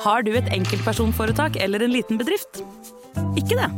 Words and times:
Har 0.00 0.24
du 0.24 0.30
et 0.32 0.46
enkeltpersonforetak 0.54 1.58
eller 1.60 1.84
en 1.84 1.92
liten 1.92 2.16
bedrift? 2.20 2.62
Ikke 3.36 3.58
det? 3.58 3.68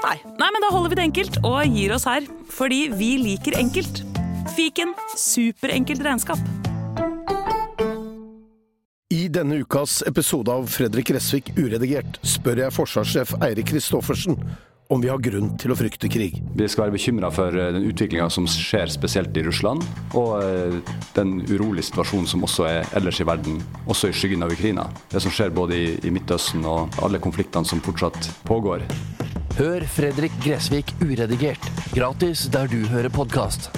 Nei. 0.00 0.16
Nei, 0.40 0.48
men 0.54 0.62
da 0.64 0.70
holder 0.72 0.92
vi 0.92 0.96
det 0.96 1.04
enkelt 1.10 1.36
og 1.44 1.58
gir 1.76 1.92
oss 1.92 2.06
her. 2.08 2.24
Fordi 2.56 2.86
vi 2.96 3.16
liker 3.20 3.58
enkelt. 3.60 4.00
Fiken 4.56 4.94
superenkelt 5.12 6.00
regnskap. 6.06 6.40
I 9.12 9.26
denne 9.32 9.60
ukas 9.60 10.00
episode 10.08 10.52
av 10.52 10.70
Fredrik 10.72 11.12
Resvik 11.12 11.52
uredigert 11.58 12.16
spør 12.26 12.64
jeg 12.64 12.74
forsvarssjef 12.74 13.36
Eirik 13.44 13.68
Kristoffersen 13.74 14.40
om 14.88 15.02
vi 15.02 15.08
har 15.10 15.18
grunn 15.22 15.54
til 15.60 15.72
å 15.72 15.76
frykte 15.78 16.10
krig. 16.12 16.38
Vi 16.56 16.68
skal 16.70 16.86
være 16.86 16.96
bekymra 16.96 17.30
for 17.34 17.54
eh, 17.54 17.72
den 17.74 17.88
utviklinga 17.90 18.28
som 18.32 18.46
skjer 18.50 18.90
spesielt 18.92 19.36
i 19.36 19.44
Russland, 19.46 19.84
og 20.18 20.36
eh, 20.42 20.78
den 21.16 21.40
urolige 21.48 21.88
situasjonen 21.90 22.30
som 22.30 22.46
også 22.46 22.68
er 22.70 22.94
ellers 22.98 23.20
i 23.22 23.26
verden, 23.28 23.58
også 23.90 24.10
i 24.10 24.16
skyggen 24.16 24.46
av 24.46 24.54
Ukraina. 24.54 24.86
Det 25.12 25.22
som 25.24 25.34
skjer 25.34 25.54
både 25.56 25.78
i, 25.78 25.90
i 26.06 26.14
Midtøsten 26.14 26.66
og 26.68 26.94
alle 27.02 27.22
konfliktene 27.22 27.66
som 27.68 27.82
fortsatt 27.84 28.30
pågår. 28.46 28.86
Hør 29.56 29.86
Fredrik 29.88 30.34
Gressvik 30.44 30.92
uredigert, 31.00 31.70
gratis 31.96 32.46
der 32.52 32.68
du 32.70 32.82
hører 32.92 33.10
podkast. 33.12 33.70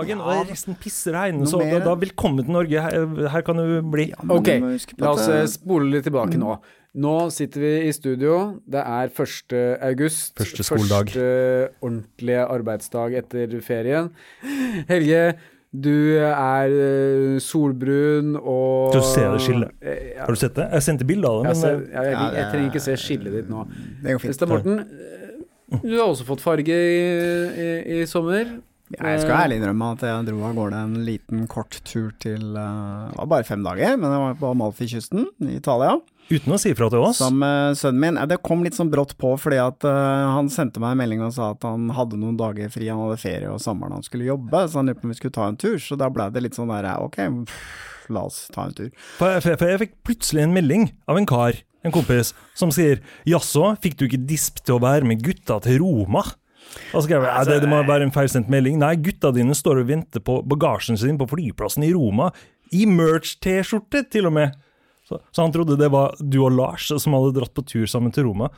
Dagen, 0.00 0.20
og 0.20 0.50
resten 0.50 0.76
pisser 0.80 1.12
regn. 1.16 1.44
Så 1.46 1.60
da, 1.62 1.78
da 1.84 1.94
velkommen 2.00 2.44
til 2.44 2.52
Norge. 2.56 2.80
Her, 2.88 3.28
her 3.36 3.42
kan 3.46 3.56
du 3.60 3.80
bli. 3.92 4.08
Ok, 4.28 4.50
huske 4.66 4.96
på 4.96 5.04
la 5.04 5.12
oss 5.14 5.26
det- 5.26 5.40
eh, 5.44 5.46
spole 5.46 5.90
litt 5.92 6.04
tilbake 6.08 6.36
nå. 6.40 6.58
Nå 7.00 7.30
sitter 7.30 7.60
vi 7.62 7.72
i 7.86 7.92
studio. 7.94 8.60
Det 8.66 8.80
er 8.82 9.12
1. 9.14 9.54
august. 9.92 10.34
Første 10.40 10.64
skoledag. 10.66 11.12
Første 11.12 11.68
ordentlige 11.86 12.42
arbeidsdag 12.50 13.14
etter 13.20 13.60
ferien. 13.62 14.10
Helge, 14.88 15.34
du 15.70 16.16
er 16.18 16.72
eh, 16.74 17.38
solbrun 17.38 18.32
og 18.40 18.92
Du 18.96 18.98
ser 19.06 19.30
det 19.36 19.40
skillet. 19.44 19.70
Eh, 19.80 20.16
ja, 20.16 20.24
Har 20.24 20.34
du 20.34 20.40
sett 20.40 20.56
det? 20.58 20.66
Jeg 20.72 20.82
sendte 20.88 21.06
bilde 21.06 21.30
av 21.30 21.44
det. 21.44 21.52
jeg, 21.52 21.60
ser, 21.62 21.76
jeg, 21.92 22.10
jeg, 22.10 22.34
jeg 22.40 22.48
trenger 22.50 22.72
ikke 22.72 22.82
se 22.88 22.96
skillet 22.98 23.32
ditt 23.38 23.48
nå. 23.52 23.62
Det 24.02 24.16
går 24.16 24.24
fint. 24.24 24.34
Sten 24.34 24.50
Morten, 24.50 24.82
du 25.84 25.92
har 25.94 26.08
også 26.08 26.26
fått 26.26 26.42
farge 26.42 26.74
i, 26.74 26.98
i, 27.54 28.00
i 28.00 28.06
sommer. 28.10 28.56
Jeg 28.90 29.20
skal 29.22 29.36
ærlig 29.44 29.60
innrømme 29.60 29.92
at 29.94 30.00
jeg 30.02 30.24
dro 30.26 30.40
av 30.48 30.54
gårde 30.58 30.78
en 30.82 30.94
liten 31.06 31.44
kort 31.46 31.76
tur 31.86 32.08
til 32.18 32.56
eh, 32.58 33.10
Det 33.12 33.18
var 33.20 33.28
bare 33.30 33.46
fem 33.46 33.62
dager, 33.62 33.94
men 34.00 34.10
jeg 34.10 34.22
var 34.24 34.34
på 34.40 34.48
Amalfi-kysten 34.50 35.26
i 35.46 35.56
Italia. 35.60 35.92
uten 36.30 36.52
å 36.54 36.58
si 36.62 36.72
fra 36.74 36.88
til 36.90 36.98
oss. 37.02 37.18
Sammen 37.22 37.38
med 37.44 37.78
sønnen 37.78 38.00
min. 38.02 38.18
Eh, 38.18 38.26
Det 38.26 38.40
kom 38.42 38.64
litt 38.66 38.74
sånn 38.74 38.90
brått 38.90 39.14
på, 39.18 39.36
fordi 39.38 39.60
at 39.62 39.86
eh, 39.86 40.26
han 40.34 40.50
sendte 40.50 40.82
meg 40.82 40.96
en 40.96 41.02
melding 41.04 41.22
og 41.22 41.32
sa 41.36 41.52
at 41.54 41.62
han 41.62 41.88
hadde 41.94 42.18
noen 42.18 42.36
dager 42.40 42.68
fri, 42.70 42.88
han 42.90 42.98
hadde 43.04 43.20
ferie 43.22 43.50
og 43.50 43.62
sommeren 43.62 43.92
han 43.98 44.02
skulle 44.06 44.26
jobbe, 44.26 44.64
så 44.66 44.80
han 44.82 44.90
lurte 44.90 45.00
på 45.04 45.06
om 45.10 45.14
vi 45.14 45.20
skulle 45.22 45.38
ta 45.38 45.46
en 45.46 45.56
tur. 45.60 45.78
Så 45.78 45.96
da 46.00 46.10
ble 46.10 46.26
det 46.34 46.42
litt 46.48 46.58
sånn 46.58 46.70
der 46.74 46.90
ok, 46.98 47.20
la 48.10 48.26
oss 48.26 48.48
ta 48.50 48.66
en 48.66 48.74
tur. 48.74 48.90
For 49.18 49.38
jeg- 49.38 49.58
for 49.58 49.66
jeg 49.70 49.78
fikk 49.86 49.94
plutselig 50.02 50.42
en 50.42 50.54
melding 50.54 50.90
av 51.06 51.16
en 51.16 51.26
kar, 51.26 51.54
en 51.84 51.92
kompis, 51.94 52.34
som 52.58 52.70
sier 52.74 52.98
Jaså, 53.24 53.78
fikk 53.80 53.96
du 53.96 54.08
ikke 54.08 54.26
disp 54.26 54.58
til 54.66 54.76
å 54.78 54.82
være 54.82 55.06
med 55.06 55.22
gutta 55.22 55.60
til 55.62 55.78
Roma? 55.78 56.24
Da 56.92 57.02
skrev 57.04 57.26
jeg 57.26 57.48
det, 57.50 57.60
det 57.64 57.70
må 57.70 57.82
være 57.86 58.06
en 58.06 58.14
feilsendt 58.14 58.50
melding. 58.52 58.78
Nei, 58.82 58.94
gutta 59.02 59.32
dine 59.34 59.56
står 59.56 59.82
og 59.82 59.90
venter 59.90 60.22
på 60.24 60.40
bagasjen 60.46 60.98
sin 61.00 61.18
på 61.20 61.28
flyplassen 61.30 61.86
i 61.86 61.92
Roma. 61.96 62.30
I 62.70 62.86
merch-T-skjorte, 62.86 64.04
til 64.12 64.30
og 64.30 64.36
med. 64.38 64.58
Så, 65.08 65.18
så 65.34 65.42
han 65.42 65.54
trodde 65.54 65.78
det 65.80 65.90
var 65.90 66.14
du 66.22 66.38
og 66.44 66.52
Lars 66.54 66.86
som 67.02 67.16
hadde 67.16 67.34
dratt 67.40 67.54
på 67.56 67.66
tur 67.66 67.88
sammen 67.90 68.14
til 68.14 68.28
Roma. 68.28 68.50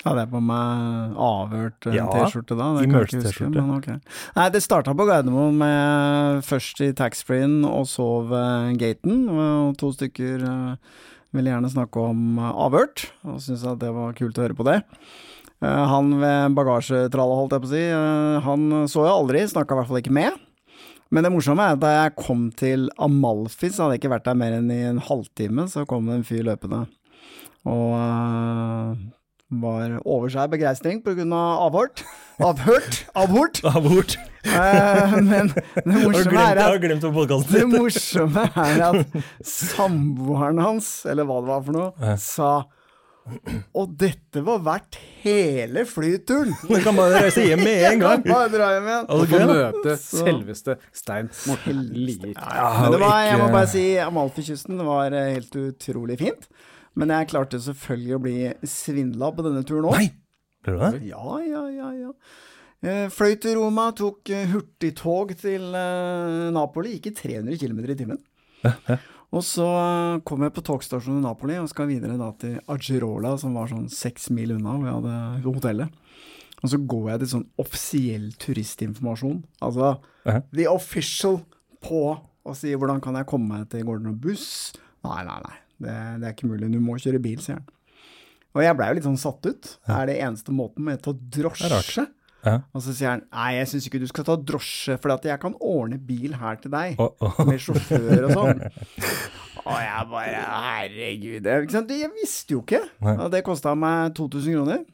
Hadde 0.00 0.22
jeg 0.24 0.30
på 0.32 0.40
meg 0.40 1.16
avhørt 1.20 1.86
En 1.90 1.96
Ja, 1.98 2.06
T-skjorte 2.08 2.56
da? 2.56 2.70
Det 2.78 2.86
i 2.86 2.88
kan 2.88 3.02
jeg 3.04 3.22
huske, 3.26 3.48
men 3.52 3.72
ok. 3.74 3.88
Nei, 4.38 4.46
det 4.54 4.62
starta 4.64 4.94
på 4.96 5.06
Gardermoen 5.08 5.58
med 5.60 6.46
først 6.46 6.80
i 6.86 6.90
taxfree-en 6.96 7.60
og 7.68 7.84
så 7.90 8.06
ved 8.30 8.78
gaten. 8.80 9.26
Og 9.28 9.76
to 9.80 9.92
stykker 9.92 10.46
eh, 10.48 11.02
ville 11.36 11.52
gjerne 11.52 11.72
snakke 11.72 12.06
om 12.14 12.40
eh, 12.40 12.62
avhørt, 12.64 13.10
og 13.28 13.42
syntes 13.44 13.66
at 13.68 13.82
det 13.82 13.92
var 13.92 14.16
kult 14.16 14.40
å 14.40 14.46
høre 14.46 14.56
på 14.56 14.66
det. 14.70 14.80
Eh, 15.60 15.82
han 15.92 16.14
ved 16.20 16.54
bagasjetrallet, 16.56 17.40
holdt 17.40 17.56
jeg 17.56 17.64
på 17.64 17.68
å 17.68 17.72
si, 17.74 17.82
eh, 17.90 18.38
han 18.46 18.88
så 18.88 19.04
jeg 19.04 19.16
aldri, 19.16 19.44
snakka 19.50 19.76
i 19.76 19.80
hvert 19.80 19.90
fall 19.90 20.00
ikke 20.02 20.16
med. 20.16 20.38
Men 21.10 21.26
det 21.26 21.32
morsomme 21.34 21.64
er 21.66 21.74
at 21.74 21.82
da 21.82 21.90
jeg 21.96 22.16
kom 22.20 22.48
til 22.54 22.88
Amalfi, 23.02 23.68
så 23.68 23.84
hadde 23.84 23.96
jeg 23.96 24.04
ikke 24.04 24.14
vært 24.14 24.28
der 24.28 24.38
mer 24.38 24.54
enn 24.60 24.70
i 24.70 24.82
en 24.86 25.00
halvtime, 25.02 25.66
så 25.70 25.82
kom 25.88 26.06
det 26.06 26.20
en 26.20 26.26
fyr 26.26 26.44
løpende. 26.46 26.84
Og 27.68 27.96
eh, 27.98 29.00
var 29.60 29.96
over 30.06 30.30
seg 30.30 30.52
begeistring 30.52 31.02
av 31.34 31.66
avhørt. 31.66 32.04
Avhørt! 32.40 33.00
Avhort! 33.18 33.60
Avhort. 33.74 34.16
Eh, 34.46 35.16
men 35.26 35.50
det 35.50 35.96
morsomme 36.06 36.44
er 36.46 36.62
at 36.62 37.50
det 37.50 37.66
morsomme 37.68 38.46
er 38.54 38.84
at 38.86 39.18
samboeren 39.44 40.62
hans, 40.62 40.92
eller 41.04 41.26
hva 41.28 41.40
det 41.42 41.50
var 41.50 41.66
for 41.66 41.76
noe, 41.76 42.14
sa 42.22 42.52
Og 43.76 43.92
dette 44.00 44.42
var 44.46 44.60
verdt 44.66 44.96
hele 45.22 45.84
flyturen! 45.88 46.52
Du 46.66 46.74
kan 46.84 46.96
bare 46.98 47.20
reise 47.24 47.44
hjem 47.46 47.62
med 47.64 47.84
en 47.92 48.02
gang. 48.04 48.24
Bare 48.26 48.48
dra 48.52 48.68
hjem 48.76 48.88
igjen. 48.90 49.06
Og 49.16 49.24
få 49.30 49.40
møte 49.50 49.94
Så- 50.00 50.24
selveste 50.24 50.76
Stein 50.96 51.30
Morten 51.48 51.82
Lier. 51.94 52.32
Men 52.34 52.94
det 52.96 53.00
var, 53.02 53.16
jeg 53.28 53.38
må 53.42 53.48
bare 53.54 53.70
si, 53.72 53.84
Amalfi-kysten 54.02 54.82
var 54.86 55.12
eh, 55.16 55.32
helt 55.38 55.56
utrolig 55.62 56.18
fint. 56.22 56.48
Men 56.98 57.12
jeg 57.14 57.30
klarte 57.30 57.60
selvfølgelig 57.62 58.16
å 58.16 58.22
bli 58.24 58.36
svindla 58.66 59.30
på 59.36 59.44
denne 59.46 59.62
turen 59.68 59.86
òg. 59.92 60.08
Ble 60.66 60.74
du 60.74 60.80
det? 60.82 60.92
Ja, 61.12 61.36
ja, 61.46 61.64
ja, 61.72 61.90
ja. 62.06 62.10
Eh, 62.80 63.06
Fløy 63.12 63.34
til 63.40 63.58
Roma, 63.60 63.90
tok 63.96 64.30
eh, 64.32 64.46
hurtigtog 64.50 65.34
til 65.40 65.68
Napoli. 66.56 66.96
Gikk 66.98 67.10
i 67.12 67.16
300 67.22 67.60
km 67.60 67.80
i 67.84 67.96
timen. 68.02 68.20
Og 69.30 69.44
så 69.46 69.66
kom 70.26 70.42
jeg 70.42 70.54
på 70.56 70.62
togstasjonen 70.66 71.20
i 71.20 71.26
Napoli 71.28 71.54
og 71.60 71.68
skal 71.70 71.86
videre 71.90 72.16
da 72.18 72.32
til 72.40 72.56
Agerola, 72.70 73.36
som 73.38 73.54
var 73.54 73.68
sånn 73.70 73.86
seks 73.92 74.26
mil 74.34 74.56
unna 74.56 74.74
hvor 74.74 74.88
jeg 74.88 74.96
hadde 74.98 75.44
hotellet. 75.46 76.00
Og 76.60 76.72
så 76.72 76.80
går 76.92 77.06
jeg 77.12 77.20
til 77.22 77.30
sånn 77.36 77.46
offisiell 77.62 78.26
turistinformasjon, 78.42 79.38
altså 79.64 79.92
Ja. 80.26 80.40
the 80.52 80.66
official, 80.68 81.40
på 81.80 82.02
og 82.44 82.56
sier 82.58 82.76
hvordan 82.76 83.00
kan 83.00 83.14
jeg 83.16 83.24
komme 83.30 83.48
meg 83.48 83.68
til 83.72 83.86
Gordon 83.88 84.10
og 84.12 84.18
buss? 84.20 84.72
Nei, 85.06 85.22
nei, 85.24 85.38
nei, 85.46 85.54
det, 85.80 85.94
det 86.20 86.26
er 86.28 86.34
ikke 86.34 86.50
mulig, 86.50 86.68
du 86.72 86.80
må 86.84 86.98
kjøre 87.00 87.22
bil, 87.22 87.38
sier 87.40 87.56
han. 87.56 87.68
Og 88.52 88.64
jeg 88.64 88.76
blei 88.76 88.88
jo 88.90 88.96
litt 88.98 89.06
sånn 89.06 89.16
satt 89.20 89.46
ut. 89.46 89.68
Det 89.86 89.94
Er 89.94 90.06
det 90.10 90.18
eneste 90.20 90.52
måten 90.52 90.82
med 90.84 90.98
å 90.98 91.02
ta 91.06 91.12
Det 91.14 91.38
er 91.46 91.70
drosje? 91.70 92.04
Ja. 92.44 92.54
Og 92.72 92.80
så 92.84 92.94
sier 92.96 93.10
han 93.14 93.22
nei, 93.28 93.50
jeg 93.58 93.68
syns 93.68 93.86
ikke 93.90 94.00
du 94.00 94.06
skal 94.08 94.24
ta 94.24 94.36
drosje, 94.36 94.96
for 95.02 95.12
at 95.12 95.26
jeg 95.28 95.40
kan 95.42 95.54
ordne 95.60 95.98
bil 96.00 96.34
her 96.40 96.56
til 96.62 96.72
deg. 96.72 96.96
Oh, 97.02 97.12
oh. 97.20 97.40
Med 97.48 97.60
sjåfør 97.60 98.30
og 98.30 98.36
sånn. 98.36 98.62
Og 99.60 99.76
jeg 99.76 100.06
bare 100.08 100.38
herregud. 100.64 101.44
Jeg, 101.44 102.10
visste 102.16 102.54
jo 102.56 102.62
ikke. 102.64 102.80
at 103.04 103.20
Og 103.26 103.28
det 103.34 103.42
kosta 103.44 103.74
meg 103.76 104.14
2000 104.16 104.56
kroner. 104.56 104.86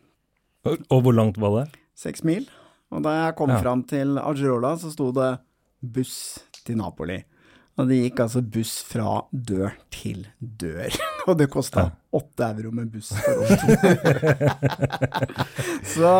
Og 0.90 1.02
hvor 1.04 1.14
langt 1.14 1.38
var 1.38 1.54
det? 1.60 1.66
Seks 1.96 2.24
mil. 2.26 2.48
Og 2.90 3.04
da 3.06 3.12
jeg 3.14 3.36
kom 3.38 3.50
Ja. 3.54 3.60
fram 3.62 3.84
til 3.86 4.18
Algerola, 4.18 4.74
så 4.76 4.90
sto 4.90 5.12
det 5.14 5.38
buss 5.80 6.40
til 6.66 6.76
Napoli. 6.82 7.20
Og 7.76 7.88
det 7.90 7.96
gikk 8.00 8.20
altså 8.24 8.40
buss 8.40 8.78
fra 8.88 9.18
dør 9.32 9.74
til 9.92 10.22
dør. 10.40 10.94
Og 11.28 11.34
det 11.36 11.48
kosta 11.52 11.90
åtte 12.16 12.46
euro 12.54 12.70
med 12.72 12.88
buss 12.94 13.10
for 13.12 13.42
oss 13.42 13.50
to. 13.60 13.66
så 15.96 16.12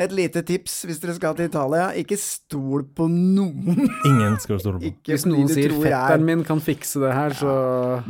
et 0.00 0.10
lite 0.16 0.42
tips 0.48 0.80
hvis 0.88 0.98
dere 1.02 1.14
skal 1.14 1.36
til 1.38 1.46
Italia, 1.50 1.90
ikke 2.00 2.16
stol 2.18 2.82
på 2.96 3.06
noen. 3.12 3.84
Ingen 4.10 4.38
skal 4.42 4.58
stole 4.62 4.80
på. 4.80 4.88
Ikke 4.90 5.14
Hvis 5.14 5.26
noen 5.28 5.48
sier 5.52 5.70
er- 5.70 5.78
'fetteren 5.84 6.26
min 6.26 6.42
kan 6.48 6.58
fikse 6.64 6.98
det 7.04 7.12
her', 7.14 7.36
så 7.38 7.54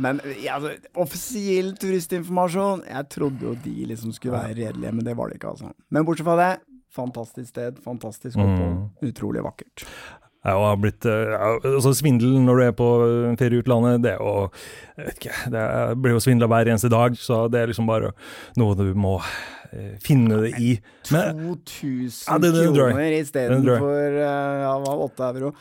Men 0.01 0.21
ja, 0.41 0.55
altså, 0.57 0.73
offisiell 0.95 1.75
turistinformasjon 1.77 2.83
Jeg 2.89 3.09
trodde 3.09 3.41
jo 3.45 3.53
de 3.63 3.75
liksom 3.91 4.13
skulle 4.15 4.33
være 4.39 4.55
redelige, 4.65 4.91
men 4.95 5.05
det 5.05 5.17
var 5.17 5.29
det 5.29 5.37
ikke, 5.41 5.53
altså. 5.53 5.73
Men 5.91 6.05
bortsett 6.05 6.25
fra 6.25 6.37
det, 6.41 6.53
fantastisk 6.95 7.49
sted, 7.51 7.77
fantastisk 7.83 8.37
opphold, 8.39 8.89
utrolig 9.03 9.43
vakkert. 9.43 9.85
Jeg 10.45 10.61
har 10.61 10.75
blitt 10.77 11.05
eh, 11.09 11.31
altså 11.41 11.91
Svindel 11.97 12.35
når 12.45 12.59
du 12.59 12.63
er 12.67 12.75
på 12.77 12.87
ferie 13.39 13.57
i 13.57 13.63
utlandet, 13.63 14.03
det 14.05 14.11
er 14.13 14.19
jo 14.21 14.51
Jeg 14.99 15.07
vet 15.07 15.17
ikke, 15.23 15.37
det 15.55 15.63
blir 16.03 16.13
jo 16.13 16.21
svindla 16.21 16.49
hver 16.51 16.69
eneste 16.69 16.91
dag, 16.93 17.17
så 17.17 17.39
det 17.51 17.63
er 17.63 17.71
liksom 17.71 17.89
bare 17.89 18.11
noe 18.61 18.77
du 18.77 18.91
må 18.93 19.15
eh, 19.71 19.95
finne 20.05 20.37
det 20.45 20.53
i. 20.61 20.75
Men 21.11 21.41
2000 21.65 22.29
Ja, 22.29 22.37
det- 22.37 22.53
det 22.53 22.67
kroner 22.75 23.17
istedenfor 23.17 24.19
ja, 24.21 24.75
8 25.09 25.31
euro. 25.33 25.51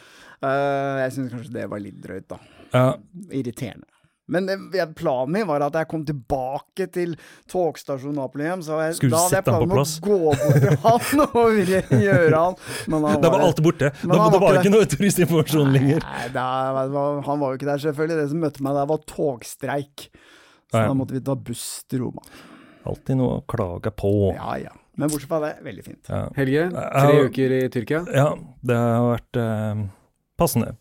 Uh, 0.45 1.01
jeg 1.01 1.13
syns 1.17 1.33
kanskje 1.33 1.53
det 1.57 1.71
var 1.73 1.81
litt 1.81 1.97
drøyt, 2.05 2.29
da. 2.29 2.37
Ja, 2.75 2.87
Irriterende. 3.33 3.89
Men 4.27 4.47
det, 4.49 4.57
planen 4.97 5.33
min 5.35 5.47
var 5.49 5.61
at 5.67 5.75
jeg 5.77 5.89
kom 5.91 6.05
tilbake 6.09 6.87
til 6.95 7.13
togstasjonen 7.53 8.17
Napolium. 8.17 8.63
Så 8.65 8.79
jeg, 8.81 8.97
Skulle 8.97 9.13
da 9.13 9.25
hadde 9.27 9.37
jeg 9.37 9.47
planen 9.49 9.75
om 9.75 9.83
å 9.83 9.87
gå 10.07 10.19
bort 10.23 10.63
til 10.65 10.79
han 10.85 11.25
og 11.43 11.51
ville 11.59 11.83
gjøre 12.07 12.45
han 12.47 12.57
Men 12.89 13.09
han 13.11 13.25
Da 13.25 13.33
var 13.35 13.45
alt 13.45 13.61
borte. 13.65 13.91
Da, 14.01 14.21
var 14.23 14.39
var 14.41 14.59
ikke 14.59 14.65
ikke 14.65 14.73
noe 14.79 14.89
turistinformasjon 14.95 15.75
lenger. 15.77 16.07
Nei, 16.09 16.29
da, 16.33 16.47
han 17.29 17.43
var 17.43 17.53
jo 17.53 17.59
ikke 17.61 17.69
der, 17.69 17.83
selvfølgelig. 17.85 18.17
Det 18.23 18.31
som 18.33 18.41
møtte 18.47 18.65
meg 18.65 18.79
der, 18.79 18.89
var 18.95 19.05
togstreik. 19.13 20.07
Så 20.73 20.81
Ja. 20.81 20.89
da 20.89 20.95
måtte 20.97 21.15
vi 21.15 21.21
ta 21.23 21.37
buss 21.37 21.67
til 21.89 22.01
Roma. 22.07 22.25
Alltid 22.89 23.17
noe 23.21 23.39
å 23.39 23.45
klage 23.49 23.93
på. 23.97 24.11
Ja 24.35 24.57
ja. 24.61 24.73
Men 24.97 25.11
bortsett 25.11 25.29
fra 25.29 25.41
det, 25.43 25.53
veldig 25.67 25.85
fint. 25.85 26.09
Ja, 26.09 26.29
Helge, 26.37 26.65
tre 26.71 27.23
uker 27.27 27.55
i 27.57 27.61
Tyrkia. 27.75 28.05
ja 28.15 28.29
det 28.63 28.77
har 28.79 29.07
vært 29.11 29.39
eh, 29.43 29.85
passende. 30.39 30.77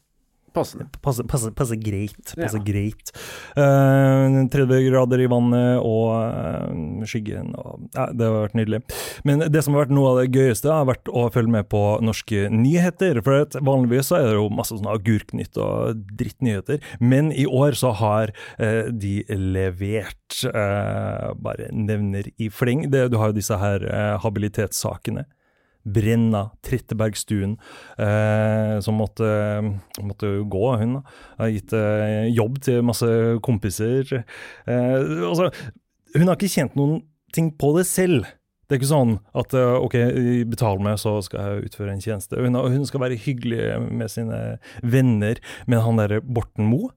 Passende. 0.53 0.85
Passe, 1.01 1.23
passe, 1.27 1.50
passe 1.57 1.75
greit. 1.81 2.17
Passe 2.38 2.59
Ja. 2.59 2.63
greit. 2.63 3.09
Uh, 3.57 4.44
30 4.53 4.83
grader 4.89 5.23
i 5.23 5.27
vannet 5.31 5.79
og 5.81 6.11
uh, 6.13 7.05
skyggen 7.09 7.53
og 7.57 7.88
uh, 7.97 8.11
Det 8.13 8.27
har 8.27 8.35
vært 8.47 8.57
nydelig. 8.59 8.81
Men 9.25 9.44
det 9.50 9.63
som 9.65 9.73
har 9.75 9.85
vært 9.85 9.95
noe 9.97 10.11
av 10.13 10.21
det 10.21 10.27
gøyeste, 10.38 10.69
har 10.71 10.85
vært 10.89 11.09
å 11.09 11.25
følge 11.33 11.55
med 11.57 11.69
på 11.73 11.81
norske 12.05 12.47
nyheter. 12.53 13.21
For 13.25 13.41
at 13.47 13.57
vanligvis 13.65 14.11
er 14.15 14.27
det 14.29 14.38
jo 14.38 14.47
masse 14.53 14.77
sånn 14.77 14.89
agurknytt 14.94 15.57
og 15.61 16.03
drittnyheter. 16.19 16.81
Men 17.01 17.31
i 17.33 17.45
år 17.50 17.77
så 17.79 17.94
har 18.00 18.33
eh, 18.59 18.89
de 18.94 19.23
levert. 19.29 20.19
eh, 20.50 21.29
bare 21.38 21.67
nevner 21.73 22.29
i 22.41 22.50
fleng. 22.50 22.88
Det, 22.91 23.07
du 23.13 23.17
har 23.21 23.29
jo 23.31 23.38
disse 23.38 23.57
her 23.61 23.83
eh, 23.85 24.17
habilitetssakene. 24.23 25.25
Brenna, 25.83 26.45
Trettebergstuen, 26.63 27.57
eh, 28.00 28.75
som 28.83 29.00
måtte, 29.00 29.27
måtte 30.01 30.31
gå, 30.47 30.63
hun 30.80 31.00
da. 31.00 31.01
Har 31.41 31.51
gitt 31.51 31.75
eh, 31.77 32.30
jobb 32.31 32.62
til 32.63 32.85
masse 32.88 33.09
kompiser. 33.44 34.24
Eh, 34.65 34.95
altså, 35.27 35.50
hun 36.15 36.30
har 36.30 36.38
ikke 36.38 36.53
tjent 36.53 36.80
noen 36.80 37.01
ting 37.35 37.51
på 37.59 37.74
det 37.77 37.85
selv. 37.89 38.30
Det 38.63 38.77
er 38.77 38.80
ikke 38.80 38.94
sånn 38.94 39.18
at 39.38 39.53
eh, 39.59 39.75
ok, 39.83 39.97
betal 40.50 40.80
meg, 40.81 40.97
så 41.01 41.18
skal 41.25 41.44
jeg 41.44 41.69
utføre 41.69 41.94
en 41.94 42.03
tjeneste. 42.03 42.39
Hun, 42.39 42.56
hun 42.56 42.88
skal 42.88 43.03
være 43.03 43.19
hyggelig 43.19 43.74
med 43.91 44.12
sine 44.13 44.44
venner, 44.81 45.41
men 45.68 45.83
han 45.83 46.00
derre 46.00 46.24
Borten 46.24 46.69
Moe, 46.71 46.94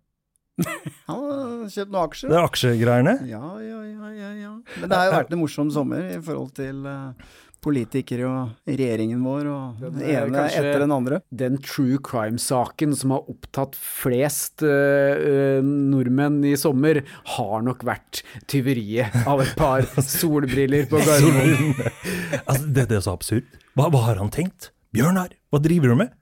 Han 1.08 1.20
har 1.20 1.66
kjøpt 1.68 1.90
noen 1.92 2.02
aksjer. 2.06 2.30
det 2.30 2.36
er 2.38 2.46
aksjegreiene. 2.46 3.14
Ja, 3.28 3.42
ja, 3.60 3.80
ja, 3.84 4.12
ja, 4.16 4.30
ja. 4.40 4.52
Men 4.80 4.88
det 4.88 4.96
har 4.96 5.10
jo 5.10 5.16
vært 5.18 5.34
en 5.34 5.40
morsom 5.42 5.72
sommer 5.74 6.06
i 6.14 6.20
forhold 6.24 6.54
til 6.56 6.86
eh, 6.88 7.34
politikere 7.66 8.28
og 8.28 8.70
regjeringen 8.70 9.22
vår, 9.26 9.48
og 9.50 9.82
Den 9.82 10.04
ene 10.06 10.46
etter 10.46 10.84
den 10.84 10.94
andre. 10.94 11.20
Den 11.34 11.58
true 11.64 11.98
crime-saken 12.06 12.94
som 12.96 13.16
har 13.16 13.26
opptatt 13.32 13.76
flest 13.78 14.64
eh, 14.66 15.58
nordmenn 15.66 16.42
i 16.46 16.54
sommer, 16.60 17.02
har 17.36 17.66
nok 17.66 17.82
vært 17.86 18.22
tyveriet 18.50 19.14
av 19.26 19.42
et 19.44 19.54
par 19.58 19.86
solbriller 20.06 20.88
på 20.90 21.02
Gardermoen. 21.02 21.74
Altså, 22.44 22.70
det, 22.70 22.88
det 22.92 23.00
er 23.00 23.06
så 23.06 23.16
absurd. 23.16 23.50
Hva, 23.76 23.90
hva 23.92 24.06
har 24.08 24.22
han 24.22 24.32
tenkt? 24.34 24.70
Bjørnar, 24.96 25.34
hva 25.52 25.60
driver 25.60 25.92
du 25.92 26.00
med? 26.04 26.14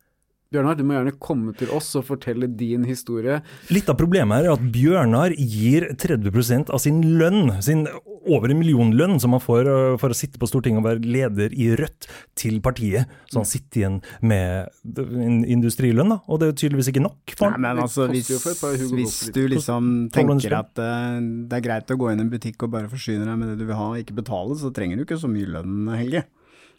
Bjørnar, 0.54 0.78
du 0.78 0.86
må 0.86 0.94
gjerne 0.96 1.16
komme 1.18 1.54
til 1.58 1.72
oss 1.74 1.90
og 1.98 2.06
fortelle 2.06 2.46
din 2.46 2.86
historie. 2.86 3.40
Litt 3.74 3.90
av 3.90 3.98
problemet 3.98 4.44
er 4.44 4.54
at 4.54 4.66
Bjørnar 4.74 5.34
gir 5.34 5.90
30% 5.98 6.70
av 6.70 6.82
sin 6.82 7.02
lønn, 7.18 7.56
sin 7.64 7.88
over 8.24 8.48
en 8.48 8.58
million 8.58 8.92
lønn 8.96 9.18
som 9.20 9.34
han 9.36 9.42
får 9.42 9.68
øh, 9.68 9.96
for 10.00 10.12
å 10.14 10.16
sitte 10.16 10.40
på 10.40 10.48
Stortinget 10.48 10.80
og 10.80 10.86
være 10.86 11.02
leder 11.04 11.52
i 11.52 11.70
Rødt, 11.76 12.08
til 12.38 12.60
partiet. 12.64 13.10
Så 13.30 13.42
han 13.42 13.48
sitter 13.48 13.82
igjen 13.82 13.98
med 14.24 14.70
industrilønn, 15.50 16.14
da. 16.14 16.20
Og 16.28 16.40
det 16.40 16.50
er 16.50 16.56
tydeligvis 16.62 16.92
ikke 16.92 17.04
nok 17.04 17.34
for 17.34 17.48
Nei, 17.48 17.56
han. 17.56 17.66
men 17.66 17.82
altså, 17.84 18.08
hvis, 18.12 18.30
hvis 18.94 19.18
du 19.34 19.42
liksom 19.52 19.90
tenker 20.14 20.56
at 20.60 20.80
eh, 20.80 21.18
det 21.50 21.58
er 21.58 21.66
greit 21.66 21.92
å 21.92 21.98
gå 22.00 22.12
inn 22.12 22.22
i 22.22 22.26
en 22.26 22.32
butikk 22.32 22.66
og 22.66 22.74
bare 22.76 22.90
forsyne 22.92 23.26
deg 23.28 23.40
med 23.40 23.52
det 23.52 23.58
du 23.60 23.68
vil 23.68 23.78
ha, 23.78 23.90
og 23.92 24.00
ikke 24.00 24.16
betale, 24.22 24.56
så 24.60 24.72
trenger 24.74 25.00
du 25.00 25.06
ikke 25.06 25.20
så 25.20 25.30
mye 25.30 25.50
lønn, 25.58 25.92
Helge. 25.94 26.24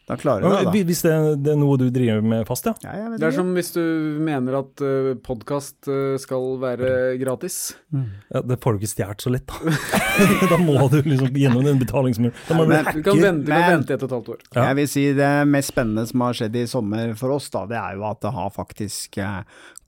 Da 0.05 0.15
klarer 0.21 0.43
du 0.45 0.49
det, 0.53 0.63
da. 0.67 0.71
Hvis 0.85 0.99
det, 1.01 1.13
det 1.41 1.53
er 1.55 1.57
noe 1.57 1.77
du 1.81 1.87
driver 1.89 2.21
med 2.21 2.43
fast, 2.45 2.67
ja. 2.69 2.75
Ja, 2.85 3.07
Det 3.17 3.25
er 3.25 3.33
som 3.33 3.47
hvis 3.57 3.71
du 3.73 3.81
mener 4.21 4.59
at 4.59 4.83
uh, 4.85 5.15
podkast 5.25 5.89
skal 6.21 6.45
være 6.61 6.91
gratis. 7.21 7.73
ja. 8.29 8.41
Det 8.45 8.59
får 8.61 8.75
du 8.75 8.83
ikke 8.83 8.91
stjålet 8.91 9.25
så 9.25 9.33
lett, 9.33 9.49
da. 9.49 9.73
da 10.51 10.59
må 10.61 10.77
du 10.93 10.99
liksom 11.01 11.33
gjennom 11.33 11.65
den 11.65 11.81
betalingsmuren. 11.81 12.35
Ja, 12.49 12.59
du 12.93 12.99
Du 12.99 13.09
kan 13.09 13.21
vente, 13.23 13.49
Men- 13.49 13.71
vente 13.79 13.97
et 13.97 14.03
og 14.05 14.09
et 14.11 14.15
halvt 14.19 14.29
år. 14.35 14.43
Ja. 14.53 14.67
Jeg 14.69 14.79
vil 14.83 14.91
si 14.93 15.05
det 15.17 15.31
mest 15.49 15.73
spennende 15.73 16.05
som 16.09 16.21
har 16.27 16.37
skjedd 16.37 16.55
i 16.61 16.67
sommer 16.69 17.15
for 17.17 17.33
oss, 17.39 17.49
da, 17.53 17.65
det 17.65 17.79
er 17.81 17.97
jo 17.97 18.05
at 18.11 18.21
det 18.21 18.35
har 18.37 18.53
faktisk 18.53 19.17
eh, 19.17 19.41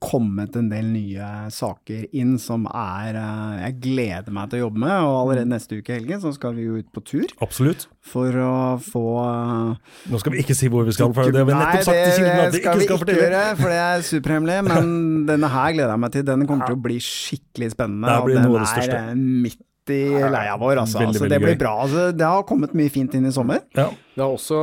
kommet 0.03 0.55
en 0.59 0.67
del 0.69 0.85
nye 0.93 1.27
saker 1.53 2.03
inn 2.17 2.35
som 2.41 2.67
er 2.69 3.17
eh, 3.17 3.63
Jeg 3.63 3.77
gleder 3.81 4.33
meg 4.35 4.51
til 4.51 4.59
å 4.59 4.67
jobbe 4.67 4.81
med, 4.83 4.93
og 4.93 5.15
allerede 5.23 5.49
neste 5.49 5.79
uke, 5.79 5.95
helgen, 5.97 6.21
så 6.21 6.33
skal 6.35 6.53
vi 6.57 6.67
jo 6.67 6.77
ut 6.77 6.89
på 6.93 7.01
tur 7.01 7.33
Absolutt. 7.41 7.87
for 8.05 8.37
å 8.43 8.53
få 8.83 9.05
eh, 9.23 9.95
Nå 10.13 10.21
skal 10.21 10.35
vi 10.35 10.43
ikke 10.45 10.57
si 10.57 10.69
hvor 10.71 10.85
vi 10.87 10.93
skal, 10.95 11.15
for 11.17 11.33
det 11.33 11.41
har 11.41 11.49
vi 11.49 11.57
nettopp 11.57 11.87
sagt 11.89 12.03
til 12.03 12.13
kilden 12.19 12.43
at 12.43 12.53
det 12.53 12.61
ikke 12.61 12.75
skal 12.75 12.81
vi 12.83 12.89
skal 12.89 13.03
ikke 13.07 13.19
gjøre, 13.23 13.43
for 13.61 13.73
det 13.73 13.79
er 13.87 14.05
superhemmelig. 14.11 14.59
Men 14.69 14.91
denne 15.31 15.51
her 15.55 15.73
gleder 15.75 15.95
jeg 15.95 16.03
meg 16.05 16.13
til. 16.13 16.27
Den 16.27 16.45
kommer 16.49 16.69
til 16.69 16.77
å 16.77 16.83
bli 16.87 16.99
skikkelig 17.03 17.73
spennende. 17.73 18.13
Det 18.13 18.29
blir 18.29 18.43
noe 18.43 18.59
av 18.59 18.67
det 18.67 18.73
største. 18.75 19.01
eh, 19.01 19.23
midt 19.47 19.63
i 19.93 20.01
leia 20.33 20.57
vår, 20.59 20.81
altså. 20.83 20.99
Veldig, 21.01 21.17
så 21.17 21.23
veldig 21.25 21.33
det 21.33 21.39
blir 21.43 21.57
bra. 21.59 21.71
Altså, 21.85 22.03
det 22.15 22.27
har 22.27 22.45
kommet 22.49 22.75
mye 22.77 22.91
fint 22.93 23.15
inn 23.17 23.27
i 23.29 23.33
sommer. 23.33 23.63
Ja. 23.77 23.87
Det 24.17 24.23
har 24.23 24.33
også 24.33 24.59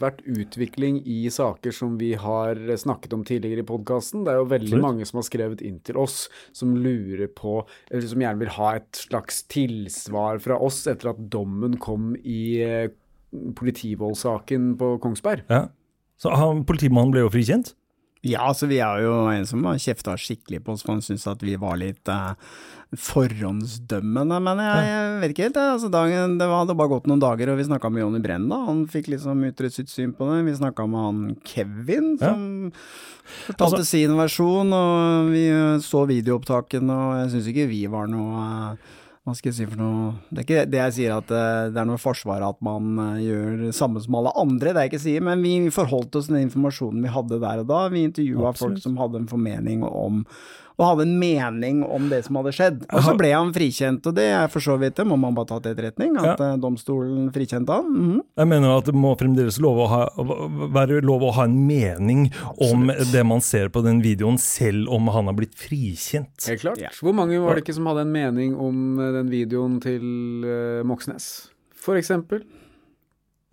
vært 0.00 0.20
utvikling 0.28 0.98
i 1.08 1.22
saker 1.32 1.72
som 1.72 1.94
vi 2.00 2.12
har 2.20 2.58
snakket 2.80 3.16
om 3.16 3.22
tidligere 3.26 3.64
i 3.64 3.68
podkasten. 3.68 4.26
Det 4.26 4.34
er 4.34 4.40
jo 4.42 4.48
veldig 4.50 4.70
Absolutt. 4.72 4.86
mange 4.86 5.08
som 5.08 5.20
har 5.20 5.28
skrevet 5.30 5.64
inn 5.64 5.78
til 5.86 6.00
oss 6.00 6.26
som 6.56 6.74
lurer 6.76 7.30
på, 7.32 7.62
eller 7.90 8.10
som 8.10 8.26
gjerne 8.26 8.44
vil 8.44 8.52
ha 8.58 8.74
et 8.80 9.04
slags 9.06 9.44
tilsvar 9.52 10.42
fra 10.44 10.58
oss 10.60 10.82
etter 10.90 11.14
at 11.14 11.22
dommen 11.32 11.78
kom 11.82 12.12
i 12.20 12.42
eh, 12.64 12.92
politivoldssaken 13.58 14.74
på 14.80 14.94
Kongsberg. 15.02 15.46
Ja. 15.50 15.66
Så 16.20 16.30
han, 16.36 16.62
politimannen 16.68 17.14
ble 17.14 17.24
jo 17.24 17.32
frikjent. 17.32 17.74
Ja, 18.24 18.46
altså 18.48 18.66
vi 18.70 18.78
er 18.80 19.02
jo 19.04 19.12
en 19.28 19.44
som 19.46 19.64
har 19.68 19.76
kjefta 19.82 20.14
skikkelig 20.16 20.62
på 20.64 20.72
oss, 20.72 20.82
for 20.86 20.94
han 20.96 21.02
syns 21.04 21.26
at 21.28 21.42
vi 21.44 21.58
var 21.60 21.76
litt 21.76 22.08
eh, 22.08 22.32
forhåndsdømmende. 22.96 24.38
Men 24.46 24.62
jeg, 24.64 24.86
jeg 24.88 25.18
vet 25.22 25.34
ikke 25.34 25.46
helt, 25.48 25.58
jeg. 25.60 25.72
Altså, 25.76 25.90
dagen, 25.92 26.36
det 26.40 26.48
hadde 26.48 26.76
bare 26.78 26.92
gått 26.94 27.08
noen 27.10 27.22
dager, 27.22 27.52
og 27.52 27.58
vi 27.60 27.66
snakka 27.68 27.90
med 27.92 28.04
Jonny 28.04 28.22
Brenn, 28.24 28.48
da. 28.48 28.62
Han 28.68 28.84
fikk 28.90 29.10
liksom 29.12 29.44
uttrykt 29.50 29.76
sitt 29.76 29.92
syn 29.92 30.14
på 30.16 30.28
det. 30.30 30.40
Vi 30.48 30.56
snakka 30.60 30.86
med 30.88 31.04
han 31.08 31.22
Kevin, 31.48 32.14
Ja. 32.20 32.32
som 32.32 32.72
fortalte 33.46 33.80
Altså- 33.82 33.90
sin 33.92 34.16
versjon, 34.16 34.72
og 34.72 35.30
vi 35.32 35.44
så 35.84 36.04
videoopptakene, 36.08 36.90
og 36.92 37.14
jeg 37.22 37.30
syns 37.34 37.48
ikke 37.52 37.68
vi 37.68 37.86
var 37.92 38.06
noe 38.08 38.44
eh, 38.72 38.76
hva 39.24 39.32
skal 39.32 39.50
jeg 39.50 39.56
si 39.56 39.66
for 39.70 39.80
noe 39.80 40.08
Det 40.28 40.42
er 40.42 40.44
ikke 40.44 40.64
det 40.68 40.80
jeg 40.82 40.94
sier 40.98 41.14
at 41.16 41.30
eh, 41.32 41.70
det 41.72 41.80
er 41.80 41.86
noe 41.88 42.00
forsvar 42.00 42.44
at 42.44 42.58
man 42.64 42.98
eh, 43.00 43.22
gjør 43.24 43.62
det 43.62 43.70
samme 43.76 44.02
som 44.04 44.18
alle 44.20 44.34
andre, 44.40 44.74
det 44.74 44.76
er 44.76 44.88
jeg 44.88 44.92
ikke 44.92 45.04
sier, 45.06 45.24
men 45.24 45.44
vi 45.44 45.54
forholdt 45.72 46.18
oss 46.20 46.28
til 46.28 46.36
den 46.36 46.50
informasjonen 46.50 47.06
vi 47.06 47.14
hadde 47.14 47.40
der 47.40 47.62
og 47.62 47.70
da. 47.70 47.80
Vi 47.94 48.04
intervjua 48.10 48.52
folk 48.58 48.82
som 48.84 49.00
hadde 49.00 49.22
en 49.22 49.30
formening 49.30 49.86
om 49.88 50.26
og 50.74 50.84
hadde 50.88 51.04
en 51.06 51.14
mening 51.20 51.82
om 51.86 52.08
det 52.10 52.24
som 52.26 52.38
hadde 52.40 52.52
skjedd. 52.56 52.80
Og 52.88 53.04
så 53.06 53.14
ble 53.18 53.30
han 53.30 53.52
frikjent, 53.54 54.06
og 54.10 54.16
det 54.16 54.26
er 54.34 54.48
for 54.50 54.64
så 54.64 54.74
vidt 54.80 54.96
det, 54.98 55.06
må 55.06 55.18
man 55.20 55.36
bare 55.36 55.52
ta 55.52 55.60
til 55.62 55.74
etterretning, 55.74 56.16
at 56.18 56.40
ja. 56.42 56.48
domstolen 56.60 57.28
frikjente 57.34 57.78
han. 57.78 57.92
Mhm. 57.94 58.22
Jeg 58.40 58.50
mener 58.50 58.74
at 58.74 58.88
det 58.90 58.96
må 58.98 59.12
fremdeles 59.18 59.60
lov 59.62 59.84
å 59.84 59.86
ha, 59.92 60.00
være 60.74 60.98
lov 61.04 61.28
å 61.28 61.34
ha 61.38 61.46
en 61.46 61.60
mening 61.68 62.26
om 62.64 62.90
det 63.12 63.22
man 63.26 63.44
ser 63.44 63.70
på 63.74 63.84
den 63.86 64.02
videoen, 64.04 64.40
selv 64.42 64.90
om 64.94 65.12
han 65.14 65.30
har 65.30 65.38
blitt 65.38 65.54
frikjent. 65.58 66.34
Helt 66.50 66.64
klart. 66.64 66.82
Hvor 66.98 67.14
mange 67.16 67.38
var 67.42 67.54
det 67.54 67.64
ikke 67.64 67.78
som 67.78 67.86
hadde 67.90 68.06
en 68.08 68.14
mening 68.14 68.58
om 68.58 68.98
eh, 68.98 69.14
den 69.14 69.30
videoen 69.32 69.78
til 69.82 70.04
uh, 70.46 70.82
Moxnes, 70.86 71.30
for 71.78 72.00
eksempel? 72.00 72.42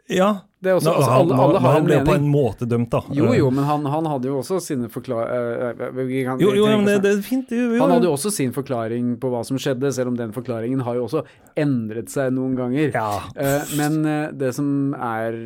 Ja, 0.09 0.47
Det 0.61 0.69
er 0.69 0.77
også, 0.77 0.89
Nå, 0.89 0.95
altså, 0.97 1.09
han, 1.09 1.19
alle, 1.31 1.35
alle 1.41 1.59
har 1.61 1.75
han 1.75 1.85
ble 1.85 1.97
ble 2.01 2.05
på 2.05 2.15
en 2.19 2.25
måte 2.29 2.67
dømt, 2.69 2.89
da. 2.91 3.01
Jo, 3.15 3.29
jo, 3.33 3.49
men 3.53 3.65
han, 3.65 3.85
han 3.89 4.09
hadde 4.09 4.29
jo 4.29 4.39
også 4.41 4.59
sine 4.61 4.89
forklaringer 4.93 6.41
Jo, 6.41 6.51
jo, 6.57 6.65
men 6.69 6.89
det, 6.89 6.97
det 7.05 7.13
er 7.15 7.21
fint. 7.25 7.53
Jo, 7.53 7.69
jo. 7.75 7.79
Han 7.81 7.93
hadde 7.95 8.09
jo 8.09 8.15
også 8.17 8.33
sin 8.33 8.53
forklaring 8.55 9.15
på 9.21 9.31
hva 9.33 9.43
som 9.47 9.59
skjedde, 9.61 9.93
selv 9.95 10.13
om 10.13 10.19
den 10.19 10.33
forklaringen 10.35 10.83
har 10.85 10.99
jo 10.99 11.07
også 11.07 11.23
endret 11.59 12.11
seg 12.13 12.33
noen 12.35 12.57
ganger. 12.59 12.91
Ja. 12.93 13.23
Eh, 13.35 13.73
men 13.79 14.01
eh, 14.05 14.27
det 14.37 14.53
som 14.57 14.93
er 14.97 15.37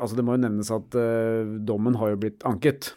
Altså, 0.00 0.16
det 0.16 0.24
må 0.26 0.34
jo 0.36 0.42
nevnes 0.46 0.70
at 0.74 0.96
eh, 0.98 1.54
dommen 1.66 1.98
har 2.00 2.14
jo 2.14 2.20
blitt 2.24 2.44
anket. 2.48 2.94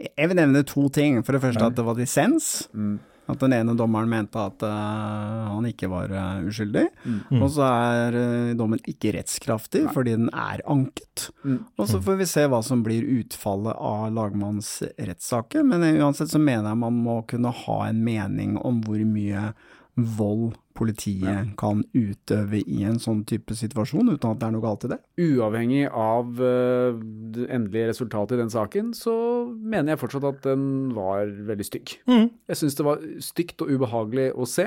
Jeg 0.00 0.28
vil 0.30 0.38
nevne 0.38 0.64
to 0.66 0.88
ting. 0.92 1.20
For 1.24 1.36
det 1.36 1.42
første 1.44 1.68
at 1.70 1.76
det 1.78 1.84
var 1.86 1.98
dissens. 1.98 2.68
Mm. 2.74 2.98
At 3.30 3.40
den 3.40 3.54
ene 3.56 3.72
dommeren 3.78 4.10
mente 4.10 4.40
at 4.40 4.64
uh, 4.66 5.54
han 5.54 5.68
ikke 5.68 5.88
var 5.88 6.12
uh, 6.12 6.44
uskyldig. 6.44 6.84
Mm. 7.04 7.40
Og 7.40 7.46
så 7.54 7.64
er 7.64 8.18
uh, 8.18 8.50
dommen 8.58 8.82
ikke 8.90 9.14
rettskraftig 9.16 9.86
fordi 9.94 10.16
den 10.18 10.28
er 10.28 10.60
anket. 10.68 11.30
Mm. 11.44 11.62
Og 11.80 11.88
så 11.88 12.02
får 12.04 12.18
vi 12.20 12.28
se 12.28 12.44
hva 12.52 12.60
som 12.66 12.82
blir 12.84 13.06
utfallet 13.20 13.78
av 13.80 14.10
lagmannsrettssaken. 14.18 15.72
Men 15.72 15.86
uansett 16.02 16.34
så 16.34 16.42
mener 16.42 16.70
jeg 16.72 16.82
man 16.84 17.00
må 17.06 17.22
kunne 17.30 17.54
ha 17.64 17.78
en 17.88 18.04
mening 18.04 18.58
om 18.60 18.82
hvor 18.84 19.00
mye 19.08 19.52
vold 19.94 20.54
politiet 20.74 21.52
kan 21.58 21.84
utøve 21.94 22.60
i 22.66 22.80
en 22.86 22.96
sånn 23.02 23.22
type 23.28 23.54
situasjon, 23.54 24.10
uten 24.10 24.32
at 24.32 24.40
det 24.40 24.48
er 24.48 24.54
noe 24.56 24.64
galt 24.64 24.86
i 24.86 24.90
det. 24.90 24.98
Uavhengig 25.22 25.84
av 25.88 26.32
uh, 26.40 26.96
det 27.36 27.46
endelige 27.54 27.92
resultatet 27.92 28.36
i 28.36 28.40
den 28.42 28.50
saken, 28.52 28.90
så 28.98 29.14
mener 29.54 29.94
jeg 29.94 30.02
fortsatt 30.02 30.26
at 30.32 30.40
den 30.48 30.64
var 30.96 31.30
veldig 31.50 31.68
stygg. 31.68 31.94
Mm. 32.10 32.26
Jeg 32.50 32.60
syns 32.60 32.78
det 32.80 32.88
var 32.88 33.04
stygt 33.22 33.62
og 33.62 33.70
ubehagelig 33.70 34.32
å 34.34 34.48
se. 34.50 34.66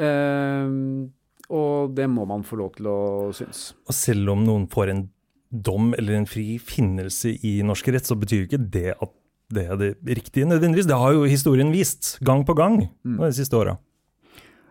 Uh, 0.00 1.08
og 1.50 1.96
det 1.96 2.06
må 2.12 2.26
man 2.28 2.44
få 2.46 2.60
lov 2.60 2.76
til 2.76 2.90
å 2.90 2.98
synes. 3.34 3.70
Og 3.88 3.96
selv 3.96 4.36
om 4.36 4.44
noen 4.46 4.68
får 4.70 4.92
en 4.92 5.06
dom 5.50 5.90
eller 5.98 6.20
en 6.20 6.28
fri 6.30 6.60
finnelse 6.62 7.32
i 7.46 7.56
norsk 7.66 7.90
rett, 7.90 8.06
så 8.06 8.14
betyr 8.18 8.46
ikke 8.46 8.62
det 8.70 8.92
at 8.94 9.16
det 9.50 9.64
er 9.66 9.78
det 9.80 9.94
riktige 10.06 10.46
nødvendigvis. 10.46 10.86
Det 10.86 10.98
har 10.98 11.16
jo 11.16 11.24
historien 11.26 11.72
vist, 11.74 12.18
gang 12.22 12.44
på 12.46 12.54
gang, 12.54 12.84
de 13.02 13.30
siste 13.34 13.56
åra. 13.58 13.74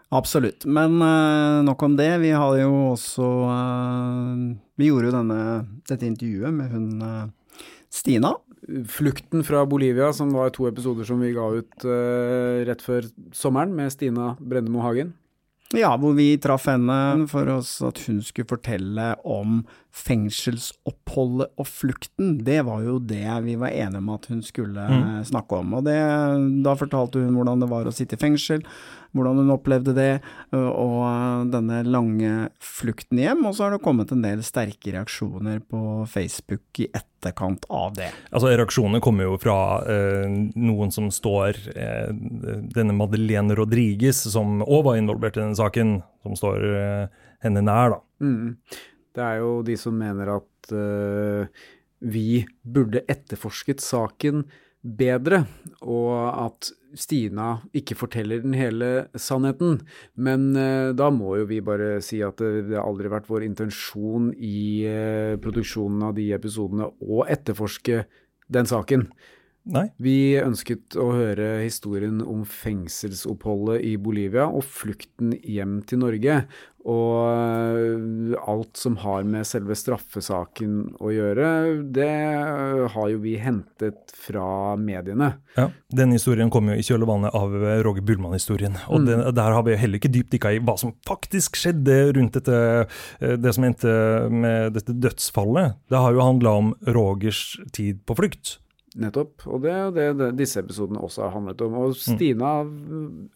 Absolutt. 0.09 0.65
Men 0.65 0.97
uh, 1.01 1.61
nok 1.65 1.83
om 1.85 1.95
det. 1.97 2.09
Vi 2.23 2.33
hadde 2.33 2.63
jo 2.63 2.73
også 2.95 3.27
uh, 3.45 4.45
Vi 4.79 4.89
gjorde 4.89 5.11
jo 5.11 5.15
denne, 5.19 5.41
dette 5.89 6.07
intervjuet 6.07 6.55
med 6.55 6.73
hun 6.73 6.87
uh, 7.05 7.65
Stina. 7.93 8.33
Flukten 8.89 9.45
fra 9.45 9.63
Bolivia, 9.69 10.09
som 10.13 10.33
var 10.35 10.51
to 10.53 10.67
episoder 10.69 11.07
som 11.07 11.21
vi 11.23 11.31
ga 11.33 11.45
ut 11.57 11.85
rett 12.67 12.83
før 12.83 13.07
sommeren, 13.33 13.71
med 13.73 13.89
Stina 13.89 14.33
Brendemo 14.37 14.83
Hagen. 14.83 15.13
Ja, 15.73 15.93
hvor 15.97 16.13
vi 16.17 16.33
traff 16.41 16.67
henne 16.69 17.25
for 17.31 17.49
oss 17.53 17.71
at 17.85 18.01
hun 18.05 18.19
skulle 18.25 18.49
fortelle 18.51 19.11
om 19.21 19.63
fengselsoppholdet 19.95 21.49
og 21.57 21.67
flukten. 21.67 22.37
Det 22.45 22.61
var 22.67 22.83
jo 22.85 22.99
det 23.01 23.25
vi 23.45 23.55
var 23.59 23.73
enige 23.73 24.01
om 24.01 24.11
at 24.13 24.27
hun 24.29 24.41
skulle 24.45 24.85
mm. 24.85 25.25
snakke 25.31 25.59
om. 25.59 25.73
Og 25.79 25.85
det, 25.87 25.97
da 26.65 26.75
fortalte 26.77 27.23
hun 27.23 27.35
hvordan 27.37 27.63
det 27.63 27.69
var 27.71 27.89
å 27.89 27.93
sitte 27.95 28.17
i 28.17 28.21
fengsel, 28.21 28.61
hvordan 29.17 29.41
hun 29.41 29.53
opplevde 29.55 29.95
det, 29.97 30.11
og, 30.53 30.67
og 30.69 30.99
eh, 31.07 31.45
denne 31.55 31.79
lange 31.89 32.33
flukten 32.61 33.21
hjem. 33.21 33.41
Og 33.49 33.57
så 33.57 33.65
har 33.65 33.75
det 33.75 33.81
kommet 33.85 34.13
en 34.13 34.21
del 34.25 34.43
sterke 34.45 34.93
reaksjoner 34.93 35.63
på 35.65 35.81
Facebook 36.11 36.83
i 36.83 36.89
etterkant 36.93 37.65
av 37.73 37.97
det. 37.97 38.11
Altså, 38.29 38.51
reaksjonene 38.53 39.01
kommer 39.03 39.25
jo 39.25 39.39
fra 39.41 39.57
eh, 39.89 40.29
noen 40.53 40.93
som 40.93 41.09
står 41.13 41.57
eh, 41.73 42.13
Denne 42.77 42.93
Madeleine 42.95 43.57
Rodriguez, 43.57 44.21
som 44.29 44.61
òg 44.61 44.85
var 44.91 45.01
involvert 45.01 45.39
i 45.39 45.43
denne 45.43 45.57
saken, 45.57 45.97
som 46.21 46.37
står 46.37 46.69
eh, 46.69 47.19
henne 47.43 47.65
nær, 47.65 47.97
da. 47.97 48.01
Mm. 48.21 48.55
Det 49.19 49.27
er 49.27 49.41
jo 49.43 49.59
de 49.67 49.75
som 49.79 49.97
mener 49.99 50.31
at 50.37 50.71
uh, 50.71 51.67
vi 51.99 52.45
burde 52.63 53.03
etterforsket 53.11 53.83
saken 53.83 54.45
bedre, 54.79 55.41
og 55.83 56.13
at 56.31 56.69
Stina 56.95 57.57
ikke 57.75 57.97
forteller 57.99 58.39
den 58.41 58.55
hele 58.55 59.09
sannheten. 59.19 59.81
Men 60.15 60.53
uh, 60.55 60.95
da 60.95 61.09
må 61.11 61.35
jo 61.41 61.49
vi 61.49 61.59
bare 61.65 61.97
si 62.05 62.21
at 62.23 62.39
det, 62.39 62.69
det 62.69 62.79
har 62.79 62.87
aldri 62.87 63.11
vært 63.11 63.27
vår 63.27 63.43
intensjon 63.49 64.31
i 64.35 64.87
uh, 64.87 65.35
produksjonen 65.43 66.07
av 66.07 66.15
de 66.15 66.29
episodene 66.37 66.87
å 66.87 67.25
etterforske 67.27 68.05
den 68.49 68.71
saken. 68.71 69.09
Nei? 69.69 69.89
Vi 70.01 70.39
ønsket 70.39 70.95
å 70.97 71.11
høre 71.13 71.59
historien 71.65 72.23
om 72.23 72.45
fengselsoppholdet 72.47 73.83
i 73.85 73.95
Bolivia 74.01 74.47
og 74.47 74.63
flukten 74.65 75.35
hjem 75.43 75.81
til 75.89 76.03
Norge. 76.05 76.41
Og 76.89 77.27
øh, 77.27 78.37
alt 78.47 78.79
som 78.79 78.95
har 79.03 79.25
med 79.27 79.43
selve 79.45 79.75
straffesaken 79.75 80.95
å 81.03 81.11
gjøre, 81.11 81.49
det 81.91 82.07
øh, 82.07 82.85
har 82.93 83.09
jo 83.11 83.19
vi 83.21 83.35
hentet 83.41 84.13
fra 84.15 84.77
mediene. 84.79 85.33
Ja, 85.59 85.67
Den 85.91 86.15
historien 86.15 86.49
kom 86.53 86.71
jo 86.71 86.77
i 86.79 86.85
kjølvannet 86.85 87.35
av 87.35 87.53
eh, 87.59 87.81
Roger 87.85 88.05
Bullmann-historien. 88.07 88.79
Og 88.87 89.03
den, 89.09 89.25
der 89.35 89.57
har 89.57 89.67
vi 89.67 89.75
heller 89.77 89.99
ikke 89.99 90.13
dypdykka 90.13 90.53
i 90.55 90.63
hva 90.63 90.77
som 90.79 90.95
faktisk 91.07 91.59
skjedde 91.59 91.99
rundt 92.15 92.39
dette, 92.39 92.63
eh, 93.19 93.35
det 93.35 93.53
som 93.57 93.67
endte 93.67 93.91
med 94.31 94.73
dette 94.79 94.95
dødsfallet. 94.95 95.77
Det 95.91 95.99
har 95.99 96.15
jo 96.15 96.25
handla 96.25 96.55
om 96.63 96.73
Rogers 96.87 97.43
tid 97.75 98.01
på 98.07 98.17
flukt. 98.23 98.55
Nettopp. 98.99 99.45
Og 99.47 99.61
det 99.63 99.71
er 99.73 99.91
det, 99.95 100.07
det 100.19 100.29
disse 100.39 100.59
episodene 100.61 101.01
også 101.03 101.25
har 101.25 101.33
handlet 101.35 101.61
om. 101.65 101.75
Og 101.79 101.95
Stina 101.97 102.51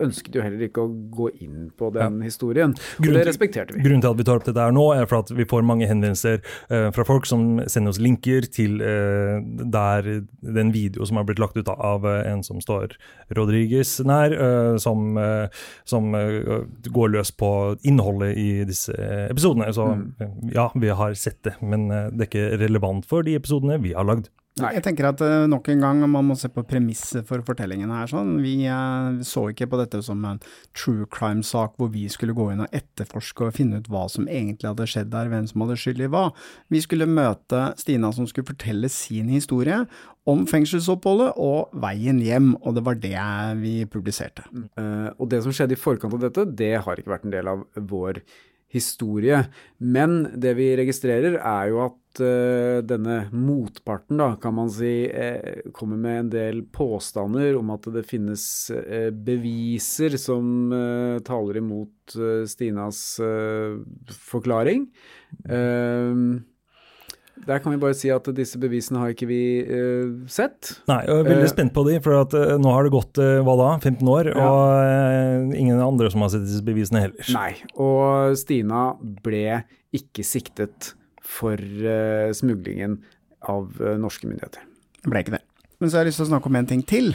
ønsket 0.04 0.36
jo 0.38 0.44
heller 0.44 0.66
ikke 0.68 0.84
å 0.84 0.92
gå 1.14 1.30
inn 1.44 1.70
på 1.78 1.90
den 1.96 2.20
historien. 2.26 2.76
Og 2.98 3.08
Grunnen 3.08 3.22
det 3.22 3.28
respekterte 3.30 3.76
vi. 3.76 3.84
Grunnen 3.86 4.04
til 4.04 4.12
at 4.12 4.20
vi 4.20 4.28
tar 4.28 4.42
opp 4.42 4.48
dette 4.48 4.66
her 4.68 4.76
nå, 4.76 4.86
er 4.96 5.08
for 5.10 5.24
at 5.24 5.34
vi 5.36 5.48
får 5.50 5.66
mange 5.68 5.88
henvendelser 5.90 6.42
uh, 6.44 6.90
fra 6.96 7.08
folk 7.08 7.28
som 7.30 7.62
sender 7.72 7.94
oss 7.94 8.02
linker 8.04 8.48
til 8.54 8.82
uh, 8.84 9.40
der 9.64 10.10
er 10.10 10.72
video 10.74 11.06
som 11.06 11.20
har 11.20 11.28
blitt 11.28 11.42
lagt 11.42 11.58
ut 11.60 11.70
av 11.74 12.06
uh, 12.08 12.22
en 12.28 12.44
som 12.46 12.62
står 12.64 12.96
Rodriges 13.36 13.96
nær, 14.06 14.34
som, 14.82 15.16
som 15.90 16.14
går 16.14 17.12
løs 17.14 17.32
på 17.38 17.50
innholdet 17.88 18.38
i 18.40 18.48
disse 18.68 18.94
episodene. 19.30 19.72
Så 19.74 19.88
mm. 19.98 20.06
ja, 20.54 20.68
vi 20.76 20.92
har 20.94 21.16
sett 21.18 21.40
det, 21.48 21.56
men 21.62 21.88
det 21.90 22.28
er 22.28 22.30
ikke 22.30 22.62
relevant 22.62 23.08
for 23.10 23.26
de 23.26 23.38
episodene 23.40 23.80
vi 23.84 23.96
har 23.98 24.08
lagd. 24.08 24.30
Nei. 24.62 24.70
Jeg 24.76 24.84
tenker 24.86 25.08
at 25.10 25.22
eh, 25.26 25.48
nok 25.50 25.66
en 25.74 25.82
gang 25.82 26.02
man 26.06 26.28
må 26.28 26.36
se 26.38 26.46
på 26.54 26.62
premisset 26.70 27.26
for 27.26 27.42
fortellingen 27.46 27.90
her. 27.90 28.06
Sånn. 28.12 28.36
Vi 28.44 28.68
eh, 28.70 29.24
så 29.26 29.48
ikke 29.50 29.66
på 29.72 29.80
dette 29.80 30.04
som 30.06 30.22
en 30.30 30.42
true 30.78 31.08
crime-sak 31.10 31.74
hvor 31.82 31.90
vi 31.94 32.06
skulle 32.14 32.36
gå 32.38 32.52
inn 32.54 32.62
og 32.62 32.76
etterforske 32.76 33.48
og 33.48 33.58
finne 33.58 33.82
ut 33.82 33.90
hva 33.90 34.06
som 34.14 34.30
egentlig 34.30 34.70
hadde 34.70 34.88
skjedd 34.92 35.10
der, 35.16 35.32
hvem 35.32 35.50
som 35.50 35.66
hadde 35.66 35.80
skyld 35.82 36.06
i 36.06 36.12
hva. 36.14 36.28
Vi 36.70 36.84
skulle 36.86 37.10
møte 37.10 37.66
Stina 37.82 38.14
som 38.14 38.30
skulle 38.30 38.52
fortelle 38.52 38.94
sin 38.94 39.34
historie 39.34 39.84
om 40.30 40.46
fengselsoppholdet 40.48 41.34
og 41.42 41.74
veien 41.82 42.22
hjem, 42.24 42.54
og 42.62 42.78
det 42.78 42.86
var 42.86 43.02
det 43.02 43.18
vi 43.60 43.76
publiserte. 43.90 44.46
Eh, 44.54 45.10
og 45.18 45.34
det 45.34 45.42
som 45.48 45.56
skjedde 45.56 45.74
i 45.74 45.82
forkant 45.82 46.14
av 46.14 46.28
dette, 46.30 46.46
det 46.62 46.76
har 46.86 47.02
ikke 47.02 47.18
vært 47.18 47.26
en 47.26 47.34
del 47.34 47.50
av 47.56 47.66
vår 47.90 48.22
historie. 48.74 49.44
Men 49.78 50.24
det 50.40 50.56
vi 50.58 50.72
registrerer, 50.80 51.38
er 51.40 51.70
jo 51.72 51.82
at 51.86 52.22
uh, 52.24 52.80
denne 52.86 53.18
motparten, 53.34 54.20
da, 54.22 54.34
kan 54.42 54.56
man 54.58 54.72
si, 54.74 54.94
eh, 55.08 55.66
kommer 55.76 56.00
med 56.00 56.20
en 56.20 56.32
del 56.34 56.64
påstander 56.74 57.58
om 57.60 57.74
at 57.76 57.90
det 57.94 58.06
finnes 58.10 58.46
eh, 58.74 59.10
beviser 59.14 60.18
som 60.22 60.74
eh, 60.74 61.20
taler 61.26 61.62
imot 61.62 62.18
eh, 62.18 62.46
Stinas 62.50 63.04
eh, 63.24 63.78
forklaring. 64.32 64.88
Eh, 65.50 66.26
der 67.48 67.60
kan 67.64 67.74
vi 67.74 67.80
bare 67.82 67.96
si 67.98 68.10
at 68.14 68.28
disse 68.36 68.60
bevisene 68.62 69.02
har 69.02 69.14
ikke 69.14 69.28
vi 69.30 69.40
uh, 69.68 70.24
sett. 70.32 70.74
Nei, 70.90 71.00
jeg 71.06 71.14
er 71.20 71.28
veldig 71.30 71.48
Eh, 71.48 71.52
spent 71.52 71.74
på 71.76 71.84
de, 71.88 71.98
for 72.04 72.18
at, 72.22 72.34
uh, 72.38 72.56
nå 72.62 72.74
har 72.74 72.88
det 72.88 72.94
gått 72.96 73.20
hva 73.20 73.56
da, 73.60 73.70
15 73.80 74.12
år, 74.16 74.32
Ja. 74.34 74.50
og 74.50 75.54
ingen 75.58 75.82
andre 75.84 76.10
som 76.14 76.24
har 76.26 76.34
sett 76.34 76.46
disse 76.48 76.64
bevisene 76.66 77.04
heller. 77.06 77.32
Nei, 77.36 77.52
og 77.76 78.38
Stina 78.40 78.94
ble 79.26 79.64
ikke 79.94 80.26
siktet 80.26 80.94
for 81.24 81.58
smuglingen 82.36 82.98
av 83.48 83.78
norske 84.00 84.28
myndigheter. 84.28 84.66
Ble 85.08 85.22
ikke 85.24 85.38
det. 85.38 85.44
Men 85.80 85.90
så 85.90 85.98
har 86.00 86.06
jeg 86.06 86.14
lyst 86.14 86.20
til 86.22 86.28
å 86.28 86.32
snakke 86.34 86.50
om 86.52 86.58
en 86.60 86.68
ting 86.70 86.84
til. 86.88 87.14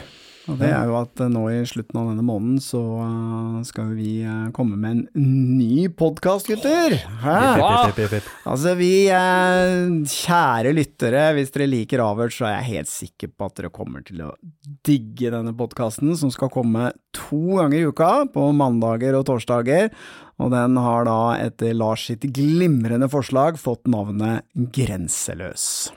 Og 0.49 0.57
det 0.57 0.69
er 0.73 0.87
jo 0.89 0.95
at 0.97 1.21
eh, 1.21 1.29
nå 1.31 1.43
i 1.53 1.59
slutten 1.69 1.99
av 2.01 2.07
denne 2.09 2.25
måneden 2.25 2.57
så 2.63 2.81
eh, 3.03 3.57
skal 3.67 3.91
vi 3.97 4.19
eh, 4.25 4.47
komme 4.55 4.79
med 4.79 5.03
en 5.19 5.27
ny 5.59 5.85
podkast, 5.93 6.49
gutter! 6.49 6.95
Hæ? 7.21 7.35
Altså 8.49 8.73
vi, 8.79 8.91
kjære 9.09 10.73
lyttere, 10.73 11.27
hvis 11.37 11.53
dere 11.53 11.69
liker 11.69 12.03
Avhørt, 12.03 12.33
så 12.33 12.49
er 12.49 12.55
jeg 12.57 12.69
helt 12.79 12.93
sikker 12.93 13.33
på 13.35 13.49
at 13.49 13.59
dere 13.59 13.73
kommer 13.73 14.05
til 14.05 14.25
å 14.25 14.31
digge 14.87 15.33
denne 15.33 15.53
podkasten, 15.57 16.15
som 16.17 16.33
skal 16.33 16.51
komme 16.53 16.91
to 17.15 17.59
ganger 17.59 17.79
i 17.83 17.85
uka, 17.89 18.11
på 18.33 18.49
mandager 18.55 19.19
og 19.19 19.27
torsdager. 19.29 19.93
Og 20.39 20.53
den 20.55 20.77
har 20.79 21.05
da, 21.05 21.21
etter 21.37 21.75
Lars 21.77 22.07
sitt 22.09 22.25
glimrende 22.33 23.09
forslag, 23.11 23.59
fått 23.59 23.89
navnet 23.91 24.47
Grenseløs. 24.73 25.89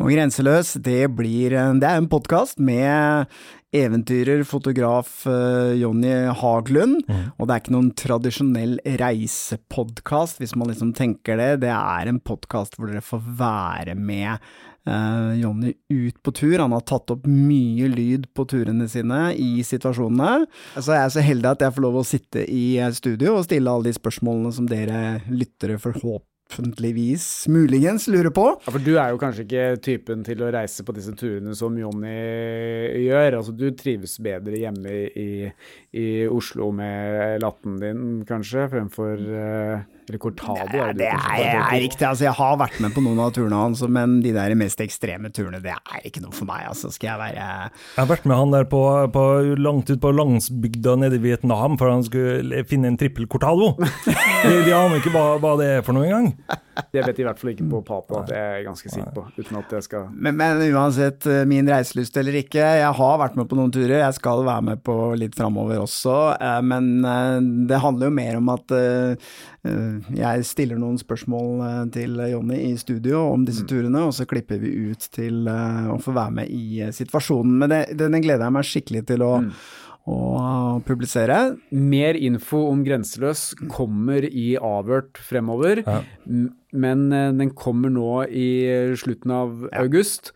Og 0.00 0.08
Grenseløs, 0.08 0.78
det 0.80 1.10
blir 1.12 1.52
Det 1.52 1.84
er 1.84 1.98
en 1.98 2.08
podkast 2.08 2.56
med 2.56 3.28
eventyrer, 3.76 4.40
fotograf 4.48 5.26
eh, 5.28 5.76
Jonny 5.78 6.14
Haglund. 6.40 7.04
Og 7.36 7.46
det 7.46 7.52
er 7.52 7.60
ikke 7.60 7.74
noen 7.74 7.92
tradisjonell 7.94 8.78
reisepodkast, 9.00 10.40
hvis 10.40 10.56
man 10.56 10.72
liksom 10.72 10.94
tenker 10.96 11.36
det. 11.38 11.50
Det 11.66 11.74
er 11.74 12.10
en 12.10 12.18
podkast 12.18 12.78
hvor 12.78 12.90
dere 12.90 13.04
får 13.04 13.22
være 13.38 13.94
med 13.94 14.40
uh, 14.88 15.36
Jonny 15.38 15.74
ut 15.92 16.16
på 16.24 16.34
tur. 16.34 16.56
Han 16.58 16.74
har 16.74 16.86
tatt 16.88 17.12
opp 17.14 17.28
mye 17.28 17.92
lyd 17.92 18.26
på 18.34 18.48
turene 18.50 18.88
sine 18.90 19.20
i 19.36 19.60
situasjonene. 19.66 20.48
Så 20.80 20.96
jeg 20.96 21.04
er 21.04 21.14
så 21.14 21.26
heldig 21.28 21.52
at 21.52 21.66
jeg 21.66 21.76
får 21.76 21.86
lov 21.86 22.00
å 22.00 22.08
sitte 22.08 22.48
i 22.48 22.64
studio 22.96 23.36
og 23.36 23.46
stille 23.46 23.70
alle 23.70 23.90
de 23.90 24.00
spørsmålene 24.00 24.56
som 24.56 24.66
dere 24.70 25.20
lyttere 25.28 25.78
forhåpentligvis, 25.78 26.29
muligens, 27.50 28.08
lurer 28.10 28.32
på. 28.34 28.46
Ja, 28.64 28.72
For 28.72 28.82
du 28.82 28.92
er 28.96 29.12
jo 29.12 29.20
kanskje 29.20 29.44
ikke 29.46 29.66
typen 29.84 30.24
til 30.26 30.42
å 30.42 30.50
reise 30.54 30.84
på 30.86 30.94
disse 30.96 31.14
turene 31.18 31.54
som 31.58 31.76
Jonny 31.78 32.16
gjør. 33.06 33.38
Altså, 33.38 33.54
du 33.56 33.68
trives 33.78 34.18
bedre 34.22 34.58
hjemme 34.60 34.96
i, 35.14 35.30
i 35.96 36.06
Oslo 36.30 36.70
med 36.74 37.40
latten 37.44 37.78
din, 37.82 38.04
kanskje, 38.28 38.68
fremfor 38.72 39.24
eh, 40.10 40.14
Eller 40.14 40.22
cortado. 40.22 40.82
Er 40.82 40.96
det 40.98 41.08
er, 41.08 41.60
er 41.60 41.80
riktig. 41.80 42.06
Altså, 42.08 42.26
jeg 42.26 42.36
har 42.36 42.58
vært 42.60 42.80
med 42.82 42.94
på 42.96 43.04
noen 43.04 43.20
av 43.22 43.32
turene 43.36 43.60
hans, 43.62 43.82
men 43.86 44.18
de 44.24 44.34
der 44.36 44.54
mest 44.58 44.82
ekstreme 44.82 45.30
turene, 45.34 45.62
det 45.62 45.74
er 45.76 46.06
ikke 46.06 46.22
noe 46.24 46.34
for 46.36 46.48
meg. 46.50 46.66
Altså, 46.70 46.90
skal 46.94 47.12
jeg 47.12 47.22
være 47.22 47.38
Jeg 47.40 48.00
har 48.00 48.10
vært 48.10 48.26
med 48.28 48.40
han 48.40 48.54
der 48.56 48.68
på, 48.70 48.82
på 49.14 49.26
langt 49.60 49.90
ut 49.90 50.00
på 50.02 50.14
landsbygda 50.14 50.96
nede 51.00 51.20
i 51.20 51.24
Vietnam 51.24 51.78
for 51.80 51.92
han 51.92 52.04
skulle 52.06 52.64
finne 52.68 52.90
en 52.90 52.98
trippel 53.00 53.28
cortado. 53.30 53.74
De, 54.40 54.54
de 54.64 54.72
aner 54.72 55.00
ikke 55.00 55.12
hva, 55.12 55.24
hva 55.40 55.50
det 55.60 55.66
er 55.76 55.82
for 55.84 55.92
noe 55.96 56.06
engang. 56.08 56.30
Det 56.92 57.04
vet 57.06 57.20
i 57.20 57.26
hvert 57.26 57.40
fall 57.40 57.52
ikke 57.52 57.66
på 57.70 57.80
Papua, 57.86 58.22
det 58.28 58.36
er 58.36 58.56
jeg 58.58 58.66
ganske 58.68 58.92
sikker 58.92 59.12
på. 59.16 59.24
Uten 59.38 59.58
at 59.60 59.74
jeg 59.76 59.86
skal 59.86 60.08
men, 60.10 60.36
men 60.38 60.62
uansett 60.74 61.26
eh, 61.30 61.42
min 61.48 61.68
reiselyst 61.70 62.16
eller 62.20 62.40
ikke, 62.40 62.62
jeg 62.80 62.96
har 63.00 63.20
vært 63.20 63.36
med 63.38 63.48
på 63.50 63.58
noen 63.58 63.72
turer. 63.74 63.98
Jeg 64.00 64.16
skal 64.18 64.44
være 64.46 64.66
med 64.70 64.82
på 64.86 64.96
litt 65.20 65.36
framover 65.38 65.82
også, 65.82 66.16
eh, 66.36 66.60
men 66.66 66.90
eh, 67.06 67.36
det 67.70 67.82
handler 67.84 68.10
jo 68.10 68.16
mer 68.20 68.40
om 68.40 68.52
at 68.54 68.76
jeg 69.60 70.44
stiller 70.48 70.78
noen 70.80 70.96
spørsmål 70.96 71.90
til 71.92 72.14
Jonny 72.30 72.62
i 72.70 72.78
studio 72.80 73.26
om 73.34 73.42
disse 73.44 73.66
turene, 73.68 74.06
og 74.08 74.14
så 74.16 74.24
klipper 74.28 74.60
vi 74.62 74.70
ut 74.88 75.04
til 75.12 75.44
å 75.50 75.98
få 76.00 76.14
være 76.16 76.32
med 76.38 76.54
i 76.54 76.86
situasjonen. 76.96 77.58
Men 77.60 77.74
det, 77.74 77.82
den 78.00 78.16
gleder 78.24 78.46
jeg 78.46 78.56
meg 78.56 78.68
skikkelig 78.70 79.02
til 79.10 79.26
å, 79.26 79.34
å 80.10 80.80
publisere. 80.86 81.38
Mer 81.70 82.18
info 82.18 82.64
om 82.70 82.82
Grenseløs 82.86 83.50
kommer 83.70 84.26
i 84.26 84.56
avhørt 84.56 85.20
fremover, 85.22 85.82
Ja. 85.86 86.00
men 86.72 87.12
eh, 87.12 87.30
den 87.32 87.50
kommer 87.54 87.90
nå 87.94 88.24
i 88.28 88.94
slutten 88.98 89.30
av 89.34 89.68
august. 89.72 90.32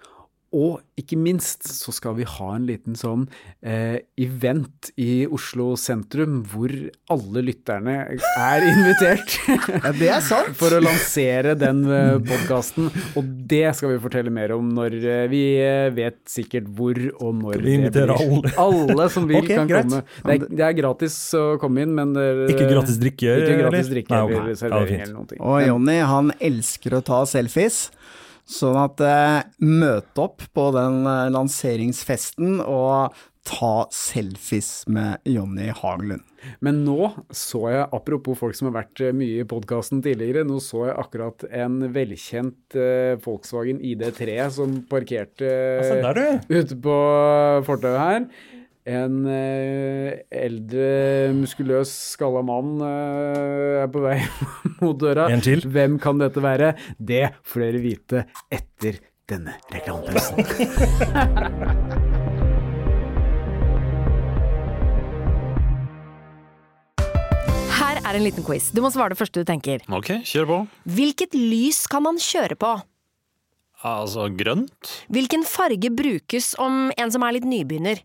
Og 0.54 0.78
ikke 1.00 1.16
minst 1.18 1.66
så 1.66 1.90
skal 1.90 2.14
vi 2.14 2.23
ha 2.28 2.49
en 2.54 2.66
liten 2.68 2.94
sånn 2.94 3.25
eh, 3.66 3.96
event 4.23 4.92
i 5.02 5.25
Oslo 5.26 5.73
sentrum 5.80 6.37
hvor 6.52 6.70
alle 7.11 7.42
lytterne 7.42 7.94
er 8.14 8.66
invitert 8.70 9.34
Ja, 9.49 9.90
det 9.99 10.11
er 10.14 10.23
sant. 10.23 10.52
for 10.61 10.76
å 10.76 10.78
lansere 10.84 11.56
den 11.58 11.80
eh, 11.90 12.12
podkasten. 12.23 12.87
Og 13.18 13.32
det 13.50 13.64
skal 13.80 13.96
vi 13.96 13.99
fortelle 14.04 14.30
mer 14.34 14.54
om 14.54 14.68
når 14.76 14.94
eh, 15.02 15.25
vi 15.32 15.42
eh, 15.64 15.88
vet 15.96 16.20
sikkert 16.30 16.70
hvor 16.78 17.00
og 17.18 17.34
når 17.40 17.58
Vi 17.66 17.75
inviterer 17.80 18.14
alle? 18.14 18.54
Alle 18.64 19.08
som 19.11 19.26
vil, 19.28 19.40
okay, 19.42 19.58
kan 19.58 19.68
greit. 19.73 19.90
komme. 19.90 20.04
Det 20.23 20.37
er, 20.38 20.46
det 20.62 20.64
er 20.68 20.78
gratis 20.78 21.18
å 21.38 21.44
komme 21.62 21.82
inn, 21.82 21.96
men 21.99 22.14
det 22.14 22.28
er, 22.30 22.44
Ikke 22.54 22.70
gratis 22.70 23.00
drikke, 23.02 23.34
Ikke 23.42 23.58
gratis 23.64 23.82
eller? 23.88 23.92
drikke 23.99 24.14
eller 24.23 24.38
Ja, 24.38 24.46
det 24.46 24.54
er 24.54 24.62
servering 24.62 24.94
fint. 24.94 25.04
eller 25.08 25.18
noen 25.18 25.28
ting. 25.34 25.42
Og 25.42 25.58
Jonny, 25.66 25.99
han 26.14 26.30
elsker 26.38 27.00
å 27.00 27.02
ta 27.11 27.25
selfies. 27.28 27.88
Sånn 28.45 28.77
at 28.77 29.01
eh, 29.01 29.45
møt 29.65 30.21
opp 30.21 30.45
på 30.53 30.69
den 30.77 31.05
eh, 31.09 31.31
lanseringsfesten 31.33 32.61
og 32.61 33.17
ta 33.45 33.85
selfies 33.93 34.85
med 34.89 35.25
Jonny 35.29 35.69
Hagelund. 35.77 36.25
Men 36.65 36.83
nå 36.85 37.11
så 37.33 37.61
jeg, 37.73 37.85
apropos 37.97 38.37
folk 38.41 38.57
som 38.57 38.71
har 38.71 38.77
vært 38.79 39.03
eh, 39.05 39.15
mye 39.17 39.43
i 39.45 39.49
podkasten 39.49 40.03
tidligere, 40.05 40.45
nå 40.49 40.59
så 40.65 40.87
jeg 40.89 40.97
akkurat 41.05 41.45
en 41.51 41.79
velkjent 41.93 42.77
eh, 42.81 43.15
Volkswagen 43.25 43.81
ID3 43.85 44.39
som 44.53 44.79
parkerte 44.89 45.49
altså, 45.81 46.27
ute 46.53 46.81
på 46.85 46.99
fortauet 47.69 48.01
her. 48.01 48.29
En 48.85 49.23
eh, 49.25 50.12
eldre, 50.29 51.33
muskuløs, 51.33 51.88
skalla 52.12 52.43
mann 52.45 52.75
eh, 52.85 53.81
er 53.81 53.88
på 53.88 54.03
vei 54.05 54.19
mot 54.85 54.99
døra. 55.00 55.25
En 55.33 55.41
til. 55.41 55.64
Hvem 55.64 55.97
kan 56.03 56.21
dette 56.21 56.37
være? 56.45 56.75
Det 57.00 57.31
får 57.49 57.64
dere 57.64 57.81
vite 57.81 58.26
etter 58.53 59.00
denne 59.25 59.57
reklamepausen. 59.73 60.37
Her 67.81 68.05
er 68.05 68.21
en 68.21 68.29
liten 68.29 68.45
quiz. 68.45 68.69
Du 68.69 68.85
må 68.85 68.93
svare 68.93 69.17
det 69.17 69.21
første 69.25 69.41
du 69.41 69.49
tenker. 69.49 69.81
Ok, 69.88 70.12
kjør 70.29 70.50
på. 70.53 70.61
Hvilket 70.93 71.33
lys 71.33 71.87
kan 71.88 72.05
man 72.05 72.21
kjøre 72.21 72.61
på? 72.61 72.76
Altså 73.85 74.29
grønt. 74.33 74.99
Hvilken 75.09 75.41
farge 75.49 75.88
brukes 75.88 76.53
om 76.61 76.93
en 76.93 77.09
som 77.17 77.25
er 77.25 77.41
litt 77.41 77.49
nybegynner? 77.49 78.05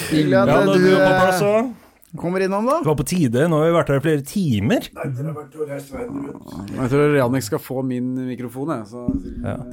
Hyggelig 0.11 0.37
at 0.41 0.47
Ja, 0.51 0.57
da 0.65 0.73
du 0.75 0.79
du 0.83 0.89
er 0.95 1.05
på 1.05 1.13
plass 1.21 1.41
eh, 1.41 1.47
òg. 1.47 1.71
kommer 2.19 2.43
innom, 2.43 2.65
da. 2.67 2.79
Det 2.83 2.89
var 2.91 2.97
på 2.99 3.05
tide. 3.07 3.47
Nå 3.47 3.55
har 3.61 3.69
vi 3.69 3.75
vært 3.77 3.91
her 3.93 3.99
i 4.01 4.03
flere 4.03 4.23
timer. 4.27 4.81
Jeg 4.91 6.89
tror 6.91 7.15
Janik 7.17 7.43
skal 7.47 7.61
få 7.63 7.83
min 7.87 8.09
mikrofon, 8.27 8.71
jeg. 8.75 8.85
Så. 8.91 9.05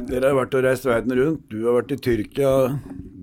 Dere 0.09 0.31
har 0.31 0.39
vært 0.39 0.55
og 0.59 0.65
reist 0.67 0.87
verden 0.89 1.15
rundt. 1.19 1.45
Du 1.51 1.59
har 1.67 1.79
vært 1.81 1.95
i 1.97 1.99
Tyrkia, 2.07 2.53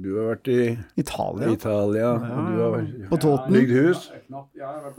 du 0.05 0.09
har 0.19 0.35
vært 0.35 0.49
i 0.51 0.59
Italia. 1.01 1.51
Italia, 1.55 2.09
og 2.15 2.49
du 2.51 2.59
har 2.61 2.71
vært- 2.75 3.09
På 3.09 3.17
Toten. 3.23 3.53
bygd 3.53 3.71
hus. 3.79 4.09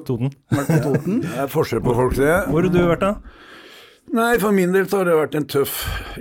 Toten. 0.06 0.30
Det 0.50 1.36
er 1.44 1.50
forskjell 1.52 1.82
på 1.84 1.94
folk, 1.94 2.14
det. 2.16 2.46
Hvor 2.48 2.62
har 2.62 2.72
du 2.72 2.80
vært, 2.88 3.00
da? 3.00 3.14
Nei, 4.16 4.38
for 4.38 4.52
min 4.52 4.70
del 4.72 4.86
så 4.86 4.98
har 5.02 5.04
det 5.08 5.14
vært 5.18 5.34
en 5.34 5.44
tøff 5.50 5.72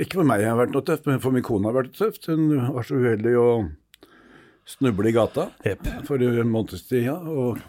Ikke 0.01 0.15
for 0.17 0.23
meg 0.25 0.41
har 0.41 0.55
det 0.57 0.61
vært 0.67 0.73
noe 0.73 0.81
tøft, 0.87 1.05
men 1.05 1.19
for 1.21 1.29
min 1.35 1.43
kone 1.45 1.65
har 1.69 1.75
det 1.75 1.83
vært 1.83 1.97
tøft. 1.99 2.25
Hun 2.25 2.73
var 2.73 2.81
så 2.87 2.95
uheldig 2.97 3.35
å 3.37 3.49
snuble 4.65 5.09
i 5.09 5.15
gata 5.15 5.49
yep. 5.65 5.87
for 6.07 6.21
en 6.21 6.49
måneds 6.49 6.87
tid, 6.89 7.05
ja, 7.05 7.15
og 7.15 7.59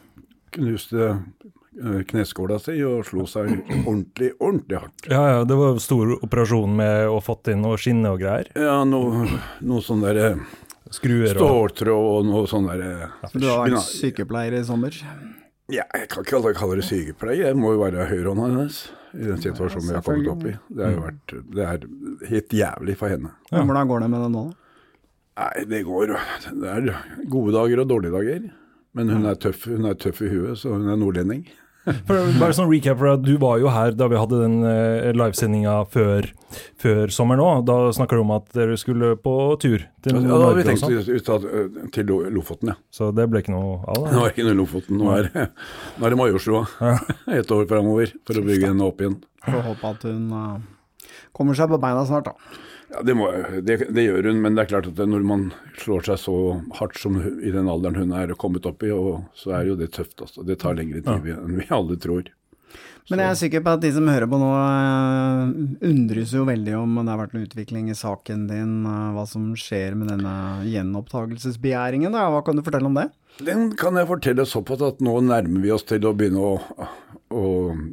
knuste 0.56 1.08
eh, 1.12 2.02
kneskåla 2.08 2.58
si 2.62 2.78
og 2.86 3.04
slo 3.08 3.26
seg 3.28 3.52
ordentlig, 3.84 4.32
ordentlig 4.40 4.80
hardt. 4.80 5.08
Ja, 5.12 5.22
ja, 5.34 5.44
det 5.48 5.58
var 5.60 5.80
stor 5.84 6.16
operasjon 6.18 6.76
med 6.78 7.08
å 7.12 7.20
fått 7.24 7.52
inn 7.52 7.64
noe 7.64 7.78
skinne 7.80 8.14
og 8.14 8.22
greier. 8.24 8.50
Ja, 8.56 8.80
noe, 8.88 9.26
noe 9.60 9.84
sånn 9.84 10.04
derre 10.04 10.36
Skruer 10.94 11.34
og 11.34 11.40
ståltråd 11.40 12.10
og 12.12 12.26
noe 12.28 12.44
sånn 12.46 12.68
derre 12.68 13.08
Du 13.34 13.48
har 13.48 13.64
vært 13.66 13.88
sykepleier 13.88 14.54
i 14.54 14.62
sommer. 14.64 14.94
Ja, 15.66 15.82
jeg 15.98 16.06
kan 16.12 16.22
ikke 16.22 16.52
kalle 16.54 16.76
det 16.78 16.86
sykepleier, 16.86 17.48
jeg 17.50 17.58
må 17.58 17.74
jo 17.74 17.82
være 17.82 18.06
høyrehånda 18.06 18.52
hennes 18.52 18.84
i 19.16 19.24
den 19.24 19.40
situasjonen 19.42 19.88
vi 19.88 19.96
har 19.96 20.04
kommet 20.04 20.30
opp 20.30 20.44
i. 20.46 20.52
Det 20.68 20.84
har 20.84 20.94
jo 20.94 21.02
vært 21.02 21.34
det 21.56 21.66
er 21.66 21.88
helt 22.30 22.54
jævlig 22.54 22.96
for 23.00 23.10
henne. 23.10 23.32
Ja. 23.50 23.64
Hvordan 23.64 23.90
går 23.90 24.04
det 24.04 24.10
med 24.12 24.24
det 24.24 24.30
nå? 24.36 24.44
da? 24.52 24.65
Nei, 25.36 25.66
det 25.68 25.82
går 25.84 26.14
Det 26.46 26.70
er 26.72 26.88
gode 27.28 27.52
dager 27.52 27.82
og 27.82 27.90
dårlige 27.90 28.16
dager. 28.16 28.48
Men 28.96 29.12
hun 29.12 29.28
er 29.28 29.36
tøff, 29.36 29.66
hun 29.68 29.84
er 29.84 29.96
tøff 30.00 30.22
i 30.24 30.32
huet, 30.32 30.56
så 30.56 30.72
hun 30.72 30.88
er 30.88 30.96
nordlending. 30.96 31.44
Bare 32.08 32.54
sånn 32.56 32.66
recap, 32.66 32.98
du 33.22 33.36
var 33.38 33.60
jo 33.62 33.70
her 33.70 33.94
da 33.94 34.08
vi 34.10 34.18
hadde 34.18 34.40
den 34.40 34.56
uh, 34.64 35.12
livesendinga 35.14 35.74
før, 35.92 36.26
før 36.82 37.12
sommeren 37.14 37.44
òg. 37.44 37.60
Da 37.68 37.76
snakka 37.94 38.18
du 38.18 38.24
om 38.24 38.32
at 38.34 38.48
dere 38.56 38.78
skulle 38.80 39.12
på 39.22 39.34
tur 39.62 39.84
til 40.02 40.16
Ja, 40.16 40.22
da 40.24 40.40
hadde 40.48 40.56
vi 40.58 40.66
tenkt 40.66 40.82
sånn. 40.82 40.96
ut, 40.96 41.28
ut 41.86 41.94
til 41.94 42.12
Lofoten, 42.34 42.72
ja. 42.72 42.78
Så 42.90 43.12
det 43.14 43.28
ble 43.30 43.44
ikke 43.44 43.54
noe 43.54 43.78
av 43.84 44.02
Nå 44.02 44.08
det. 44.08 44.18
er 44.24 44.34
ikke 44.34 44.48
noe 44.48 44.58
Lofoten, 44.64 44.98
nå 44.98 45.12
er, 45.14 45.30
nå 45.36 46.08
er 46.08 46.16
det 46.16 46.20
Majorstua. 46.22 46.64
Et 47.38 47.54
år 47.58 47.68
framover 47.70 48.16
for 48.26 48.40
å 48.40 48.46
bygge 48.48 48.72
henne 48.72 48.88
opp 48.88 49.04
igjen. 49.04 49.20
Får 49.46 49.66
håpe 49.68 49.92
at 49.92 50.08
hun 50.10 50.24
eh, 50.40 51.12
kommer 51.36 51.58
seg 51.58 51.70
på 51.70 51.78
beina 51.84 52.02
snart, 52.08 52.32
da. 52.32 52.64
Ja, 52.96 53.02
det, 53.04 53.12
må, 53.18 53.26
det, 53.60 53.76
det 53.92 54.06
gjør 54.06 54.30
hun, 54.30 54.38
men 54.40 54.56
det 54.56 54.64
er 54.64 54.70
klart 54.70 54.86
at 54.88 55.00
når 55.04 55.24
man 55.28 55.50
slår 55.82 56.06
seg 56.08 56.20
så 56.22 56.36
hardt 56.78 56.96
som 57.02 57.18
hun- 57.20 57.42
i 57.44 57.52
den 57.52 57.68
alderen 57.68 57.98
hun 58.00 58.14
er 58.16 58.32
kommet 58.40 58.64
opp 58.66 58.82
i, 58.88 58.90
og, 58.94 59.26
så 59.36 59.52
er 59.58 59.68
jo 59.68 59.76
det 59.76 59.90
tøft. 59.92 60.16
Altså. 60.24 60.46
Det 60.48 60.56
tar 60.62 60.78
lengre 60.78 61.02
tid 61.04 61.28
enn 61.36 61.58
vi 61.60 61.68
alle 61.76 61.98
tror. 62.00 62.32
Men 63.10 63.20
jeg 63.22 63.28
er 63.30 63.36
sikker 63.38 63.62
på 63.62 63.70
at 63.76 63.82
de 63.84 63.90
som 63.94 64.08
hører 64.10 64.26
på 64.26 64.38
nå, 64.40 64.46
eh, 64.58 65.50
undres 65.86 66.32
jo 66.34 66.40
veldig 66.48 66.72
om 66.80 66.96
det 66.98 67.12
har 67.12 67.20
vært 67.20 67.36
noen 67.36 67.44
utvikling 67.46 67.90
i 67.92 67.94
saken 67.94 68.48
din, 68.50 68.72
eh, 68.88 69.12
hva 69.14 69.26
som 69.30 69.44
skjer 69.54 69.94
med 69.94 70.08
denne 70.10 70.32
gjenopptakelsesbegjæringen. 70.66 72.10
da. 72.12 72.26
Hva 72.30 72.42
kan 72.44 72.56
du 72.56 72.62
fortelle 72.66 72.86
om 72.90 72.94
det? 72.98 73.10
Den 73.44 73.70
kan 73.76 73.94
jeg 73.94 74.08
fortelle 74.08 74.46
såpass 74.48 74.82
at 74.82 74.98
nå 75.04 75.20
nærmer 75.22 75.62
vi 75.62 75.70
oss 75.70 75.84
til 75.84 76.00
å 76.08 76.14
begynne 76.16 76.40
å, 76.40 76.88
å 77.30 77.44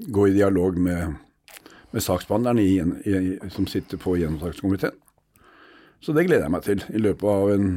gå 0.10 0.28
i 0.30 0.34
dialog 0.38 0.78
med, 0.78 1.16
med 1.94 2.04
saksbehandleren 2.04 2.60
i, 2.60 2.72
i, 3.06 3.50
som 3.54 3.68
sitter 3.70 4.02
på 4.02 4.18
gjenopptakskomiteen. 4.18 5.00
Så 6.04 6.12
det 6.16 6.26
gleder 6.28 6.48
jeg 6.48 6.52
meg 6.52 6.66
til. 6.66 6.84
I 6.92 7.00
løpet 7.00 7.30
av 7.32 7.50
en 7.54 7.68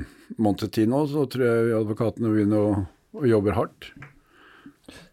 måneds 0.42 0.72
tid 0.74 0.90
nå 0.90 1.04
så 1.12 1.26
tror 1.30 1.46
jeg 1.46 1.74
advokatene 1.76 2.32
begynner 2.32 2.62
å, 2.64 2.84
å 3.20 3.28
jobbe 3.28 3.54
hardt. 3.54 3.90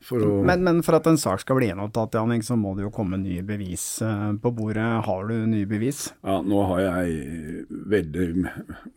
For 0.06 0.22
å 0.22 0.39
Men, 0.46 0.63
men 0.66 0.82
for 0.86 0.98
at 0.98 1.08
en 1.10 1.20
sak 1.20 1.44
skal 1.44 1.58
bli 1.60 1.70
gjenopptatt, 1.70 2.16
Jannik, 2.18 2.46
så 2.46 2.58
må 2.60 2.74
det 2.78 2.86
jo 2.86 2.94
komme 2.94 3.20
nye 3.22 3.44
bevis 3.46 3.86
eh, 4.06 4.32
på 4.42 4.54
bordet. 4.56 4.88
Har 5.06 5.30
du 5.30 5.36
nye 5.50 5.70
bevis? 5.70 6.08
Ja, 6.26 6.39
nå 6.46 6.63
har 6.72 6.82
jeg 6.88 7.68
veldig 7.94 8.28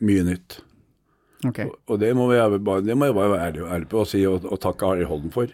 mye 0.05 0.25
nytt. 0.31 0.59
Okay. 1.45 1.69
Og, 1.69 1.77
og 1.93 2.01
det, 2.01 2.11
må 2.17 2.31
jeg, 2.33 2.61
bare, 2.65 2.85
det 2.85 2.97
må 2.97 3.11
jeg 3.11 3.17
bare 3.17 3.35
være 3.35 3.51
ærlig, 3.51 3.69
ærlig 3.77 3.91
på 3.93 4.03
og 4.03 4.11
si 4.11 4.23
og, 4.29 4.49
og 4.49 4.61
takke 4.65 4.89
Arild 4.89 5.11
Holden 5.13 5.35
for, 5.35 5.53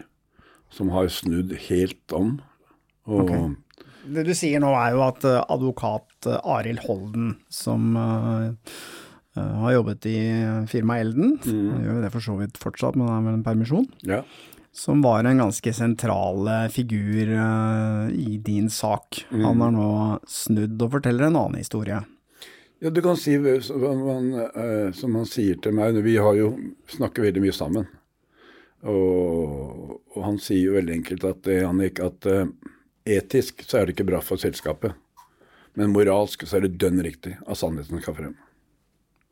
som 0.73 0.91
har 0.95 1.11
snudd 1.11 1.51
helt 1.67 2.15
om. 2.15 2.37
Og 3.11 3.27
Det 4.03 4.23
du 4.27 4.33
sier 4.35 4.59
nå 4.63 4.71
er 4.75 4.95
jo 4.95 5.03
at 5.05 5.23
eh, 5.27 5.39
advokat 5.53 6.27
eh, 6.27 6.39
Arild 6.55 6.83
Holden, 6.87 7.35
som 7.51 7.93
eh, 7.99 8.79
har 9.33 9.73
jobbet 9.73 10.05
i 10.11 10.17
firmaet 10.69 11.07
Elden, 11.07 11.37
han 11.45 11.85
gjør 11.85 11.95
jo 11.97 12.01
det 12.03 12.11
for 12.13 12.25
så 12.25 12.35
vidt 12.37 12.59
fortsatt, 12.61 12.97
men 12.99 13.07
han 13.09 13.21
er 13.23 13.29
vel 13.31 13.37
en 13.39 13.45
permisjon, 13.47 13.87
Ja. 14.05 14.19
som 14.75 15.01
var 15.01 15.25
en 15.25 15.41
ganske 15.41 15.73
sentral 15.73 16.45
figur 16.69 17.31
uh, 17.33 18.11
i 18.13 18.37
din 18.37 18.69
sak. 18.69 19.23
Han 19.31 19.63
har 19.63 19.73
nå 19.73 19.89
snudd 20.29 20.77
og 20.85 20.93
forteller 20.99 21.31
en 21.31 21.39
annen 21.39 21.63
historie. 21.63 22.03
Ja, 22.83 22.91
du 22.93 23.01
kan 23.01 23.17
si 23.17 23.39
som 23.65 23.87
han, 24.05 24.29
som 24.93 25.17
han 25.17 25.25
sier 25.29 25.57
til 25.63 25.73
meg 25.77 25.97
Vi 26.03 26.17
har 26.19 26.35
jo 26.37 26.49
snakker 26.93 27.23
veldig 27.25 27.45
mye 27.45 27.55
sammen. 27.55 27.87
Og, 28.83 29.99
og 30.13 30.23
han 30.25 30.39
sier 30.43 30.67
jo 30.67 30.77
veldig 30.77 30.97
enkelt 30.99 31.23
at, 31.27 31.41
det, 31.47 31.61
Jannik, 31.61 32.01
at 32.03 32.27
eh, 32.27 32.49
etisk 33.05 33.63
så 33.67 33.79
er 33.79 33.85
det 33.87 33.97
ikke 33.97 34.07
bra 34.11 34.21
for 34.23 34.41
selskapet. 34.41 34.95
Men 35.73 35.93
moralsk 35.93 36.45
så 36.47 36.57
er 36.59 36.67
det 36.67 36.77
dønn 36.81 37.01
riktig 37.03 37.37
at 37.41 37.57
sannheten 37.57 38.01
skal 38.01 38.17
frem. 38.17 38.33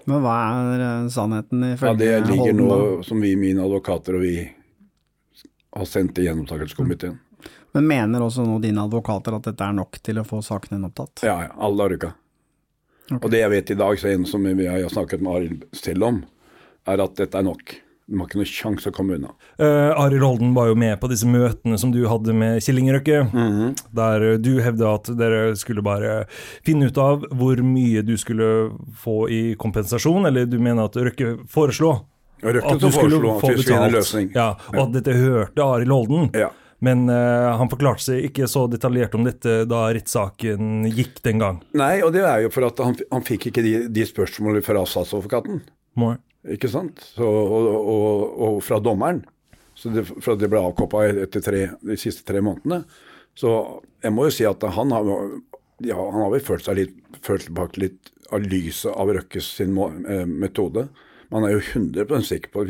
Men 0.10 0.24
hva 0.24 0.38
er 0.50 0.86
eh, 0.86 1.10
sannheten 1.14 1.62
Ja, 1.62 1.76
ifølge 1.76 1.98
Det 2.00 2.32
ligger 2.32 2.56
nå, 2.58 2.78
som 3.06 3.22
vi, 3.22 3.36
mine 3.38 3.62
advokater 3.62 4.18
og 4.18 4.26
vi, 4.26 4.36
har 5.72 5.86
sendt 5.88 6.16
til 6.18 6.26
gjennomtakelseskomiteen. 6.28 7.20
Men 7.72 7.86
mener 7.88 8.24
også 8.26 8.44
nå 8.44 8.58
dine 8.60 8.84
advokater 8.84 9.38
at 9.38 9.46
dette 9.48 9.64
er 9.64 9.78
nok 9.78 10.02
til 10.04 10.20
å 10.20 10.26
få 10.28 10.42
saken 10.44 10.76
gjenopptatt? 10.76 11.24
Ja, 11.24 11.38
ja, 11.46 11.54
alle 11.56 11.88
har 11.88 11.96
i 11.96 12.02
Okay. 13.12 13.26
Og 13.26 13.32
det 13.34 13.42
jeg 13.42 13.52
vet 13.52 13.72
i 13.74 13.76
dag, 13.76 13.98
så 14.00 14.08
en 14.08 14.26
som 14.30 14.46
vi 14.46 14.68
har 14.68 14.86
snakket 14.88 15.24
med 15.24 15.34
Arild 15.36 15.64
selv 15.76 16.06
om, 16.08 16.20
er 16.88 17.02
at 17.04 17.18
dette 17.20 17.36
er 17.36 17.44
nok. 17.44 17.74
De 18.10 18.18
har 18.20 18.28
ikke 18.28 18.40
noe 18.42 18.50
sjanse 18.50 18.90
å 18.90 18.94
komme 18.96 19.16
unna. 19.16 19.30
Uh, 19.62 19.94
Arild 20.02 20.24
Holden 20.26 20.54
var 20.56 20.68
jo 20.72 20.76
med 20.76 20.98
på 21.00 21.08
disse 21.12 21.28
møtene 21.30 21.78
som 21.80 21.92
du 21.94 22.02
hadde 22.10 22.34
med 22.36 22.60
Killingrøkke, 22.66 23.22
mm 23.32 23.50
Mhm. 23.52 23.76
der 23.96 24.26
eh, 24.34 24.38
du 24.38 24.60
hevda 24.60 24.94
at 24.98 25.12
dere 25.18 25.56
skulle 25.56 25.82
bare 25.86 26.26
finne 26.66 26.90
ut 26.90 26.98
av 26.98 27.24
hvor 27.32 27.62
mye 27.64 28.02
du 28.04 28.18
skulle 28.18 28.72
få 29.00 29.30
i 29.32 29.42
kompensasjon, 29.56 30.26
eller 30.28 30.46
du 30.50 30.58
mener 30.60 30.86
at 30.90 30.96
Røkke 30.98 31.38
foreslo 31.48 32.02
Røkke 32.44 32.74
at 32.74 32.80
du 32.82 32.90
skulle 32.92 33.22
få 33.40 33.54
betalt. 33.56 34.34
Ja, 34.36 34.56
og 34.74 34.88
at 34.88 34.92
dette 34.98 35.14
hørte 35.16 35.62
Arild 35.64 35.92
Holden. 35.94 36.32
Ja. 36.34 36.50
Men 36.82 37.04
uh, 37.08 37.54
han 37.60 37.70
forklarte 37.70 38.02
seg 38.02 38.24
ikke 38.32 38.48
så 38.50 38.64
detaljert 38.68 39.14
om 39.14 39.24
dette 39.24 39.60
da 39.70 39.84
rettssaken 39.94 40.88
gikk 40.90 41.22
den 41.22 41.38
gang. 41.38 41.60
Nei, 41.78 42.02
og 42.02 42.12
det 42.16 42.24
er 42.26 42.42
jo 42.48 42.50
for 42.50 42.66
at 42.66 42.80
han, 42.82 42.96
han 43.12 43.22
fikk 43.28 43.52
ikke 43.52 43.62
de, 43.64 43.74
de 43.94 44.06
spørsmålene 44.10 44.64
fra 44.66 44.82
statsadvokaten. 44.90 45.62
Må- 46.02 46.18
Ikke 46.50 46.70
sant? 46.72 47.04
Så, 47.14 47.28
og, 47.28 47.68
og, 47.78 48.24
og 48.48 48.60
fra 48.66 48.80
dommeren. 48.82 49.22
Så 49.78 49.92
det, 49.94 50.06
fra 50.10 50.36
det 50.38 50.50
ble 50.52 50.62
avkoppa 50.62 51.06
etter 51.10 51.44
tre, 51.46 51.62
de 51.86 51.98
siste 52.00 52.26
tre 52.28 52.42
månedene. 52.44 52.84
Så 53.38 53.52
jeg 54.04 54.14
må 54.14 54.28
jo 54.28 54.34
si 54.36 54.46
at 54.48 54.64
han 54.76 54.92
har, 54.94 55.08
ja, 55.86 55.98
han 55.98 56.26
har 56.26 56.34
vel 56.34 56.44
følt 56.44 56.66
seg 56.68 56.82
litt, 56.82 56.98
følt 57.26 57.50
bak 57.56 57.78
litt 57.82 58.12
av 58.32 58.44
lyset 58.46 58.92
av 58.92 59.12
Røkkes 59.16 59.48
sin 59.60 59.78
eh, 59.78 60.26
metode. 60.26 60.88
Man 61.32 61.48
er 61.48 61.56
jo 61.56 61.62
100 61.64 62.26
sikker 62.28 62.52
på 62.52 62.66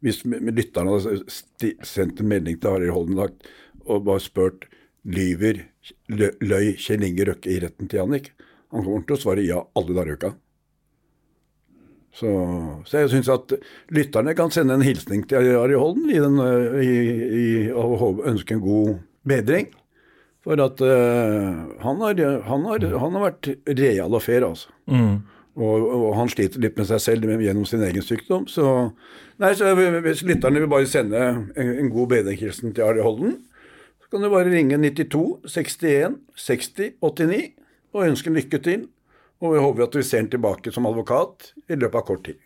Hvis 0.00 0.22
lytterne 0.24 0.94
hadde 0.96 1.72
sendt 1.84 2.22
en 2.22 2.30
melding 2.30 2.56
til 2.60 2.72
Arild 2.72 2.94
Holden 2.96 3.18
og 3.20 4.06
bare 4.06 4.22
spurt 4.24 4.64
lyver, 5.04 5.66
løy 6.08 6.76
Kjell 6.80 7.04
Inge 7.04 7.26
Røkke 7.28 7.52
i 7.52 7.58
retten 7.62 7.88
til 7.88 8.00
Jannik, 8.00 8.30
han 8.70 8.84
kommer 8.86 9.04
til 9.04 9.16
å 9.16 9.20
svare 9.20 9.44
ja 9.44 9.60
alle 9.76 9.96
dager 9.96 10.12
i 10.12 10.18
uka. 10.20 10.32
Så, 12.10 12.30
så 12.88 13.04
jeg 13.04 13.10
syns 13.12 13.28
at 13.30 13.52
lytterne 13.94 14.34
kan 14.34 14.50
sende 14.50 14.74
en 14.74 14.82
hilsning 14.84 15.22
til 15.30 15.52
Ari 15.54 15.76
Holden 15.78 16.08
i 16.10 16.18
den, 16.18 16.40
eh, 16.42 16.80
i, 16.82 16.94
i, 17.42 17.44
og 17.70 18.24
ønske 18.26 18.56
en 18.56 18.64
god 18.64 18.96
bedring. 19.30 19.70
For 20.40 20.56
at 20.64 20.80
uh, 20.80 21.76
han, 21.84 21.98
har, 22.00 22.20
han, 22.48 22.62
har, 22.64 22.84
han 23.02 23.16
har 23.18 23.26
vært 23.26 23.50
real 23.76 24.16
og 24.16 24.22
fair, 24.24 24.46
altså. 24.46 24.72
Mm. 24.88 25.20
Og, 25.60 25.84
og 25.84 26.14
han 26.16 26.30
sliter 26.32 26.62
litt 26.62 26.78
med 26.78 26.88
seg 26.88 27.02
selv 27.04 27.32
gjennom 27.42 27.66
sin 27.68 27.82
egen 27.84 28.04
sykdom. 28.04 28.46
Så, 28.48 28.64
nei, 29.42 29.52
så 29.58 29.74
hvis 29.76 30.24
lytterne 30.24 30.62
vil 30.62 30.70
bare 30.72 30.88
sende 30.88 31.20
en, 31.20 31.72
en 31.84 31.90
god 31.92 32.14
bedringshilsen 32.14 32.72
til 32.76 32.86
Ari 32.86 33.04
Holden, 33.04 33.36
så 34.00 34.14
kan 34.14 34.24
du 34.24 34.30
bare 34.32 34.48
ringe 34.48 34.78
92 34.80 35.44
61 35.44 36.16
60 36.40 36.96
89 37.04 37.50
og 37.92 38.06
ønske 38.06 38.32
lykke 38.32 38.62
til. 38.64 38.88
Og 39.40 39.54
vi 39.54 39.60
håper 39.64 39.86
at 39.86 39.96
vi 39.96 40.04
ser 40.04 40.24
ham 40.24 40.30
tilbake 40.32 40.72
som 40.72 40.88
advokat 40.88 41.52
i 41.68 41.78
løpet 41.78 41.96
av 42.02 42.06
kort 42.08 42.26
tid. 42.28 42.40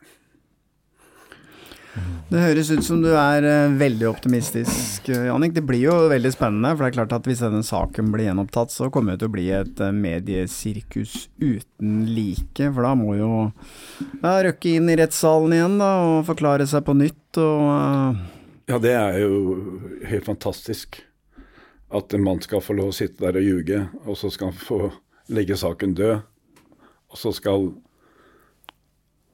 Det 2.30 2.40
høres 2.40 2.70
ut 2.72 2.82
som 2.82 3.02
du 3.04 3.10
er 3.14 3.44
eh, 3.46 3.74
veldig 3.78 4.06
optimistisk, 4.08 5.06
eh, 5.12 5.26
Jannik. 5.28 5.52
Det 5.54 5.62
blir 5.66 5.84
jo 5.84 5.94
veldig 6.10 6.32
spennende, 6.34 6.72
for 6.72 6.82
det 6.82 6.88
er 6.88 6.96
klart 6.96 7.14
at 7.14 7.28
hvis 7.28 7.42
denne 7.44 7.60
saken 7.66 8.10
blir 8.10 8.26
gjenopptatt, 8.26 8.72
så 8.74 8.88
kommer 8.90 9.14
det 9.14 9.22
til 9.22 9.30
å 9.30 9.34
bli 9.36 9.44
et 9.54 9.82
eh, 9.84 9.94
mediesirkus 9.94 11.28
uten 11.38 12.00
like. 12.10 12.58
For 12.64 12.80
da 12.82 12.94
må 12.98 13.14
jo 13.20 13.30
ja, 13.44 14.34
Røkke 14.48 14.74
inn 14.80 14.90
i 14.90 14.98
rettssalen 14.98 15.54
igjen 15.54 15.78
da, 15.82 15.92
og 16.08 16.26
forklare 16.30 16.66
seg 16.70 16.86
på 16.88 16.96
nytt. 16.98 17.38
og... 17.38 18.22
Ja, 18.72 18.80
det 18.80 18.94
er 18.96 19.20
jo 19.20 19.34
helt 20.08 20.26
fantastisk. 20.26 21.02
At 21.94 22.14
en 22.16 22.24
mann 22.26 22.40
skal 22.42 22.64
få 22.64 22.74
lov 22.74 22.90
å 22.90 22.96
sitte 22.96 23.22
der 23.26 23.38
og 23.38 23.46
ljuge, 23.46 23.84
og 24.08 24.18
så 24.18 24.32
skal 24.32 24.50
han 24.50 24.58
få 24.58 24.80
legge 25.30 25.60
saken 25.60 25.94
død. 25.94 26.24
Og 27.14 27.20
så 27.20 27.30
skal 27.34 27.68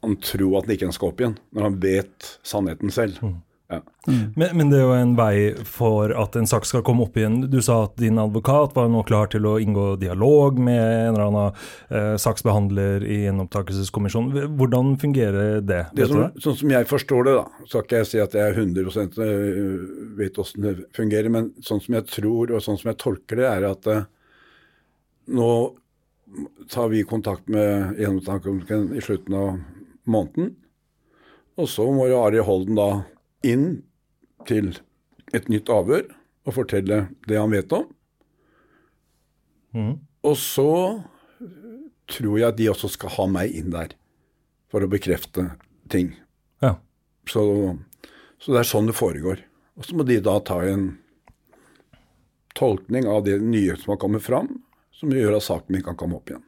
han 0.05 0.17
tro 0.25 0.57
at 0.59 0.67
han 0.67 0.77
ikke 0.77 0.93
skal 0.97 1.13
opp 1.13 1.23
igjen, 1.23 1.39
når 1.57 1.69
han 1.69 1.79
vet 1.83 2.35
sannheten 2.47 2.93
selv. 2.93 3.21
Ja. 3.71 3.81
Men, 4.35 4.49
men 4.57 4.71
det 4.73 4.81
er 4.81 4.83
jo 4.83 4.95
en 4.99 5.13
vei 5.15 5.35
for 5.69 6.11
at 6.19 6.35
en 6.35 6.49
sak 6.51 6.65
skal 6.67 6.83
komme 6.83 7.05
opp 7.05 7.19
igjen. 7.21 7.37
Du 7.53 7.61
sa 7.63 7.85
at 7.85 7.95
din 8.03 8.19
advokat 8.19 8.75
var 8.75 8.89
nå 8.91 9.05
klar 9.07 9.31
til 9.31 9.47
å 9.47 9.53
inngå 9.63 9.93
dialog 10.01 10.59
med 10.59 10.81
en 10.81 11.13
eller 11.13 11.27
annen 11.29 11.61
eh, 11.95 12.17
saksbehandler 12.19 13.07
i 13.07 13.21
gjenopptakelseskommisjonen. 13.29 14.57
Hvordan 14.59 14.97
fungerer 14.99 15.61
det? 15.63 15.85
Det 15.95 16.09
som, 16.11 16.25
sånn 16.43 16.59
som 16.65 16.75
jeg 16.75 16.89
forstår 16.91 17.29
det, 17.29 17.37
da, 17.39 17.67
skal 17.71 17.87
ikke 17.87 18.01
jeg 18.01 18.11
si 18.11 18.23
at 18.25 18.35
jeg 18.41 18.57
100 18.57 18.91
vet 20.19 20.43
åssen 20.43 20.67
det 20.67 20.75
fungerer, 20.97 21.31
men 21.31 21.53
sånn 21.63 21.85
som 21.85 22.01
jeg 22.01 22.09
tror 22.11 22.57
og 22.57 22.65
sånn 22.65 22.81
som 22.81 22.91
jeg 22.91 23.01
tolker 23.05 23.39
det, 23.45 23.47
er 23.53 23.69
at 23.71 23.93
eh, 23.93 24.09
nå 25.31 25.53
tar 26.71 26.91
vi 26.93 27.03
kontakt 27.07 27.49
med 27.51 27.99
gjenopptakelseskommisjonen 27.99 28.97
i 28.97 29.05
slutten 29.05 29.37
av 29.37 29.49
måneden, 30.11 30.55
og 31.59 31.69
så 31.69 31.87
må 31.93 32.07
Ari 32.17 32.43
Holden 32.45 32.79
da 32.79 32.91
inn 33.47 33.83
til 34.49 34.73
et 35.37 35.49
nytt 35.53 35.71
avhør 35.73 36.07
og 36.47 36.57
fortelle 36.57 37.03
det 37.29 37.39
han 37.39 37.53
vet 37.53 37.73
om. 37.77 37.89
Mm. 39.77 39.93
Og 40.27 40.37
så 40.39 40.71
tror 42.11 42.39
jeg 42.39 42.49
at 42.49 42.59
de 42.59 42.71
også 42.73 42.91
skal 42.95 43.15
ha 43.17 43.27
meg 43.31 43.55
inn 43.57 43.71
der 43.75 43.95
for 44.71 44.83
å 44.83 44.91
bekrefte 44.91 45.51
ting. 45.93 46.15
Ja. 46.63 46.77
Så, 47.29 47.43
så 48.41 48.55
det 48.55 48.63
er 48.63 48.71
sånn 48.71 48.91
det 48.91 48.99
foregår. 48.99 49.45
Og 49.79 49.87
så 49.87 49.97
må 49.97 50.07
de 50.07 50.19
da 50.23 50.39
ta 50.45 50.61
en 50.67 50.93
tolkning 52.59 53.07
av 53.09 53.25
det 53.27 53.39
nye 53.43 53.77
som 53.79 53.95
har 53.95 54.01
kommet 54.03 54.25
fram, 54.25 54.51
som 55.01 55.13
gjør 55.15 55.39
at 55.39 55.47
saken 55.47 55.75
min 55.75 55.85
kan 55.85 55.97
komme 55.99 56.19
opp 56.21 56.31
igjen. 56.31 56.45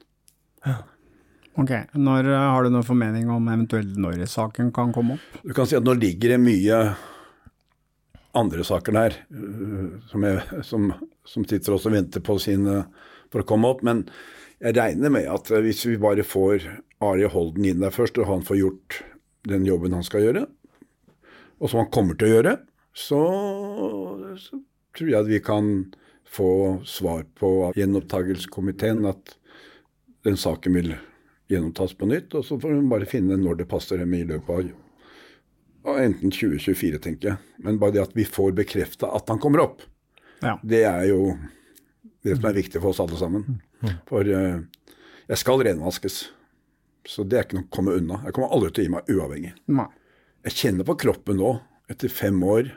Ok, 1.61 1.73
når 2.01 2.29
eh, 2.33 2.43
Har 2.55 2.65
du 2.65 2.73
noen 2.73 2.87
formening 2.87 3.31
om 3.33 3.49
eventuelt 3.53 3.97
når 4.01 4.25
saken 4.31 4.71
kan 4.75 4.93
komme 4.95 5.19
opp? 5.19 5.41
Du 5.43 5.53
kan 5.57 5.69
si 5.69 5.77
at 5.77 5.85
nå 5.85 5.97
ligger 5.99 6.35
det 6.35 6.41
mye 6.41 6.79
andre 8.39 8.65
saker 8.65 8.97
der 8.97 9.17
øh, 9.29 9.99
som, 10.09 10.25
jeg, 10.25 10.63
som, 10.65 10.93
som 11.29 11.45
sitter 11.45 11.77
også 11.77 11.91
og 11.91 11.97
venter 11.99 12.25
på 12.25 12.39
sine 12.41 12.87
for 13.33 13.43
å 13.43 13.49
komme 13.49 13.69
opp. 13.69 13.85
Men 13.85 14.07
jeg 14.63 14.77
regner 14.79 15.13
med 15.13 15.29
at 15.29 15.53
hvis 15.53 15.85
vi 15.89 16.01
bare 16.01 16.25
får 16.25 16.69
Ari 17.03 17.29
Holden 17.29 17.67
inn 17.69 17.83
der 17.83 17.93
først, 17.93 18.21
og 18.21 18.31
han 18.31 18.45
får 18.47 18.61
gjort 18.61 19.01
den 19.51 19.67
jobben 19.67 19.97
han 19.97 20.07
skal 20.07 20.25
gjøre, 20.25 20.47
og 21.59 21.71
som 21.71 21.83
han 21.83 21.91
kommer 21.95 22.17
til 22.19 22.31
å 22.31 22.37
gjøre, 22.37 22.57
så, 22.97 23.23
så 24.39 24.61
tror 24.97 25.11
jeg 25.11 25.19
at 25.19 25.31
vi 25.31 25.41
kan 25.43 25.73
få 26.33 26.49
svar 26.89 27.25
på 27.39 27.49
av 27.69 27.77
gjenopptakelseskomiteen 27.77 29.05
at 29.11 29.35
den 30.25 30.39
saken 30.41 30.77
vil 30.79 30.95
gjenopptas 31.53 31.93
på 31.99 32.09
nytt, 32.09 32.33
og 32.39 32.47
så 32.47 32.57
får 32.61 32.77
hun 32.79 32.89
bare 32.89 33.09
finne 33.11 33.37
når 33.37 33.59
det 33.61 33.69
passer 33.69 34.01
dem 34.01 34.15
i 34.17 34.23
løpet 34.25 34.71
av 35.85 35.99
enten 36.01 36.31
2024, 36.33 37.01
tenker 37.03 37.33
jeg. 37.33 37.41
Men 37.65 37.81
bare 37.83 37.97
det 37.97 38.05
at 38.07 38.15
vi 38.17 38.25
får 38.25 38.55
bekrefta 38.63 39.11
at 39.13 39.29
han 39.29 39.41
kommer 39.43 39.65
opp, 39.67 39.83
Ja. 40.43 40.57
det 40.63 40.85
er 40.89 41.05
jo 41.11 41.35
det 42.23 42.37
som 42.39 42.47
er 42.49 42.55
viktig 42.57 42.81
for 42.81 42.91
oss 42.95 43.01
alle 43.03 43.19
sammen. 43.19 43.61
For 44.09 44.23
uh, 44.27 44.63
jeg 45.29 45.39
skal 45.39 45.63
renvaskes. 45.67 46.29
Så 47.07 47.25
det 47.27 47.39
er 47.39 47.45
ikke 47.47 47.59
noe 47.59 47.67
å 47.67 47.75
komme 47.75 47.97
unna. 47.99 48.21
Jeg 48.25 48.35
kommer 48.37 48.55
aldri 48.55 48.71
til 48.71 48.85
å 48.85 48.87
gi 48.87 48.93
meg 48.95 49.11
uavhengig. 49.11 49.53
Nei. 49.75 49.89
Jeg 50.47 50.57
kjenner 50.59 50.87
på 50.87 50.95
kroppen 51.03 51.39
nå, 51.43 51.57
etter 51.91 52.11
fem 52.11 52.39
år, 52.47 52.71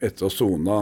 etter 0.00 0.24
å 0.26 0.30
ha 0.30 0.32
sona 0.32 0.78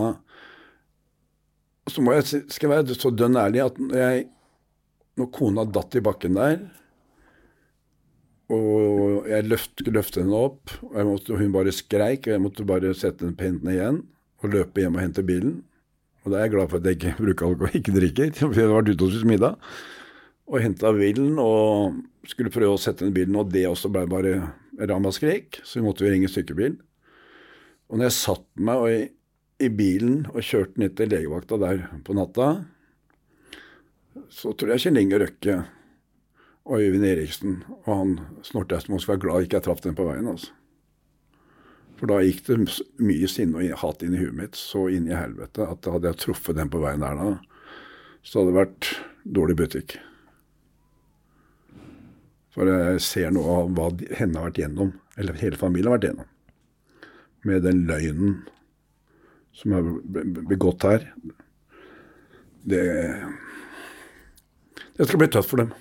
Så 1.91 2.01
må 2.01 2.15
jeg, 2.17 2.45
skal 2.49 2.71
jeg 2.71 2.73
være 2.73 2.97
så 2.97 3.13
dønn 3.13 3.37
ærlig 3.37 3.61
at 3.65 3.77
når, 3.81 3.99
jeg, 4.01 4.25
når 5.21 5.31
kona 5.37 5.67
datt 5.69 5.99
i 5.99 6.03
bakken 6.05 6.39
der, 6.39 6.63
og 8.53 9.29
jeg 9.29 9.47
løft, 9.49 9.85
løftet 9.89 10.23
henne 10.23 10.41
opp, 10.47 10.73
og 10.85 10.97
jeg 10.99 11.09
måtte, 11.09 11.37
hun 11.39 11.53
bare 11.55 11.73
skreik, 11.73 12.27
og 12.27 12.35
jeg 12.35 12.43
måtte 12.45 12.67
bare 12.69 12.93
sette 12.97 13.25
henne 13.25 13.37
på 13.39 13.47
hendene 13.49 13.77
igjen 13.77 14.03
og 14.45 14.53
løpe 14.53 14.83
hjem 14.83 14.99
og 14.99 15.05
hente 15.05 15.25
bilen. 15.25 15.63
Og 16.25 16.33
da 16.33 16.39
er 16.39 16.47
jeg 16.47 16.55
glad 16.55 16.71
for 16.73 16.81
at 16.81 16.89
jeg 16.89 16.99
ikke 16.99 17.15
bruker 17.23 17.49
alkohol, 17.49 17.79
ikke 17.81 17.97
drikker, 17.97 18.33
for 18.41 18.59
jeg 18.61 18.69
har 18.69 18.77
vært 18.77 18.93
ute 18.93 19.07
og 19.07 19.15
spist 19.15 19.29
middag. 19.29 19.71
Og 20.45 20.61
henta 20.61 20.93
bilen 20.93 21.39
og 21.41 22.03
skulle 22.29 22.53
prøve 22.53 22.77
å 22.77 22.81
sette 22.81 23.07
inn 23.07 23.17
bilen, 23.17 23.37
og 23.41 23.53
det 23.53 23.65
også 23.69 23.91
ble 23.93 24.05
bare 24.11 24.35
ramaskrik, 24.77 25.63
så 25.65 25.79
vi 25.79 25.87
måtte 25.87 26.05
jo 26.05 26.13
ringe 26.13 26.29
stykkebil. 26.29 26.77
Og 27.89 27.97
når 27.97 28.11
jeg 28.11 28.17
satt 28.19 28.47
meg 28.61 28.83
og 28.83 28.93
i, 28.93 29.01
i 29.63 29.71
bilen 29.71 30.25
og 30.33 30.43
kjørte 30.43 30.81
ned 30.83 30.97
til 30.99 31.13
legevakta 31.13 31.59
der 31.63 31.87
på 32.07 32.17
natta, 32.17 32.49
så 34.31 34.53
tror 34.55 34.75
jeg 34.75 34.87
Kjell 34.87 35.01
Inge 35.03 35.21
Røkke 35.23 35.57
og 36.65 36.81
Øyvind 36.81 37.07
Eriksen 37.07 37.57
og 37.85 37.91
han 37.93 38.13
Snortausten 38.47 38.99
skulle 38.99 39.19
være 39.19 39.25
glad 39.27 39.47
ikke 39.47 39.59
jeg 39.59 39.67
traff 39.67 39.83
den 39.85 39.97
på 39.99 40.07
veien. 40.09 40.29
altså. 40.31 40.53
For 41.99 42.11
da 42.11 42.21
gikk 42.25 42.43
det 42.49 42.59
mye 43.05 43.29
sinne 43.31 43.61
og 43.61 43.83
hat 43.85 44.03
inn 44.03 44.17
i 44.17 44.23
huet 44.23 44.35
mitt, 44.39 44.59
så 44.59 44.89
inn 44.91 45.07
i 45.11 45.15
helvete, 45.15 45.67
at 45.67 45.87
hadde 45.87 46.11
jeg 46.11 46.21
truffet 46.25 46.59
den 46.59 46.73
på 46.73 46.81
veien 46.83 47.05
der 47.05 47.21
da, 47.21 47.29
så 48.25 48.41
hadde 48.41 48.51
det 48.51 48.59
vært 48.59 48.91
dårlig 49.39 49.57
butikk. 49.61 49.97
For 52.55 52.71
jeg 52.71 53.03
ser 53.03 53.35
noe 53.35 53.61
av 53.61 53.71
hva 53.77 53.89
henne 54.15 54.41
har 54.41 54.51
vært 54.51 54.61
gjennom, 54.63 54.93
eller 55.19 55.39
hele 55.39 55.59
familien 55.59 55.91
har 55.91 55.99
vært 55.99 56.09
gjennom, 56.11 56.29
med 57.45 57.65
den 57.67 57.85
løgnen 57.89 58.37
som 59.55 59.73
er 59.79 59.83
be- 59.87 60.25
be- 60.35 60.45
begått 60.55 60.83
her. 60.87 61.07
Det, 62.65 62.83
det 64.97 65.07
skal 65.09 65.21
bli 65.21 65.29
tøft 65.35 65.51
for 65.51 65.63
dem. 65.63 65.73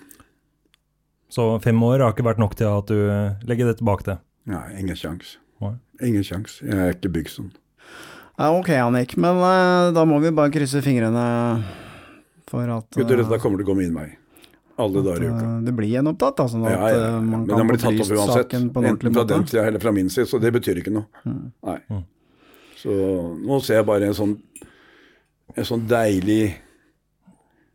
Så 1.33 1.45
fem 1.63 1.79
år 1.85 2.03
har 2.03 2.13
ikke 2.13 2.25
vært 2.27 2.41
nok 2.41 2.55
til 2.59 2.69
at 2.69 2.89
du 2.91 3.47
legger 3.49 3.69
det 3.71 3.77
tilbake 3.79 4.05
til? 4.07 4.19
Nei, 4.51 4.65
ingen 4.81 4.97
sjans. 4.99 5.37
Ingen 6.03 6.25
sjans. 6.27 6.57
Jeg 6.65 6.75
er 6.75 6.91
ikke 6.97 7.11
bygd 7.15 7.31
sånn. 7.31 7.51
Ja, 8.33 8.49
ok, 8.57 8.69
Annik, 8.81 9.13
men 9.21 9.37
eh, 9.45 9.91
da 9.95 10.03
må 10.09 10.17
vi 10.23 10.31
bare 10.35 10.51
krysse 10.51 10.81
fingrene 10.83 11.23
for 12.49 12.65
at, 12.73 12.87
Gutter, 12.97 13.19
eh, 13.21 13.23
dette 13.29 13.39
kommer 13.41 13.61
til 13.61 13.67
å 13.67 13.71
gå 13.71 13.75
min 13.77 13.93
vei. 13.95 14.07
Alle 14.81 15.03
at 15.03 15.05
dager 15.05 15.21
i 15.23 15.29
uka. 15.29 15.43
eh, 15.45 15.59
det 15.67 15.73
blir 15.77 15.91
gjenopptatt, 15.93 16.41
sånn 16.49 16.65
at 16.65 16.73
Ja, 16.73 16.79
ja, 16.81 16.95
ja. 16.97 17.11
eh, 17.13 17.19
man 17.21 17.29
Men 17.45 17.45
kan 17.53 17.61
den 17.61 17.69
blir 17.69 17.81
tatt 17.83 18.01
opp 18.01 18.15
uansett. 18.17 18.55
Enten 18.57 19.13
fra 19.13 19.23
den 19.29 19.45
sida 19.47 19.67
eller 19.69 19.79
fra 19.85 19.93
min 19.95 20.09
side, 20.09 20.25
så 20.33 20.41
det 20.41 20.51
betyr 20.57 20.81
ikke 20.81 20.93
noe. 20.97 21.05
Nei. 21.29 21.77
Så 22.83 22.91
nå 23.39 23.61
ser 23.63 23.79
jeg 23.79 23.87
bare 23.87 24.09
en 24.09 24.17
sånn, 24.17 24.35
en 25.55 25.67
sånn 25.67 25.85
deilig, 25.87 26.57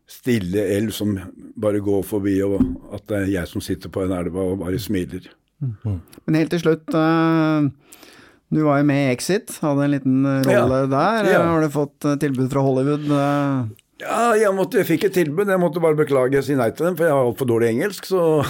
stille 0.09 0.63
elv 0.77 0.93
som 0.97 1.15
bare 1.61 1.81
går 1.85 2.05
forbi, 2.09 2.39
og 2.45 2.61
at 2.97 3.05
det 3.09 3.19
er 3.23 3.33
jeg 3.39 3.51
som 3.51 3.65
sitter 3.65 3.93
på 3.93 4.05
en 4.05 4.15
elva 4.17 4.45
og 4.53 4.63
bare 4.63 4.81
smiler. 4.81 5.27
Men 5.61 6.39
helt 6.39 6.53
til 6.55 6.63
slutt, 6.63 6.93
eh, 6.95 7.69
du 8.55 8.63
var 8.65 8.81
jo 8.81 8.89
med 8.89 9.03
i 9.03 9.13
Exit, 9.13 9.57
hadde 9.65 9.85
en 9.85 9.95
liten 9.97 10.23
rolle 10.47 10.61
rolle 10.63 10.81
der. 10.93 11.29
Ja. 11.33 11.43
Har 11.51 11.65
du 11.65 11.73
fått 11.73 12.09
eh, 12.09 12.17
tilbud 12.21 12.49
fra 12.53 12.65
Hollywood? 12.65 13.09
Ja, 13.99 14.31
jeg, 14.39 14.53
måtte, 14.55 14.79
jeg 14.79 14.87
fikk 14.87 15.09
et 15.09 15.15
tilbud. 15.17 15.49
Jeg 15.51 15.59
måtte 15.59 15.81
bare 15.83 15.99
beklage 15.99 16.39
og 16.39 16.45
si 16.47 16.55
nei 16.59 16.69
til 16.71 16.87
dem, 16.87 16.97
for 16.99 17.09
jeg 17.09 17.15
har 17.17 17.25
altfor 17.27 17.49
dårlig 17.51 17.73
engelsk, 17.73 18.07
så 18.07 18.45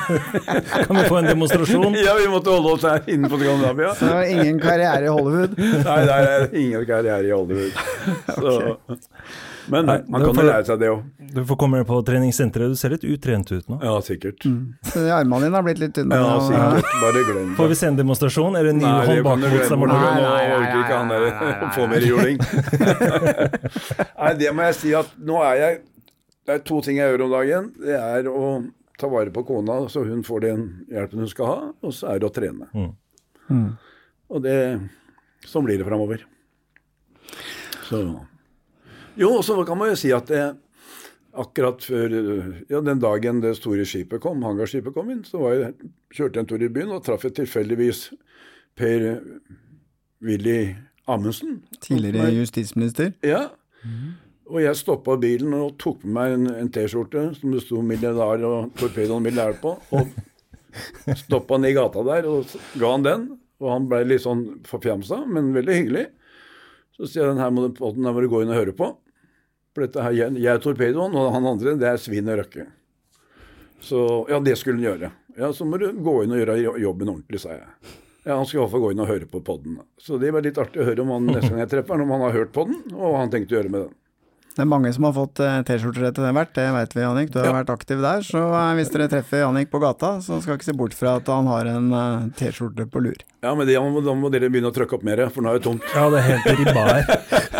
Kan 0.84 0.98
vi 0.98 1.04
få 1.08 1.22
en 1.22 1.30
demonstrasjon? 1.30 1.96
Ja, 2.04 2.18
vi 2.20 2.28
måtte 2.28 2.52
holde 2.52 2.74
oss 2.76 2.84
her 2.84 3.00
innenfor 3.08 3.40
Skandinavia. 3.40 3.94
Så 3.96 4.10
ingen 4.28 4.60
karriere 4.60 5.08
i 5.08 5.14
Hollywood? 5.14 5.56
Nei, 5.56 5.98
det 6.04 6.18
er 6.20 6.46
ingen 6.52 6.84
karriere 6.90 7.24
i 7.24 7.32
Hollywood. 7.32 7.72
Så. 8.36 8.56
Men 9.72 9.86
Nei, 9.88 9.96
man 10.12 10.20
kan 10.24 10.36
jo 10.36 10.44
lære 10.44 10.64
seg 10.68 10.80
det 10.82 10.88
òg. 10.92 11.04
Du 11.34 11.40
får 11.48 11.56
komme 11.58 11.80
på 11.88 11.96
treningssenteret, 12.06 12.74
du 12.74 12.76
ser 12.78 12.92
litt 12.92 13.04
utrent 13.08 13.48
ut 13.52 13.68
nå. 13.72 13.78
Ja, 13.82 13.94
sikkert. 14.04 14.44
Så 14.90 15.04
Armene 15.14 15.48
dine 15.48 15.56
har 15.56 15.64
blitt 15.66 15.80
litt 15.82 15.94
tynne? 15.96 16.18
Ja, 16.20 16.34
sikkert. 16.44 16.90
Bare 17.00 17.22
glem 17.30 17.54
Får 17.56 17.70
vi 17.70 17.74
det. 17.74 17.78
se 17.80 17.88
en 17.88 17.98
demonstrasjon? 17.98 18.58
Er 18.60 18.68
det 18.68 18.74
en 18.74 18.80
ny 18.82 18.84
Nei, 18.84 18.92
det 19.08 19.24
hånd 19.24 19.24
kan 19.24 19.40
du 19.40 19.48
bakmot 19.48 19.92
glemme. 19.94 19.96
Stein 19.96 20.20
Nå 20.20 20.58
orker 20.58 20.78
ikke 20.82 20.98
han 21.00 21.12
der 21.14 21.26
å 21.26 21.70
få 21.74 21.88
mer 21.90 22.06
juling. 22.10 22.38
Nei, 24.20 24.32
det 24.44 24.52
må 24.54 24.68
jeg 24.68 24.78
si 24.82 24.94
at 25.00 25.14
nå 25.18 25.40
er 25.48 25.60
jeg 25.62 25.80
Det 26.44 26.58
er 26.58 26.64
to 26.68 26.80
ting 26.84 26.98
jeg 27.00 27.08
gjør 27.14 27.24
om 27.26 27.32
dagen. 27.38 27.70
Det 27.80 27.96
er 27.96 28.28
å 28.28 28.50
ta 29.00 29.08
vare 29.10 29.32
på 29.34 29.42
kona 29.48 29.80
så 29.90 30.04
hun 30.06 30.20
får 30.26 30.44
den 30.44 30.66
hjelpen 30.92 31.24
hun 31.24 31.30
skal 31.32 31.48
ha, 31.50 31.56
og 31.82 31.94
så 31.96 32.12
er 32.12 32.20
det 32.22 32.28
å 32.28 32.34
trene. 32.36 32.68
Mm. 33.48 33.64
Og 34.30 34.44
det 34.44 34.58
Sånn 35.44 35.66
blir 35.66 35.76
det 35.76 35.84
framover. 35.84 36.22
Så 37.84 37.98
Jo, 39.18 39.30
og 39.38 39.44
så 39.46 39.56
kan 39.66 39.78
man 39.78 39.92
jo 39.92 39.98
si 39.98 40.10
at 40.14 40.30
det 40.30 40.44
akkurat 41.34 41.82
før 41.82 42.14
Ja, 42.70 42.80
den 42.80 43.02
dagen 43.02 43.42
det 43.42 43.56
store 43.58 43.86
skipet 43.86 44.22
kom, 44.22 44.42
hangarskipet 44.46 44.94
kom 44.94 45.10
inn, 45.10 45.24
så 45.26 45.42
var 45.42 45.54
jeg, 45.58 45.90
kjørte 46.14 46.38
jeg 46.38 46.44
en 46.44 46.50
tur 46.50 46.64
i 46.64 46.72
byen 46.72 46.94
og 46.94 47.04
traff 47.06 47.26
jeg 47.26 47.36
tilfeldigvis 47.38 48.08
Per 48.78 49.06
Willy 50.24 50.74
Amundsen. 51.06 51.60
Tidligere 51.80 52.32
justisminister? 52.34 53.12
Ja. 53.22 53.48
Og 54.50 54.60
jeg 54.62 54.76
stoppa 54.76 55.16
bilen 55.20 55.54
og 55.56 55.76
tok 55.80 56.02
med 56.04 56.14
meg 56.16 56.34
en, 56.36 56.46
en 56.64 56.70
T-skjorte 56.72 57.30
som 57.38 57.54
det 57.54 57.62
sto 57.64 57.80
'Milliardær' 57.80 58.44
og 58.48 58.72
'Torpedoen 58.76 59.24
milliardær' 59.24 59.60
på. 59.60 59.76
Og 59.90 61.16
stoppa 61.24 61.54
han 61.54 61.68
i 61.68 61.72
gata 61.76 62.02
der 62.04 62.28
og 62.28 62.50
ga 62.80 62.90
han 62.92 63.06
den. 63.06 63.30
Og 63.62 63.70
han 63.70 63.88
ble 63.88 64.02
litt 64.04 64.24
sånn 64.24 64.44
forfjamsa, 64.66 65.22
men 65.30 65.54
veldig 65.54 65.76
hyggelig. 65.78 66.06
Så 66.96 67.08
sier 67.08 67.32
her 67.38 67.50
må 67.54 67.68
du, 67.68 67.80
her 67.80 68.12
må 68.12 68.20
du 68.20 68.28
gå 68.28 68.42
inn 68.42 68.52
og 68.52 68.58
høre 68.58 68.74
på. 68.76 68.90
For 69.74 69.84
dette 69.84 70.04
her, 70.06 70.14
jeg, 70.14 70.36
jeg 70.38 70.52
er 70.54 70.62
Torpedoen, 70.62 71.16
og 71.18 71.32
han 71.34 71.50
andre 71.50 71.74
det 71.80 71.88
er 71.90 71.98
Svin 71.98 72.30
og 72.30 72.38
Røkke. 72.38 72.68
Så 73.84 74.00
ja, 74.30 74.38
det 74.40 74.54
skulle 74.60 74.78
han 74.78 74.86
gjøre. 74.86 75.10
Ja, 75.36 75.50
så 75.52 75.66
må 75.66 75.80
du 75.82 75.88
gå 75.92 76.14
inn 76.22 76.32
og 76.32 76.40
gjøre 76.40 76.78
jobben 76.80 77.10
ordentlig, 77.10 77.40
sa 77.42 77.56
jeg. 77.56 77.66
Ja, 78.24 78.38
Han 78.38 78.46
skulle 78.46 78.62
i 78.62 78.64
hvert 78.64 78.72
fall 78.72 78.84
gå 78.86 78.92
inn 78.94 79.02
og 79.04 79.10
høre 79.10 79.26
på 79.28 79.42
podden. 79.44 79.80
Så 80.00 80.16
det 80.22 80.30
var 80.32 80.46
litt 80.46 80.60
artig 80.62 80.80
å 80.80 80.86
høre 80.86 81.02
om 81.04 81.10
han 81.12 81.26
neste 81.28 81.50
gang 81.50 81.60
jeg 81.64 81.72
treffer 81.74 81.98
han, 81.98 82.06
om 82.06 82.14
han 82.14 82.24
har 82.24 82.38
hørt 82.38 82.54
podden, 82.54 82.78
og 82.94 83.02
hva 83.02 83.18
han 83.20 83.34
tenkte 83.34 83.52
å 83.52 83.58
gjøre 83.58 83.72
med 83.74 83.82
den. 83.82 83.98
Det 84.54 84.62
er 84.62 84.68
mange 84.70 84.92
som 84.94 85.02
har 85.08 85.14
fått 85.16 85.40
eh, 85.42 85.56
T-skjorter 85.66 86.04
etter 86.12 86.30
hvert, 86.30 86.52
det 86.54 86.64
vet 86.76 86.92
vi, 86.94 87.00
Jannik. 87.02 87.30
Du 87.34 87.40
har 87.42 87.56
vært 87.56 87.72
aktiv 87.74 87.98
der. 88.04 88.22
Så 88.22 88.38
eh, 88.38 88.68
hvis 88.78 88.92
dere 88.94 89.08
treffer 89.10 89.40
Jannik 89.42 89.66
på 89.72 89.80
gata, 89.82 90.12
så 90.22 90.38
skal 90.44 90.60
ikke 90.60 90.68
se 90.68 90.74
bort 90.78 90.94
fra 90.94 91.16
at 91.18 91.26
han 91.32 91.48
har 91.50 91.66
en 91.72 91.88
eh, 91.90 92.28
T-skjorte 92.38 92.86
på 92.92 93.02
lur. 93.02 93.18
Ja, 93.42 93.50
men 93.58 93.66
det, 93.66 93.74
da 93.74 94.14
må 94.14 94.30
dere 94.30 94.48
begynne 94.54 94.70
å 94.70 94.76
trykke 94.76 94.94
opp 95.00 95.02
mer, 95.06 95.24
for 95.34 95.42
nå 95.42 95.50
er 95.50 95.58
det 95.58 95.66
tomt. 95.66 95.82
Ja, 95.90 96.06
det 96.14 96.22
er 96.22 96.26
helt 96.30 96.46
ribba 96.62 96.86
her. 96.86 97.02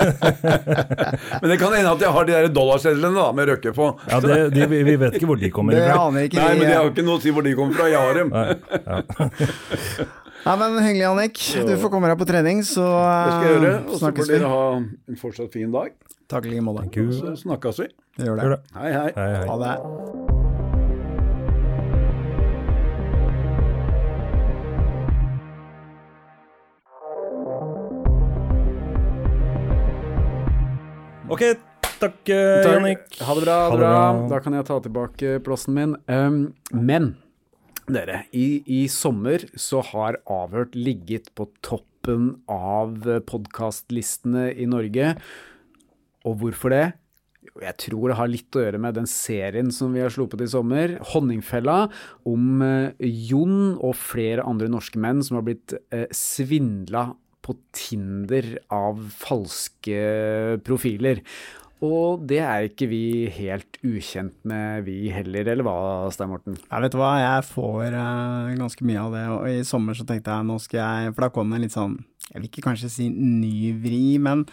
Men 1.41 1.49
det 1.51 1.57
kan 1.61 1.73
hende 1.73 1.93
at 1.95 2.03
jeg 2.03 2.13
har 2.13 2.27
de 2.29 2.33
der 2.35 2.49
dollarsedlene 2.53 3.17
da, 3.17 3.27
med 3.37 3.49
Røkke 3.49 3.73
på. 3.77 3.87
Ja, 4.11 4.19
det, 4.21 4.37
de, 4.55 4.67
vi 4.71 4.83
vi 4.87 4.97
vet 5.01 5.17
ikke 5.19 5.29
hvor 5.31 5.41
de 5.41 5.51
kommer 5.55 5.77
Det 5.77 5.87
fra. 5.87 5.97
aner 6.09 6.27
ikke 6.29 6.41
Nei, 6.41 6.51
men 6.59 6.69
det 6.69 6.75
har 6.77 6.91
ikke 6.91 7.05
noe 7.07 7.19
å 7.19 7.23
si 7.25 7.33
hvor 7.35 7.47
de 7.47 7.55
kommer 7.57 7.79
fra. 7.79 7.89
Jeg 7.89 8.01
har 8.01 8.21
dem. 8.21 8.29
Nei, 8.35 10.09
men 10.45 10.77
Hyggelig, 10.85 11.07
Annik. 11.09 11.39
Du 11.67 11.73
får 11.81 11.91
komme 11.93 12.11
deg 12.11 12.19
på 12.21 12.27
trening, 12.29 12.61
så 12.69 12.85
Det 12.85 13.33
skal 13.33 13.47
jeg 13.49 13.55
gjøre. 13.55 13.71
eh, 13.75 13.87
Og 13.89 13.99
så 14.01 14.11
får 14.13 14.29
dere 14.29 14.49
ha 14.53 14.65
en 14.77 15.17
fortsatt 15.17 15.53
fin 15.53 15.73
dag. 15.73 15.93
Takk 16.29 16.47
i 16.47 16.53
like 16.53 16.63
måte. 16.65 16.85
Så 17.17 17.35
snakkes 17.45 17.79
vi. 17.81 17.89
Det 18.19 18.27
gjør 18.29 18.37
det. 18.37 18.45
Gjør 18.45 18.57
det. 18.57 18.63
Hei, 18.77 18.93
hei. 18.93 19.11
Hei, 19.17 19.31
hei. 19.39 19.47
Ha 19.49 19.57
det. 19.65 20.85
Ok, 31.29 31.41
takk, 31.99 32.29
eh, 32.29 32.63
Jannik. 32.69 33.05
Ha 33.25 33.35
det 33.35 33.43
bra. 33.47 33.57
Ha 33.65 33.71
det 33.73 33.79
bra. 33.81 34.29
Da 34.29 34.41
kan 34.45 34.53
jeg 34.59 34.67
ta 34.69 34.77
tilbake 34.85 35.39
plassen 35.45 35.75
min. 35.75 35.95
Um, 36.09 36.53
men 36.73 37.15
dere, 37.91 38.25
i, 38.33 38.63
i 38.67 38.85
sommer 38.89 39.45
så 39.61 39.83
har 39.93 40.21
Avhørt 40.31 40.77
ligget 40.77 41.31
på 41.37 41.49
toppen 41.65 42.35
av 42.51 43.05
podkastlistene 43.29 44.51
i 44.57 44.69
Norge. 44.71 45.15
Og 46.25 46.39
hvorfor 46.41 46.73
det? 46.73 46.85
Jeg 47.63 47.77
tror 47.85 48.09
det 48.11 48.17
har 48.19 48.31
litt 48.31 48.57
å 48.57 48.63
gjøre 48.65 48.81
med 48.83 48.97
den 48.97 49.09
serien 49.11 49.69
som 49.75 49.93
vi 49.95 50.03
har 50.03 50.13
sluppet 50.13 50.43
i 50.43 50.49
sommer, 50.51 50.97
'Honningfella', 50.99 51.91
om 52.27 52.63
eh, 52.65 52.95
Jon 53.01 53.77
og 53.77 53.95
flere 54.01 54.43
andre 54.43 54.71
norske 54.73 54.99
menn 54.99 55.23
som 55.23 55.39
har 55.39 55.47
blitt 55.47 55.77
eh, 55.93 56.09
svindla 56.11 57.13
på 57.45 57.55
Tinder 57.77 58.57
av 58.73 59.05
falske 59.13 60.01
profiler. 60.65 61.21
Og 61.85 62.23
det 62.29 62.39
er 62.41 62.69
ikke 62.69 62.89
vi 62.89 63.03
helt 63.35 63.79
ukjent 63.85 64.37
med, 64.49 64.87
vi 64.87 65.11
heller, 65.13 65.51
eller 65.53 65.67
hva, 65.67 65.77
Stein 66.15 66.31
Morten? 66.33 66.57
Jeg 66.57 66.85
vet 66.87 66.97
hva, 66.97 67.11
jeg 67.21 67.49
får 67.51 67.97
uh, 67.99 68.55
ganske 68.61 68.87
mye 68.89 69.03
av 69.03 69.17
det, 69.17 69.25
og 69.35 69.49
i 69.51 69.67
sommer 69.69 69.99
så 69.99 70.07
tenkte 70.09 70.33
jeg 70.33 70.49
nå 70.49 70.57
skal 70.63 70.81
jeg 70.81 71.13
For 71.13 71.27
da 71.27 71.33
kom 71.35 71.53
det 71.53 71.59
en 71.59 71.67
litt 71.67 71.77
sånn, 71.77 71.99
jeg 72.31 72.41
vil 72.41 72.49
ikke 72.49 72.65
kanskje 72.71 72.93
si 72.93 73.11
ny 73.13 73.75
vri, 73.85 74.17
men 74.23 74.47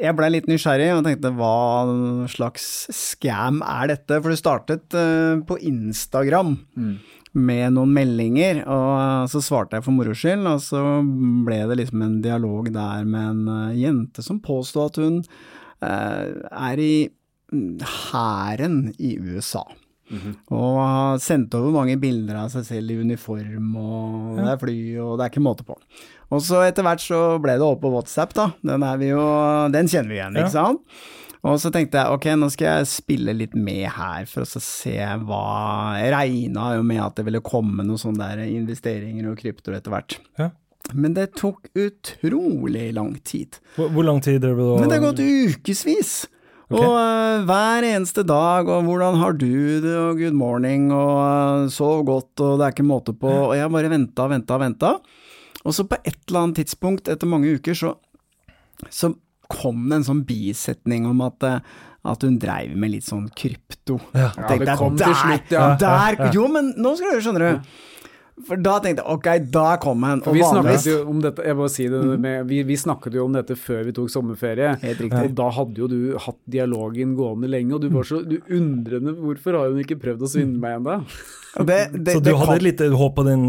jeg 0.00 0.16
ble 0.16 0.30
litt 0.32 0.46
nysgjerrig 0.48 0.94
og 0.94 1.04
tenkte 1.04 1.34
hva 1.36 2.26
slags 2.32 2.64
scam 2.96 3.60
er 3.60 3.92
dette? 3.92 4.16
For 4.16 4.32
det 4.32 4.40
startet 4.40 4.96
uh, 4.96 5.44
på 5.46 5.60
Instagram 5.60 6.56
med 7.34 7.74
noen 7.74 7.90
meldinger, 7.94 8.62
og 8.70 9.26
så 9.30 9.42
svarte 9.42 9.78
jeg 9.78 9.84
for 9.84 9.96
moro 9.96 10.14
skyld, 10.16 10.46
og 10.46 10.62
så 10.62 10.80
ble 11.46 11.58
det 11.70 11.80
liksom 11.82 12.04
en 12.06 12.16
dialog 12.22 12.70
der 12.72 13.04
med 13.08 13.24
en 13.32 13.48
eh, 13.50 13.80
jente 13.82 14.22
som 14.22 14.38
påstod 14.42 14.92
at 14.92 15.00
hun 15.02 15.16
eh, 15.18 15.63
er 15.84 16.82
i 16.82 16.92
mm, 17.52 17.80
hæren 18.10 18.78
i 18.98 19.16
USA. 19.20 19.64
Og 20.52 20.76
har 20.78 21.18
sendt 21.24 21.54
over 21.58 21.72
mange 21.74 21.96
bilder 21.98 22.36
av 22.42 22.50
seg 22.52 22.66
selv 22.68 22.92
i 22.92 22.98
uniform, 23.00 23.70
og 23.80 24.36
det 24.38 24.50
er 24.52 24.60
fly, 24.60 24.76
og 25.02 25.16
det 25.18 25.24
er 25.26 25.32
ikke 25.32 25.42
måte 25.46 25.64
på. 25.66 25.74
Og 26.34 26.42
så 26.44 26.60
etter 26.66 26.84
hvert 26.86 27.02
så 27.02 27.20
ble 27.42 27.56
det 27.58 27.64
over 27.64 27.80
på 27.82 27.90
WhatsApp, 27.94 28.34
da. 28.36 28.50
Den 28.64 28.84
er 28.86 28.96
vi 29.00 29.08
jo 29.12 29.24
Den 29.72 29.88
kjenner 29.90 30.12
vi 30.12 30.18
igjen, 30.20 30.36
Ja. 30.36 30.44
ikke 30.44 30.54
sant? 30.54 30.80
Og 31.44 31.58
så 31.60 31.68
tenkte 31.72 32.00
jeg 32.00 32.08
ok, 32.14 32.24
nå 32.40 32.46
skal 32.52 32.66
jeg 32.78 32.86
spille 32.88 33.34
litt 33.36 33.54
med 33.54 33.84
her 33.92 34.24
for 34.30 34.46
å 34.46 34.60
se 34.64 34.94
hva 34.96 35.40
Jeg 36.00 36.12
regna 36.14 36.70
jo 36.78 36.82
med 36.88 37.02
at 37.04 37.16
det 37.18 37.26
ville 37.26 37.42
komme 37.44 37.84
noen 37.84 38.00
sånne 38.00 38.30
der 38.32 38.46
investeringer 38.48 39.28
og 39.28 39.36
krypto 39.42 39.74
etter 39.76 39.92
hvert. 39.92 40.16
Ja. 40.40 40.50
Men 40.92 41.14
det 41.16 41.30
tok 41.40 41.70
utrolig 41.72 42.90
lang 42.94 43.14
tid. 43.24 43.56
Hvor, 43.78 43.88
hvor 43.94 44.04
lang 44.04 44.20
tid 44.24 44.42
drev 44.44 44.58
du 44.60 44.64
da? 44.66 44.78
Men 44.82 44.90
det 44.90 44.98
har 44.98 45.06
gått 45.06 45.22
ukevis. 45.24 46.14
Og 46.74 46.80
uh, 46.96 47.44
hver 47.46 47.84
eneste 47.86 48.24
dag, 48.26 48.68
og 48.72 48.86
hvordan 48.88 49.18
har 49.20 49.36
du 49.36 49.80
det, 49.84 49.94
og 50.00 50.20
good 50.20 50.36
morning, 50.36 50.88
og 50.94 51.18
uh, 51.20 51.72
sov 51.72 52.04
godt, 52.08 52.32
og 52.40 52.58
det 52.58 52.66
er 52.66 52.76
ikke 52.76 52.86
måte 52.88 53.14
på, 53.16 53.30
og 53.30 53.52
jeg 53.56 53.72
bare 53.72 53.92
venta, 53.92 54.28
venta, 54.32 54.58
venta. 54.60 54.94
Og 55.64 55.76
så 55.76 55.86
på 55.88 55.98
et 56.02 56.16
eller 56.28 56.40
annet 56.42 56.62
tidspunkt, 56.62 57.08
etter 57.12 57.30
mange 57.30 57.52
uker, 57.56 57.76
så, 57.76 57.94
så 58.92 59.12
kom 59.52 59.86
det 59.90 60.00
en 60.00 60.08
sånn 60.08 60.22
bisetning 60.28 61.08
om 61.08 61.20
at, 61.24 61.44
uh, 61.44 61.82
at 62.10 62.24
hun 62.24 62.40
dreiv 62.40 62.72
med 62.80 62.96
litt 62.96 63.06
sånn 63.06 63.28
krypto. 63.36 64.00
Ja. 64.16 64.30
Ja, 64.32 64.48
Tenkte 64.48 64.70
det 64.72 64.78
kom 64.80 64.94
kom 64.96 65.02
til 65.04 65.18
slutt, 65.20 65.52
ja. 65.54 65.66
Der, 65.80 66.20
jo, 66.34 66.48
men 66.52 66.72
nå 66.80 66.96
skal 66.98 67.16
du 67.16 67.24
skjønne 67.28 67.44
du. 67.44 67.74
For 68.42 68.58
da 68.58 68.80
tenkte 68.82 69.04
jeg 69.04 69.14
ok, 69.14 69.28
da 69.54 69.66
kom 69.82 70.02
han. 70.02 70.22
Og 70.26 70.34
vi 70.34 70.42
snakket 70.42 70.88
jo 70.90 70.96
om 71.12 71.20
dette, 71.22 71.44
jeg 71.46 71.58
bare 71.60 71.70
si 71.70 71.86
det, 71.92 72.00
med, 72.18 72.48
vi, 72.50 72.58
vi 72.66 72.76
snakket 72.78 73.14
jo 73.14 73.28
om 73.28 73.36
dette 73.36 73.54
før 73.58 73.84
vi 73.86 73.94
tok 73.94 74.10
sommerferie. 74.10 74.72
Og 75.06 75.36
da 75.38 75.46
hadde 75.54 75.84
jo 75.84 75.88
du 75.90 75.98
hatt 76.18 76.40
dialogen 76.50 77.14
gående 77.18 77.50
lenge, 77.52 77.76
og 77.76 77.84
du 77.84 77.92
var 77.94 78.08
så 78.08 78.24
du 78.26 78.40
undrende 78.50 79.14
Hvorfor 79.14 79.60
har 79.60 79.70
hun 79.70 79.80
ikke 79.84 80.00
prøvd 80.02 80.26
å 80.26 80.30
svindle 80.34 80.60
meg 80.64 80.80
ennå? 80.80 80.98
Og 81.60 81.66
det, 81.68 81.76
det, 81.92 82.14
Så 82.16 82.20
du 82.20 82.28
det 82.28 82.34
hadde 82.40 82.56
et 82.58 82.64
lite 82.66 82.88
håp 82.98 83.14
på 83.14 83.24
den, 83.26 83.42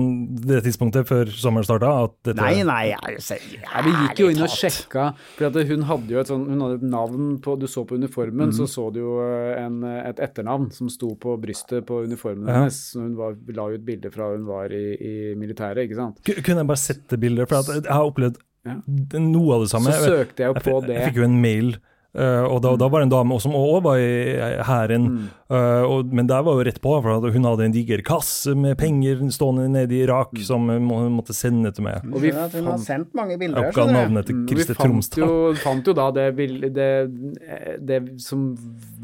det 0.46 0.60
tidspunktet 0.66 1.08
før 1.10 1.30
sommeren 1.34 1.66
starta? 1.66 1.92
Dette, 2.26 2.36
Nei, 2.38 2.62
nei, 2.68 2.82
jeg 2.92 3.16
jo 3.16 3.86
Vi 3.88 3.94
gikk 4.04 4.22
jo 4.22 4.30
inn 4.34 4.44
og 4.46 4.52
sjekka, 4.54 5.08
for 5.38 5.48
at 5.50 5.60
hun 5.72 5.86
hadde 5.90 6.14
jo 6.14 6.22
et, 6.22 6.30
sånt, 6.30 6.50
hun 6.52 6.62
hadde 6.66 6.80
et 6.82 6.88
navn 6.92 7.32
på 7.46 7.56
Du 7.62 7.66
så 7.72 7.86
på 7.88 7.98
uniformen, 7.98 8.52
mm. 8.52 8.58
så 8.60 8.68
så 8.70 8.88
du 8.94 9.02
jo 9.02 9.16
en, 9.58 9.82
et 10.04 10.22
etternavn 10.28 10.70
som 10.76 10.92
sto 10.94 11.14
på 11.22 11.38
brystet 11.42 11.88
på 11.90 12.04
uniformen 12.06 12.46
Ja. 12.48 12.60
hennes. 12.62 12.78
Så 12.94 13.02
Hun 13.02 13.16
var, 13.18 13.36
la 13.58 13.70
jo 13.72 13.80
ut 13.80 13.86
bilde 13.88 14.12
fra 14.14 14.30
hun 14.36 14.46
var 14.46 14.74
i, 14.76 14.86
i 14.96 15.16
militæret, 15.40 15.88
ikke 15.88 16.00
sant. 16.02 16.22
Ku- 16.26 16.38
Kunne 16.42 16.62
jeg 16.64 16.72
bare 16.74 16.84
sette 16.84 17.18
bilder? 17.22 17.50
For 17.50 17.64
at 17.64 17.84
jeg 17.84 17.92
har 17.92 18.06
opplevd 18.06 18.38
Ja. 18.66 18.80
noe 19.22 19.58
av 19.58 19.62
det 19.66 19.70
samme. 19.70 19.92
Så 19.94 20.10
søkte 20.10 20.46
jeg 20.46 20.54
jo 20.54 20.62
på 20.62 20.80
det. 20.86 20.96
jeg 21.00 21.10
fikk 21.12 21.22
jo 21.24 21.28
en 21.32 21.42
mail, 21.42 21.76
Uh, 22.16 22.46
og 22.48 22.62
da, 22.64 22.70
da 22.80 22.88
var 22.88 23.02
det 23.04 23.10
en 23.10 23.12
dame 23.12 23.36
også, 23.36 23.50
som 23.50 23.56
også 23.60 23.82
var 23.84 23.98
i 24.00 24.62
hæren. 24.64 25.08
Mm. 25.12 25.24
Eh, 25.50 25.84
og- 25.86 26.12
men 26.14 26.28
der 26.28 26.42
var 26.44 26.54
jo 26.58 26.64
rett 26.66 26.82
på, 26.82 27.02
for 27.04 27.32
hun 27.32 27.44
hadde 27.44 27.66
en 27.66 27.72
diger 27.74 28.02
kasse 28.04 28.56
med 28.56 28.78
penger 28.78 29.18
stående 29.30 29.70
nede 29.70 29.92
i 29.94 30.04
Irak 30.04 30.32
Mm. 30.34 30.44
som 30.44 30.68
hun 30.70 30.88
må- 30.88 31.00
hun 31.04 31.16
måtte 31.20 31.34
sende 31.36 31.74
til 31.74 31.84
meg. 31.84 32.02
Og 32.14 32.20
vi 32.22 32.30
at 32.32 32.52
hun 32.54 32.66
har 32.66 32.78
sendt 32.78 33.14
mange 33.14 33.38
bilder 33.38 33.62
Jeg 33.62 33.74
oppga 33.74 33.86
navnet 33.92 34.26
til 34.26 34.36
Mm, 34.36 34.48
Vi 34.48 34.74
fant 34.74 35.16
jo, 35.18 35.54
fant 35.56 35.86
jo 35.86 35.94
da 35.94 36.12
det, 36.12 36.36
det, 36.74 37.86
det 37.86 38.22
som 38.22 38.56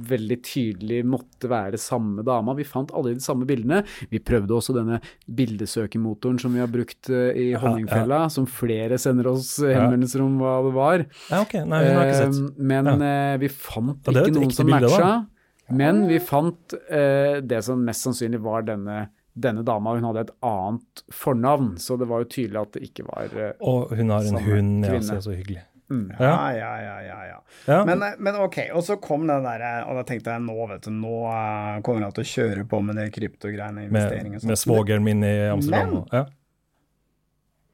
veldig 0.02 0.42
tydelig 0.42 1.06
måtte 1.06 1.48
være 1.48 1.78
samme 1.78 2.24
dama. 2.26 2.54
Vi 2.56 2.64
fant 2.64 2.90
alle 2.94 3.14
de 3.14 3.20
samme 3.22 3.46
bildene. 3.46 3.86
Vi 4.10 4.20
prøvde 4.20 4.50
også 4.50 4.74
denne 4.74 5.00
bildesøkemotoren 5.30 6.40
som 6.42 6.54
vi 6.54 6.60
har 6.60 6.68
brukt 6.72 7.10
eh, 7.10 7.32
i 7.38 7.54
Honningfella, 7.60 8.30
som 8.32 8.46
flere 8.50 8.98
sender 9.02 9.28
oss 9.32 9.60
eh, 9.64 9.76
henvendelser 9.78 10.24
om 10.26 10.40
hva 10.42 10.56
det 10.66 10.74
var. 10.74 11.06
Ja, 11.30 11.42
ok, 11.46 11.54
nei, 11.66 11.84
hun 11.86 11.96
har 12.00 12.06
ikke 12.10 12.22
sett. 12.24 12.42
Uh, 12.42 12.50
Men 12.72 12.86
Ja. 13.02 13.38
vi 13.38 13.48
fant 13.50 14.08
Ja, 14.08 14.24
ikke 14.24 14.34
noen 14.36 14.52
som 14.52 14.68
matcha. 14.68 14.98
da. 15.00 15.26
Men 15.74 16.04
vi 16.10 16.20
fant 16.20 16.74
eh, 16.90 17.40
det 17.42 17.64
som 17.66 17.82
mest 17.86 18.06
sannsynlig 18.08 18.40
var 18.44 18.62
denne, 18.68 19.10
denne 19.34 19.64
dama. 19.66 19.96
Hun 19.98 20.04
hadde 20.10 20.26
et 20.28 20.32
annet 20.44 21.04
fornavn, 21.16 21.74
så 21.80 21.98
det 22.00 22.08
var 22.10 22.24
jo 22.26 22.30
tydelig 22.34 22.62
at 22.62 22.72
det 22.78 22.84
ikke 22.90 23.06
var 23.08 23.36
eh, 23.38 23.52
Og 23.62 23.92
hun 23.98 24.10
har 24.14 24.28
en 24.32 24.40
hund, 24.46 24.86
ja, 24.86 25.00
så, 25.02 25.20
så 25.24 25.36
hyggelig. 25.36 25.62
mm. 25.92 26.06
Ja. 26.20 26.34
Ja, 26.56 26.72
ja, 26.88 26.98
ja, 27.08 27.20
ja. 27.68 27.84
Men, 27.86 28.02
eh, 28.04 28.18
men 28.20 28.36
ok, 28.44 28.58
og 28.76 28.84
så 28.88 28.98
kom 29.02 29.26
den 29.28 29.44
der, 29.48 29.64
og 29.88 29.96
da 30.02 30.04
tenkte 30.08 30.32
jeg 30.36 30.44
nå, 30.46 30.58
vet 30.74 30.84
du, 30.88 30.92
nå 30.96 31.16
eh, 31.32 31.80
kommer 31.86 32.08
jeg 32.08 32.18
til 32.20 32.24
å 32.28 32.32
kjøre 32.36 32.68
på 32.72 32.82
med 32.90 33.00
de 33.02 33.08
kryptogreiene, 33.18 33.88
med, 33.92 34.44
med 34.44 34.60
svogeren 34.60 35.04
min 35.08 35.24
i 35.24 35.34
Amsterdam. 35.54 35.98
Men- 36.04 36.22
ja. 36.22 36.26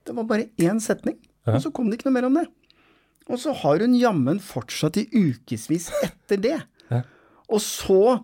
Det 0.08 0.14
var 0.16 0.24
bare 0.24 0.46
én 0.64 0.78
setning, 0.80 1.18
og 1.48 1.58
så 1.60 1.72
kom 1.76 1.90
det 1.92 1.98
ikke 2.00 2.08
noe 2.08 2.16
mer 2.16 2.28
om 2.30 2.38
det. 2.40 2.46
Og 3.28 3.36
så 3.42 3.52
har 3.60 3.82
hun 3.84 3.96
jammen 4.00 4.38
fortsatt 4.40 4.96
i 5.02 5.08
ukevis 5.12 5.90
etter 6.06 6.40
det. 6.40 6.60
Og 7.50 7.62
så, 7.64 8.20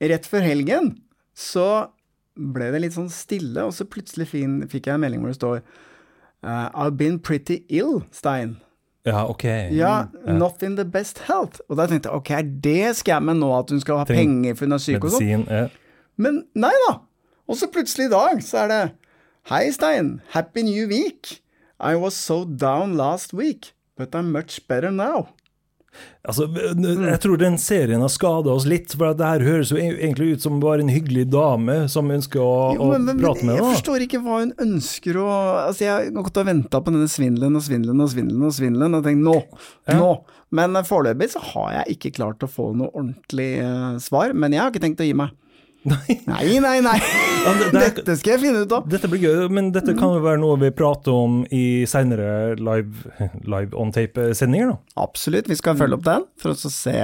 rett 0.00 0.26
før 0.26 0.44
helgen, 0.46 0.94
så 1.36 1.88
ble 2.34 2.70
det 2.74 2.80
litt 2.82 2.94
sånn 2.96 3.10
stille, 3.12 3.62
og 3.62 3.74
så 3.76 3.84
plutselig 3.86 4.26
fin, 4.32 4.60
fikk 4.70 4.88
jeg 4.88 4.96
en 4.96 5.02
melding 5.04 5.20
hvor 5.22 5.30
det 5.34 5.38
står 5.38 5.60
uh, 5.60 6.68
I've 6.74 6.96
been 6.98 7.18
pretty 7.22 7.60
ill, 7.68 8.02
Stein. 8.10 8.56
ja, 9.06 9.26
ok. 9.28 9.44
Ja, 9.76 10.08
Ja. 10.26 10.32
not 10.32 10.62
in 10.62 10.76
the 10.76 10.84
best 10.84 11.18
health. 11.28 11.60
Og 11.68 11.76
da 11.76 11.86
tenkte 11.86 12.08
jeg, 12.08 12.16
ok, 12.16 12.30
er 12.30 12.42
det 12.64 12.96
skammen 12.96 13.38
nå, 13.40 13.50
at 13.58 13.70
hun 13.70 13.80
skal 13.80 14.00
ha 14.00 14.04
Tenk, 14.08 14.16
penger 14.18 14.54
for 14.56 14.64
hun 14.66 14.72
er 14.78 14.82
syk 14.82 15.04
og 15.04 15.12
sånn? 15.12 15.44
Ja. 15.50 15.68
Men 16.16 16.44
nei 16.54 16.72
da. 16.88 17.00
Og 17.46 17.58
så 17.60 17.68
plutselig 17.68 18.06
i 18.08 18.14
dag 18.14 18.40
så 18.42 18.64
er 18.64 18.68
det 18.72 18.82
Hei, 19.50 19.68
Stein. 19.76 20.22
Happy 20.32 20.62
new 20.64 20.86
week. 20.88 21.42
I 21.78 21.96
was 22.00 22.14
so 22.16 22.46
down 22.46 22.96
last 22.96 23.34
week, 23.34 23.74
but 23.94 24.14
I'm 24.14 24.32
much 24.32 24.66
better 24.66 24.90
now. 24.90 25.33
Altså, 26.24 26.46
jeg 26.48 27.20
tror 27.20 27.40
den 27.40 27.58
serien 27.60 28.00
har 28.00 28.12
skada 28.12 28.54
oss 28.54 28.64
litt, 28.68 28.94
for 28.96 29.12
det 29.16 29.26
her 29.28 29.44
høres 29.44 29.72
jo 29.74 29.76
e- 29.76 29.90
egentlig 29.92 30.38
ut 30.38 30.46
som 30.46 30.56
bare 30.62 30.80
en 30.80 30.92
hyggelig 30.92 31.26
dame 31.34 31.82
som 31.92 32.08
ønsker 32.14 32.40
å, 32.40 32.54
Jo, 32.78 32.88
men, 32.94 33.04
men, 33.10 33.18
å 33.18 33.26
prate 33.26 33.44
med 33.44 33.58
jeg 33.58 33.64
da. 33.66 33.72
forstår 33.76 34.06
ikke 34.06 34.22
hva 34.24 34.40
hun 34.40 34.54
ønsker 34.64 35.20
å 35.20 35.26
Altså, 35.34 35.84
jeg 35.84 35.92
har 35.92 36.24
gått 36.24 36.40
og 36.40 36.48
venta 36.48 36.80
på 36.80 36.94
denne 36.94 37.10
svindelen 37.12 37.60
og 37.60 37.66
svindelen 37.66 38.00
og 38.00 38.12
svindelen 38.14 38.48
og 38.48 38.56
svindelen 38.56 38.98
og 38.98 39.04
tenkt 39.04 39.24
nå, 39.26 39.36
nå. 40.00 40.10
Men 40.54 40.78
eh, 40.78 40.86
foreløpig 40.86 41.30
så 41.34 41.42
har 41.52 41.70
jeg 41.80 41.98
ikke 41.98 42.14
klart 42.20 42.44
å 42.46 42.50
få 42.50 42.70
noe 42.78 42.92
ordentlig 42.92 43.50
uh, 43.60 43.96
svar. 44.02 44.32
Men 44.38 44.54
jeg 44.54 44.62
har 44.62 44.72
ikke 44.72 44.84
tenkt 44.86 45.02
å 45.04 45.08
gi 45.08 45.16
meg. 45.18 45.34
Nei. 45.92 46.14
Nei, 46.26 46.58
nei, 46.64 46.78
nei. 46.80 46.98
Det- 46.98 47.70
det 47.74 47.80
Dette 47.98 48.14
skal 48.16 48.32
jeg 48.34 48.40
finne 48.40 48.62
ut 48.64 48.72
av. 48.72 48.86
Dette 48.88 49.08
blir 49.12 49.20
gøy, 49.20 49.50
men 49.52 49.66
dette 49.74 49.92
kan 49.98 50.14
jo 50.16 50.22
være 50.24 50.40
noe 50.40 50.56
vi 50.62 50.70
prater 50.72 51.12
om 51.12 51.42
i 51.52 51.84
seinere 51.88 52.54
live, 52.56 53.04
live 53.44 53.76
on 53.76 53.92
tape-sendinger, 53.92 54.70
da. 54.72 54.78
Absolutt, 55.04 55.50
vi 55.52 55.58
skal 55.60 55.76
følge 55.76 55.98
opp 55.98 56.06
den. 56.06 56.24
For, 56.40 56.54
å 56.56 56.72
se, 56.72 56.94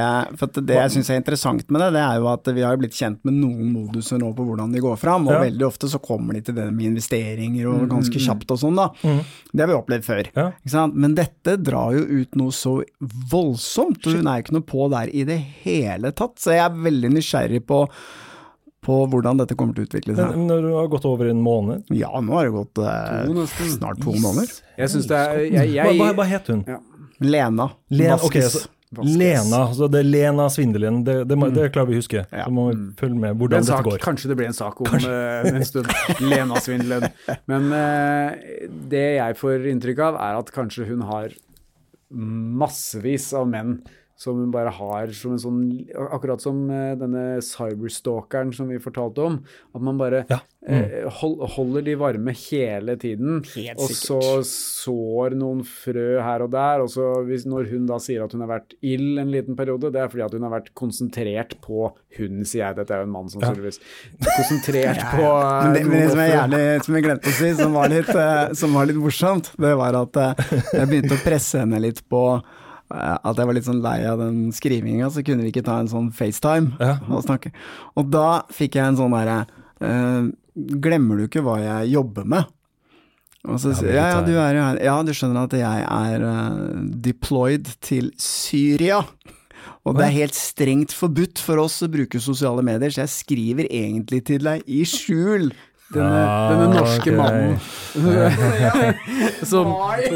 for 0.40 0.46
at 0.48 0.60
det 0.64 0.78
jeg 0.78 0.94
syns 0.96 1.10
er 1.12 1.20
interessant 1.20 1.68
med 1.68 1.84
det, 1.84 1.90
det 1.98 2.04
er 2.06 2.22
jo 2.22 2.30
at 2.32 2.48
vi 2.56 2.64
har 2.64 2.80
blitt 2.80 2.96
kjent 2.96 3.20
med 3.28 3.36
noen 3.36 3.68
moduser 3.74 4.18
nå 4.22 4.32
på 4.38 4.46
hvordan 4.48 4.72
de 4.72 4.80
går 4.80 4.96
fram, 5.02 5.28
og 5.28 5.36
Ja. 5.36 5.42
veldig 5.44 5.66
ofte 5.68 5.90
så 5.92 6.00
kommer 6.00 6.38
de 6.38 6.40
til 6.48 6.56
det 6.56 6.70
med 6.72 6.88
investeringer 6.94 7.68
og 7.74 7.84
ganske 7.92 8.16
kjapt 8.18 8.50
og 8.56 8.62
sånn, 8.64 8.80
da. 8.80 8.88
Det 9.52 9.60
har 9.60 9.68
vi 9.74 9.76
opplevd 9.76 10.08
før. 10.08 10.32
Ja. 10.34 10.48
Ikke 10.56 10.72
sant? 10.78 10.96
Men 10.96 11.14
dette 11.20 11.58
drar 11.60 11.92
jo 11.98 12.06
ut 12.22 12.34
noe 12.40 12.50
så 12.56 12.78
voldsomt, 13.30 14.00
og 14.06 14.16
hun 14.16 14.26
er 14.30 14.40
jo 14.40 14.46
ikke 14.46 14.56
noe 14.56 14.66
på 14.72 14.88
der 14.92 15.12
i 15.12 15.24
det 15.28 15.38
hele 15.66 16.12
tatt. 16.16 16.38
Så 16.40 16.54
jeg 16.56 16.64
er 16.64 16.80
veldig 16.88 17.12
nysgjerrig 17.12 17.62
på, 17.68 17.84
på 18.84 18.96
hvordan 19.12 19.40
dette 19.42 19.56
kommer 19.58 19.76
til 19.76 19.84
å 19.84 19.90
utvikle 19.90 20.16
seg. 20.16 20.32
Men 20.32 20.46
når 20.48 20.64
det 20.64 20.74
har 20.78 20.90
gått 20.94 21.06
over 21.08 21.28
en 21.28 21.40
måned 21.44 21.90
Ja, 21.92 22.10
nå 22.24 22.38
har 22.38 22.48
det 22.48 22.54
gått 22.54 22.80
eh, 22.80 23.28
To 23.28 23.70
snart 23.74 24.00
to 24.00 24.14
måneder. 24.16 24.52
Jeg 24.80 24.92
synes 24.94 25.08
det 25.10 25.20
er 25.20 25.40
jeg, 25.44 25.74
Hva, 25.76 25.92
hva, 25.98 26.12
hva 26.20 26.28
het 26.30 26.52
hun? 26.52 26.64
Lena. 27.20 27.66
Len, 27.92 28.14
ok, 28.16 28.38
så, 28.48 28.62
Lena, 29.04 29.74
så 29.76 29.86
det 29.92 30.00
er 30.00 30.06
Lena 30.08 30.48
Svindelen, 30.50 31.02
det, 31.06 31.18
det, 31.30 31.36
må, 31.38 31.46
det 31.54 31.68
klarer 31.70 31.92
vi 31.92 31.98
å 31.98 32.00
huske. 32.00 32.24
Ja. 32.24 32.46
Så 32.48 32.54
må 32.56 32.64
vi 32.72 32.88
følge 32.98 33.20
med 33.22 33.36
hvordan 33.38 33.60
en 33.60 33.68
dette 33.68 33.76
sak, 33.76 33.86
går. 33.86 34.00
kanskje 34.02 34.30
det 34.32 34.36
blir 34.40 34.48
en 34.50 34.56
sak 34.56 34.80
om 34.82 34.96
uh, 35.04 35.50
en 35.50 35.66
stund. 35.68 35.92
Lena-svindelen. 36.32 37.06
Men 37.50 37.68
uh, 37.70 38.40
det 38.90 39.04
jeg 39.20 39.38
får 39.38 39.68
inntrykk 39.70 40.02
av, 40.08 40.18
er 40.24 40.40
at 40.40 40.50
kanskje 40.56 40.88
hun 40.88 41.04
har 41.06 41.36
massevis 42.10 43.28
av 43.38 43.46
menn 43.52 43.76
som 44.20 44.36
hun 44.36 44.50
bare 44.52 44.68
har 44.76 45.08
som 45.16 45.32
en 45.32 45.40
sånn 45.40 45.60
Akkurat 46.12 46.42
som 46.44 46.58
eh, 46.68 46.90
denne 47.00 47.38
cyberstalkeren 47.40 48.50
som 48.52 48.68
vi 48.68 48.76
fortalte 48.82 49.22
om. 49.24 49.38
At 49.74 49.80
man 49.86 49.96
bare 50.00 50.26
Ja. 50.28 50.40
eh, 50.68 51.08
hold, 51.20 51.40
holder 51.54 51.82
de 51.86 51.94
varme 51.96 52.34
hele 52.36 52.96
tiden. 53.00 53.40
Helt 53.54 53.80
og 53.80 53.88
så 53.96 54.18
sår 54.44 55.36
noen 55.40 55.62
frø 55.64 56.20
her 56.20 56.44
og 56.44 56.50
der. 56.52 56.84
Og 56.84 56.90
så 56.92 57.06
hvis, 57.24 57.46
når 57.48 57.70
hun 57.72 57.86
da 57.88 57.96
sier 58.02 58.26
at 58.26 58.36
hun 58.36 58.44
har 58.44 58.52
vært 58.60 58.76
ild 58.84 59.18
en 59.22 59.32
liten 59.32 59.56
periode, 59.56 59.88
det 59.92 60.02
er 60.04 60.12
fordi 60.12 60.26
at 60.26 60.36
hun 60.36 60.44
har 60.44 60.52
vært 60.58 60.70
konsentrert 60.76 61.56
på 61.64 61.88
hun, 62.18 62.44
sier 62.44 62.66
jeg. 62.66 62.76
Dette 62.82 62.92
er 62.92 63.00
jo 63.00 63.08
en 63.08 63.14
mann, 63.16 63.32
sannsynligvis. 63.32 63.80
Konsentrert 64.20 65.00
på 65.16 65.24
eh, 65.24 65.64
Men 65.64 65.72
det, 65.78 65.84
men 65.88 65.96
det 65.96 66.10
som 66.12 66.20
jeg 66.26 66.34
gjerne 66.36 66.62
som 66.84 66.94
jeg 67.00 67.08
glemte 67.08 67.32
å 67.32 67.38
si, 67.40 67.52
som 67.64 67.72
var 67.80 67.92
litt, 67.96 68.12
som 68.60 68.76
var 68.76 68.90
litt 68.92 69.00
morsomt, 69.00 69.52
det 69.56 69.72
var 69.80 69.96
at 70.04 70.20
jeg 70.76 70.88
begynte 70.92 71.16
å 71.16 71.24
presse 71.24 71.64
henne 71.64 71.80
litt 71.80 72.04
på 72.10 72.24
at 72.90 73.36
jeg 73.38 73.46
var 73.46 73.54
litt 73.54 73.66
sånn 73.68 73.82
lei 73.84 73.98
av 74.10 74.18
den 74.18 74.50
skrivinga, 74.52 75.10
så 75.14 75.22
kunne 75.26 75.44
vi 75.46 75.52
ikke 75.52 75.64
ta 75.66 75.78
en 75.80 75.88
sånn 75.90 76.10
FaceTime 76.12 76.72
Ja. 76.80 76.96
og 77.08 77.22
snakke. 77.24 77.52
Og 77.96 78.10
da 78.10 78.42
fikk 78.50 78.74
jeg 78.80 78.84
en 78.90 78.96
sånn 78.98 79.14
derre 79.14 79.46
uh, 79.80 80.30
Glemmer 80.60 81.16
du 81.16 81.28
ikke 81.28 81.44
hva 81.46 81.58
jeg 81.62 81.92
jobber 81.94 82.24
med? 82.26 82.44
Og 83.48 83.56
så 83.62 83.70
Ja, 83.70 83.76
sier 83.78 83.88
jeg 83.94 83.96
ja, 83.96 84.18
er- 84.18 84.26
du 84.26 84.32
er 84.36 84.54
jo 84.58 84.64
her. 84.66 84.80
Ja, 84.84 84.96
du 85.06 85.12
skjønner 85.16 85.46
at 85.46 85.54
jeg 85.56 85.84
er 85.86 86.24
uh, 86.26 86.74
deployed 87.00 87.70
til 87.80 88.10
Syria. 88.20 89.04
Og 89.86 89.96
det 89.96 90.04
er 90.10 90.12
helt 90.18 90.34
strengt 90.36 90.92
forbudt 90.92 91.38
for 91.40 91.56
oss 91.62 91.78
å 91.82 91.88
bruke 91.88 92.20
sosiale 92.20 92.60
medier, 92.66 92.90
så 92.92 93.00
jeg 93.06 93.14
skriver 93.14 93.64
egentlig 93.72 94.24
til 94.28 94.42
deg 94.44 94.66
i 94.68 94.82
skjul. 94.84 95.48
Denne, 95.90 96.22
Ah, 96.22 96.46
denne 96.52 96.66
norske 96.70 97.10
okay. 97.10 97.18
mannen 97.18 97.58
som 99.50 99.66
Why? 99.74 100.06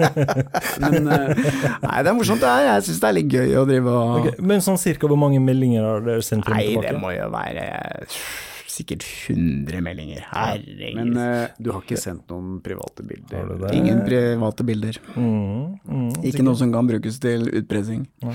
Men 0.84 1.10
eh, 1.10 1.34
Nei, 1.82 1.98
det 2.06 2.10
er 2.12 2.14
morsomt, 2.14 2.38
det 2.44 2.50
er. 2.52 2.62
Jeg 2.68 2.84
syns 2.86 3.00
det 3.02 3.08
er 3.08 3.16
litt 3.18 3.26
gøy 3.34 3.50
å 3.58 3.66
drive 3.66 3.90
og 3.90 4.14
okay, 4.20 4.34
Men 4.46 4.62
sånn 4.62 4.78
cirka 4.78 5.10
hvor 5.10 5.18
mange 5.18 5.42
meldinger 5.42 5.82
har 5.88 5.98
dere 6.06 6.22
sendt 6.22 6.46
inn 6.46 6.54
tilbake? 6.54 6.84
Nei, 6.84 6.86
det 6.86 6.94
må 7.02 7.10
jo 7.16 7.26
være 7.34 7.66
sikkert 8.74 9.04
100 9.30 9.80
meldinger. 9.86 10.24
Herregud. 10.30 10.96
Men 10.98 11.08
uh, 11.18 11.46
du 11.58 11.70
har 11.74 11.82
ikke 11.84 11.98
sendt 12.00 12.30
noen 12.30 12.60
private 12.62 13.02
bilder? 13.06 13.68
Ingen 13.74 14.02
private 14.06 14.62
bilder. 14.66 14.94
Mm, 15.14 15.78
mm, 15.82 16.10
Ikke 16.30 16.42
noe 16.46 16.56
som 16.58 16.72
kan 16.74 16.86
brukes 16.90 17.18
til 17.22 17.40
utpressing. 17.50 18.02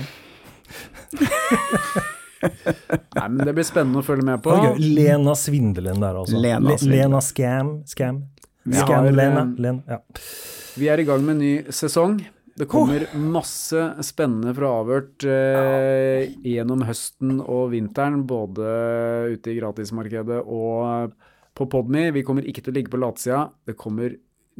Nei, 2.40 3.28
men 3.28 3.40
det 3.46 3.54
blir 3.56 3.66
spennende 3.68 4.00
å 4.02 4.06
følge 4.06 4.24
med 4.26 4.42
på. 4.44 4.54
Okay, 4.56 4.90
Lena 4.96 5.34
Svindelen 5.38 6.00
der, 6.02 6.20
altså. 6.22 6.40
Lena. 6.40 6.76
Lena 6.82 7.20
Scam. 7.24 7.72
Scam. 7.88 8.22
Scam 8.66 9.04
har, 9.04 9.10
Lena. 9.12 9.46
eh, 9.46 9.62
Lena. 9.66 9.82
Ja. 9.88 10.00
Vi 10.80 10.88
er 10.92 11.02
i 11.02 11.06
gang 11.08 11.24
med 11.26 11.36
en 11.36 11.42
ny 11.44 11.54
sesong. 11.74 12.20
Det 12.60 12.66
kommer 12.68 13.06
masse 13.16 13.86
spennende 14.04 14.52
fra 14.56 14.68
Avhørt 14.82 15.24
eh, 15.24 16.26
gjennom 16.44 16.82
høsten 16.84 17.38
og 17.40 17.70
vinteren, 17.72 18.24
både 18.28 18.66
ute 19.32 19.52
i 19.52 19.56
gratismarkedet 19.56 20.42
og 20.44 21.14
på 21.56 21.66
Podme. 21.72 22.10
Vi 22.12 22.24
kommer 22.26 22.44
ikke 22.44 22.64
til 22.66 22.74
å 22.74 22.76
ligge 22.76 22.92
på 22.92 23.00
latsida. 23.00 23.46
Det 23.64 23.78
kommer 23.80 24.12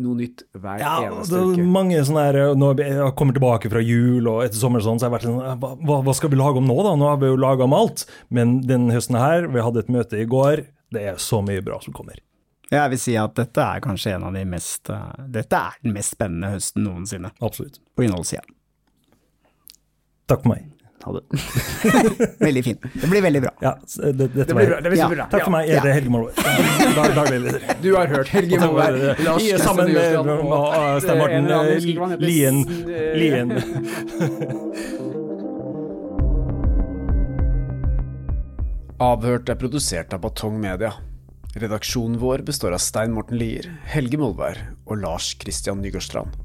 noe 0.02 0.16
nytt 0.18 0.42
hver 0.56 0.78
Ja, 0.82 0.94
eneste 1.10 1.36
det 1.36 1.58
uke. 1.58 1.66
mange 1.66 2.00
sånne 2.06 2.24
her, 2.26 2.38
Når 2.56 2.80
jeg 2.82 3.14
kommer 3.16 3.32
tilbake 3.36 3.70
fra 3.70 3.80
jul 3.84 4.26
og 4.28 4.42
etter 4.44 4.56
sommer, 4.60 4.80
sånn, 4.80 4.98
så 4.98 5.06
har 5.06 5.10
jeg 5.10 5.20
vært 5.20 5.28
sånn 5.30 5.60
hva, 5.60 5.70
hva- 5.78 6.00
hva 6.04 6.14
skal 6.14 6.30
vi 6.30 6.36
lage 6.40 6.56
om 6.58 6.66
nå, 6.66 6.76
da? 6.82 6.94
Nå 6.96 7.08
har 7.08 7.16
vi 7.22 7.26
jo 7.30 7.36
laga 7.36 7.64
om 7.64 7.72
alt. 7.76 8.06
Men 8.30 8.60
denne 8.62 8.92
høsten 8.92 9.18
her, 9.18 9.46
vi 9.48 9.60
hadde 9.60 9.78
et 9.84 9.88
møte 9.88 10.18
i 10.20 10.26
går, 10.26 10.66
det 10.92 11.02
er 11.02 11.14
så 11.16 11.42
mye 11.44 11.62
bra 11.62 11.78
som 11.80 11.92
kommer. 11.92 12.16
Jeg 12.70 12.90
vil 12.90 12.98
si 13.02 13.16
at 13.16 13.34
dette 13.34 13.58
er 13.58 13.80
kanskje 13.80 14.14
en 14.14 14.24
av 14.24 14.32
de 14.32 14.44
mest 14.44 14.88
eh, 14.90 15.24
Dette 15.28 15.52
er 15.58 15.72
den 15.82 15.92
mest 15.92 16.14
spennende 16.14 16.52
høsten 16.54 16.84
noensinne, 16.86 17.32
Absolutt. 17.42 17.80
på 17.98 18.04
innholdssida. 18.06 18.44
Takk 20.28 20.42
for 20.44 20.52
meg. 20.54 20.69
Ha 21.04 21.12
det. 21.16 21.22
Veldig 22.44 22.62
fin. 22.64 22.76
Det 22.94 23.08
blir 23.08 23.22
veldig 23.24 23.40
bra. 23.42 23.50
Ja, 23.64 23.72
det, 23.96 24.12
det, 24.12 24.26
Det 24.34 24.54
blir 24.54 24.66
bra. 24.68 24.80
Det 24.84 24.90
blir 24.92 24.98
Ja. 25.00 25.08
bra. 25.08 25.26
Takk 25.32 25.44
for 25.46 25.54
meg, 25.54 25.68
jeg 25.70 25.80
ja. 25.80 25.92
Helge 25.96 26.10
Molvær. 26.12 26.34
Dag- 26.96 27.80
Du 27.82 27.90
har 27.96 28.06
hørt 28.12 28.28
Helge 28.28 28.58
Molvær, 28.60 28.98
Sammen 29.64 29.92
med 29.94 30.10
Stein 31.00 31.18
Morten 31.18 31.50
eh. 31.50 32.18
Lien. 32.20 32.64
Lien. 33.16 33.48
Avhørt 39.00 39.48
er 39.48 39.56
produsert 39.56 40.12
av 40.12 40.20
Batong 40.26 40.58
Media. 40.60 40.92
Redaksjonen 41.56 42.18
vår 42.20 42.44
består 42.46 42.76
av 42.76 42.82
Stein 42.84 43.14
Morten 43.16 43.38
Lier, 43.40 43.64
Helge 43.88 44.18
Molvær 44.20 44.60
og 44.84 45.00
Lars 45.00 45.32
Christian 45.40 45.80
Nygårdstrand. 45.82 46.36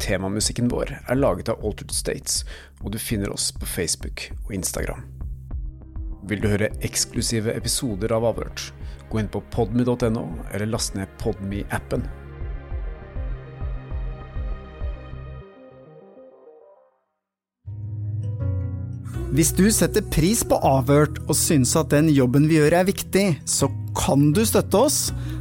Temamusikken 0.00 0.70
vår 0.72 0.94
er 1.02 1.18
laget 1.18 1.50
av 1.52 1.60
Altered 1.64 1.92
States, 1.92 2.42
og 2.80 2.94
du 2.94 2.98
finner 3.02 3.32
oss 3.34 3.50
på 3.52 3.68
Facebook 3.68 4.30
og 4.46 4.54
Instagram. 4.56 5.04
Vil 6.30 6.42
du 6.42 6.48
høre 6.52 6.70
eksklusive 6.86 7.52
episoder 7.56 8.14
av 8.14 8.24
Avhørt, 8.30 8.70
gå 9.10 9.20
inn 9.20 9.30
på 9.32 9.42
podme.no, 9.52 10.26
eller 10.54 10.70
last 10.70 10.96
ned 10.96 11.10
Podme-appen. 11.20 12.06
Hvis 19.32 19.54
du 19.56 19.64
setter 19.72 20.04
pris 20.12 20.42
på 20.44 20.58
Avhørt 20.60 21.16
og 21.24 21.32
syns 21.38 21.70
at 21.80 21.88
den 21.94 22.10
jobben 22.12 22.50
vi 22.50 22.58
gjør 22.58 22.74
er 22.82 22.88
viktig, 22.90 23.26
så 23.48 23.70
kan 23.96 24.28
du 24.36 24.42
støtte 24.44 24.76
oss 24.76 24.98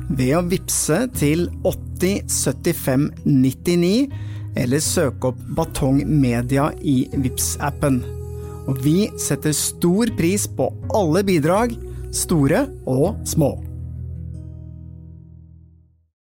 ved 0.07 0.31
å 0.37 0.45
vippse 0.47 1.01
til 1.19 1.49
8075 1.67 3.09
99, 3.25 4.07
eller 4.55 4.83
søke 4.83 5.31
opp 5.31 5.39
Batong 5.57 6.01
Media 6.07 6.69
i 6.81 7.05
vips 7.13 7.55
appen 7.63 8.01
Og 8.67 8.81
vi 8.83 9.09
setter 9.19 9.55
stor 9.55 10.11
pris 10.17 10.47
på 10.47 10.69
alle 10.95 11.23
bidrag, 11.27 11.73
store 12.13 12.65
og 12.85 13.21
små. 13.27 13.55